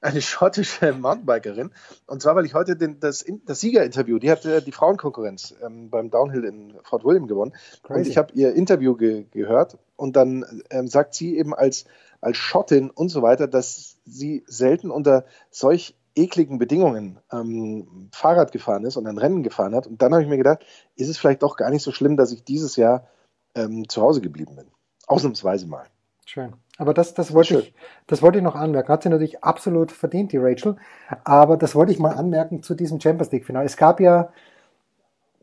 eine 0.00 0.20
schottische 0.22 0.92
Mountainbikerin. 0.92 1.70
Und 2.06 2.22
zwar, 2.22 2.36
weil 2.36 2.44
ich 2.44 2.54
heute 2.54 2.76
den, 2.76 3.00
das, 3.00 3.24
das 3.44 3.60
Siegerinterview, 3.60 4.18
die 4.18 4.30
hat 4.30 4.44
äh, 4.44 4.62
die 4.62 4.72
Frauenkonkurrenz 4.72 5.54
ähm, 5.64 5.90
beim 5.90 6.10
Downhill 6.10 6.44
in 6.44 6.74
Fort 6.82 7.04
William 7.04 7.26
gewonnen. 7.26 7.52
Crazy. 7.82 7.98
Und 8.00 8.06
ich 8.08 8.18
habe 8.18 8.32
ihr 8.34 8.54
Interview 8.54 8.94
ge 8.94 9.26
gehört 9.30 9.78
und 9.96 10.16
dann 10.16 10.44
ähm, 10.70 10.88
sagt 10.88 11.14
sie 11.14 11.36
eben 11.36 11.54
als, 11.54 11.84
als 12.20 12.36
Schottin 12.36 12.90
und 12.90 13.08
so 13.08 13.22
weiter, 13.22 13.46
dass 13.46 13.98
sie 14.04 14.44
selten 14.46 14.90
unter 14.90 15.24
solch 15.50 15.96
ekligen 16.14 16.58
Bedingungen 16.58 17.18
ähm, 17.32 18.08
Fahrrad 18.12 18.52
gefahren 18.52 18.84
ist 18.84 18.96
und 18.96 19.06
ein 19.06 19.18
Rennen 19.18 19.42
gefahren 19.42 19.74
hat. 19.74 19.86
Und 19.86 20.02
dann 20.02 20.12
habe 20.12 20.22
ich 20.22 20.28
mir 20.28 20.36
gedacht, 20.36 20.64
ist 20.96 21.08
es 21.08 21.18
vielleicht 21.18 21.42
doch 21.42 21.56
gar 21.56 21.70
nicht 21.70 21.82
so 21.82 21.92
schlimm, 21.92 22.16
dass 22.16 22.32
ich 22.32 22.44
dieses 22.44 22.76
Jahr 22.76 23.06
ähm, 23.54 23.88
zu 23.88 24.02
Hause 24.02 24.20
geblieben 24.20 24.56
bin. 24.56 24.66
Ausnahmsweise 25.06 25.66
mal. 25.66 25.86
Schön. 26.26 26.52
Aber 26.76 26.92
das, 26.92 27.14
das, 27.14 27.32
wollte 27.32 27.60
ich, 27.60 27.74
das 28.06 28.20
wollte 28.20 28.38
ich 28.38 28.44
noch 28.44 28.54
anmerken. 28.54 28.92
Hat 28.92 29.02
sie 29.02 29.08
natürlich 29.08 29.42
absolut 29.42 29.90
verdient, 29.90 30.32
die 30.32 30.36
Rachel. 30.38 30.76
Aber 31.24 31.56
das 31.56 31.74
wollte 31.74 31.92
ich 31.92 31.98
mal 31.98 32.12
anmerken 32.12 32.62
zu 32.62 32.74
diesem 32.74 33.00
Champions 33.00 33.32
League-Finale. 33.32 33.64
Es 33.64 33.76
gab 33.76 33.98
ja, 34.00 34.30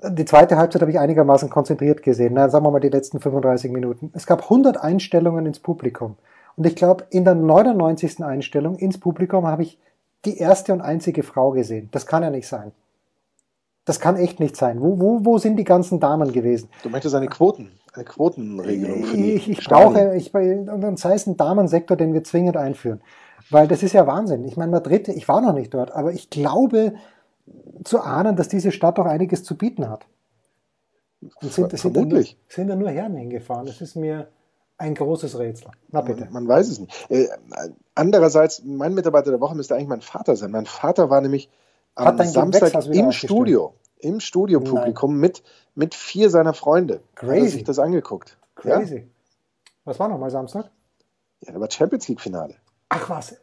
die 0.03 0.25
zweite 0.25 0.57
Halbzeit 0.57 0.81
habe 0.81 0.91
ich 0.91 0.99
einigermaßen 0.99 1.49
konzentriert 1.49 2.03
gesehen. 2.03 2.33
Na, 2.35 2.49
sagen 2.49 2.65
wir 2.65 2.71
mal 2.71 2.79
die 2.79 2.89
letzten 2.89 3.19
35 3.19 3.71
Minuten. 3.71 4.11
Es 4.13 4.27
gab 4.27 4.43
100 4.43 4.77
Einstellungen 4.77 5.45
ins 5.45 5.59
Publikum. 5.59 6.17
Und 6.55 6.65
ich 6.65 6.75
glaube, 6.75 7.05
in 7.09 7.25
der 7.25 7.35
99. 7.35 8.23
Einstellung 8.23 8.75
ins 8.77 8.99
Publikum 8.99 9.45
habe 9.47 9.63
ich 9.63 9.79
die 10.23 10.37
erste 10.37 10.73
und 10.73 10.81
einzige 10.81 11.23
Frau 11.23 11.51
gesehen. 11.51 11.89
Das 11.91 12.05
kann 12.05 12.23
ja 12.23 12.29
nicht 12.29 12.47
sein. 12.47 12.71
Das 13.85 13.99
kann 13.99 14.17
echt 14.17 14.39
nicht 14.39 14.55
sein. 14.55 14.81
Wo, 14.81 14.99
wo, 14.99 15.25
wo 15.25 15.37
sind 15.37 15.57
die 15.57 15.63
ganzen 15.63 15.99
Damen 15.99 16.31
gewesen? 16.31 16.69
Du 16.81 16.89
möchtest 16.89 17.13
eine 17.13 17.27
Quoten, 17.27 17.71
eine 17.93 18.03
Quotenregelung 18.03 19.03
für 19.03 19.17
die 19.17 19.33
Ich, 19.33 19.49
ich 19.49 19.63
brauche, 19.63 20.15
ich, 20.15 20.33
und 20.33 20.99
sei 20.99 21.13
es 21.13 21.27
ein 21.27 21.37
Damensektor, 21.37 21.95
den 21.95 22.13
wir 22.13 22.23
zwingend 22.23 22.57
einführen. 22.57 23.01
Weil 23.51 23.67
das 23.67 23.83
ist 23.83 23.93
ja 23.93 24.07
Wahnsinn. 24.07 24.43
Ich 24.45 24.57
meine, 24.57 24.71
Madrid, 24.71 25.07
ich 25.07 25.27
war 25.27 25.39
noch 25.39 25.53
nicht 25.53 25.71
dort, 25.73 25.91
aber 25.91 26.11
ich 26.11 26.31
glaube 26.31 26.95
zu 27.83 28.01
ahnen, 28.01 28.35
dass 28.35 28.47
diese 28.47 28.71
Stadt 28.71 28.97
doch 28.97 29.05
einiges 29.05 29.43
zu 29.43 29.55
bieten 29.55 29.87
hat. 29.87 30.07
Und 31.41 31.53
sind, 31.53 31.69
Ver 31.69 31.77
sind, 31.77 31.95
da 31.95 32.01
nur, 32.01 32.23
sind 32.47 32.67
da 32.67 32.75
nur 32.75 32.89
Herren 32.89 33.15
hingefahren. 33.15 33.67
Das 33.67 33.81
ist 33.81 33.95
mir 33.95 34.27
ein 34.77 34.95
großes 34.95 35.37
Rätsel. 35.39 35.71
Na 35.89 36.01
bitte. 36.01 36.25
Man, 36.25 36.33
man 36.33 36.47
weiß 36.47 36.67
es 36.69 36.79
nicht. 36.79 37.09
Äh, 37.09 37.27
andererseits, 37.93 38.63
mein 38.63 38.93
Mitarbeiter 38.93 39.31
der 39.31 39.39
Woche 39.39 39.55
müsste 39.55 39.75
eigentlich 39.75 39.87
mein 39.87 40.01
Vater 40.01 40.35
sein. 40.35 40.51
Mein 40.51 40.65
Vater 40.65 41.09
war 41.09 41.21
nämlich 41.21 41.49
am 41.95 42.17
Samstag 42.23 42.85
im 42.87 43.11
Studio, 43.11 43.73
im 43.97 44.19
Studiopublikum 44.19 45.17
mit, 45.17 45.43
mit 45.75 45.95
vier 45.95 46.29
seiner 46.29 46.53
Freunde. 46.53 47.01
Crazy. 47.15 47.41
Hat 47.41 47.49
sich 47.51 47.63
das 47.63 47.79
angeguckt. 47.79 48.37
Crazy. 48.55 48.97
Ja? 48.97 49.03
Was 49.85 49.99
war 49.99 50.09
nochmal 50.09 50.29
Samstag? 50.29 50.69
Ja, 51.41 51.53
da 51.53 51.59
war 51.59 51.71
Champions 51.71 52.07
League 52.07 52.21
Finale. 52.21 52.55
Ach 52.89 53.09
was. 53.09 53.37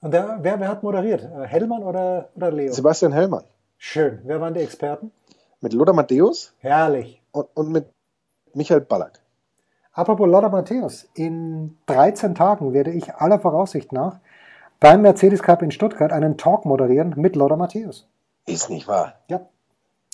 Und 0.00 0.12
der, 0.12 0.38
wer, 0.40 0.58
wer 0.58 0.68
hat 0.68 0.82
moderiert? 0.82 1.22
Äh, 1.22 1.46
Hellmann 1.46 1.84
oder, 1.84 2.30
oder 2.34 2.50
Leo? 2.50 2.72
Sebastian 2.72 3.12
Hellmann. 3.12 3.44
Schön. 3.78 4.20
Wer 4.24 4.40
waren 4.40 4.54
die 4.54 4.60
Experten? 4.60 5.12
Mit 5.60 5.72
Lothar 5.74 5.94
Matthäus. 5.94 6.54
Herrlich. 6.58 7.22
Und, 7.30 7.48
und 7.54 7.70
mit 7.70 7.86
Michael 8.54 8.80
Ballack. 8.80 9.21
Apropos 9.92 10.26
Lothar 10.26 10.50
Matthäus. 10.50 11.08
In 11.14 11.76
13 11.86 12.34
Tagen 12.34 12.72
werde 12.72 12.90
ich 12.90 13.14
aller 13.14 13.38
Voraussicht 13.38 13.92
nach 13.92 14.20
beim 14.80 15.02
Mercedes 15.02 15.42
Cup 15.42 15.62
in 15.62 15.70
Stuttgart 15.70 16.12
einen 16.12 16.36
Talk 16.36 16.64
moderieren 16.64 17.14
mit 17.16 17.36
Lothar 17.36 17.56
Matthäus. 17.56 18.08
Ist 18.46 18.70
nicht 18.70 18.88
wahr? 18.88 19.14
Ja. 19.28 19.42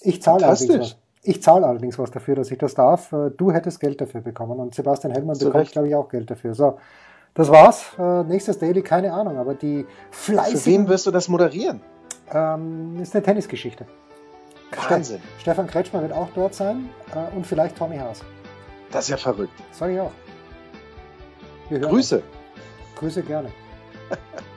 Ich 0.02 0.20
zahle 0.22 0.46
allerdings 0.46 0.78
was. 0.78 0.96
Ich 1.22 1.42
zahle 1.42 1.66
allerdings 1.66 1.98
was 1.98 2.10
dafür, 2.10 2.36
dass 2.36 2.50
ich 2.50 2.58
das 2.58 2.74
darf. 2.74 3.12
Äh, 3.12 3.30
du 3.36 3.52
hättest 3.52 3.80
Geld 3.80 4.00
dafür 4.00 4.20
bekommen 4.20 4.58
und 4.60 4.74
Sebastian 4.74 5.12
Hellmann 5.12 5.38
bekommt, 5.38 5.72
glaube 5.72 5.88
ich, 5.88 5.94
auch 5.94 6.08
Geld 6.08 6.30
dafür. 6.30 6.54
So, 6.54 6.78
das 7.34 7.50
war's. 7.50 7.86
Äh, 7.98 8.24
nächstes 8.24 8.58
Daily, 8.58 8.82
keine 8.82 9.12
Ahnung, 9.12 9.36
aber 9.36 9.54
die 9.54 9.86
fleißigen... 10.10 10.58
Für 10.58 10.66
wen 10.66 10.88
wirst 10.88 11.06
du 11.06 11.10
das 11.10 11.28
moderieren? 11.28 11.80
Ähm, 12.32 12.98
ist 13.00 13.14
eine 13.14 13.24
Tennisgeschichte. 13.24 13.86
Wahnsinn. 14.88 15.20
Stefan 15.40 15.66
Kretschmer 15.66 16.02
wird 16.02 16.12
auch 16.12 16.28
dort 16.34 16.54
sein 16.54 16.88
äh, 17.14 17.34
und 17.34 17.46
vielleicht 17.46 17.76
Tommy 17.76 17.96
Haas. 17.96 18.22
Das 18.90 19.04
ist 19.04 19.10
ja 19.10 19.16
verrückt. 19.16 19.52
Sag 19.72 19.90
ich 19.90 20.00
auch. 20.00 20.12
Grüße. 21.68 22.16
Uns. 22.16 22.24
Grüße 22.96 23.22
gerne. 23.22 23.52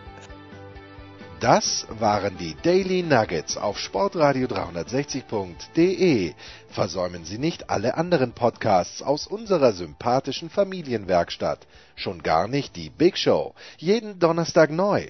Das 1.42 1.88
waren 1.90 2.38
die 2.38 2.56
Daily 2.62 3.02
Nuggets 3.02 3.58
auf 3.58 3.80
Sportradio 3.80 4.48
360.de. 4.48 6.36
Versäumen 6.68 7.26
Sie 7.26 7.40
nicht 7.40 7.72
alle 7.72 7.98
anderen 7.98 8.34
Podcasts 8.34 9.02
aus 9.02 9.26
unserer 9.26 9.72
sympathischen 9.72 10.52
Familienwerkstatt. 10.52 11.66
Schon 11.96 12.22
gar 12.22 12.48
nicht 12.48 12.76
die 12.76 12.92
Big 12.92 13.18
Show. 13.18 13.56
Jeden 13.78 14.20
Donnerstag 14.20 14.70
neu. 14.70 15.08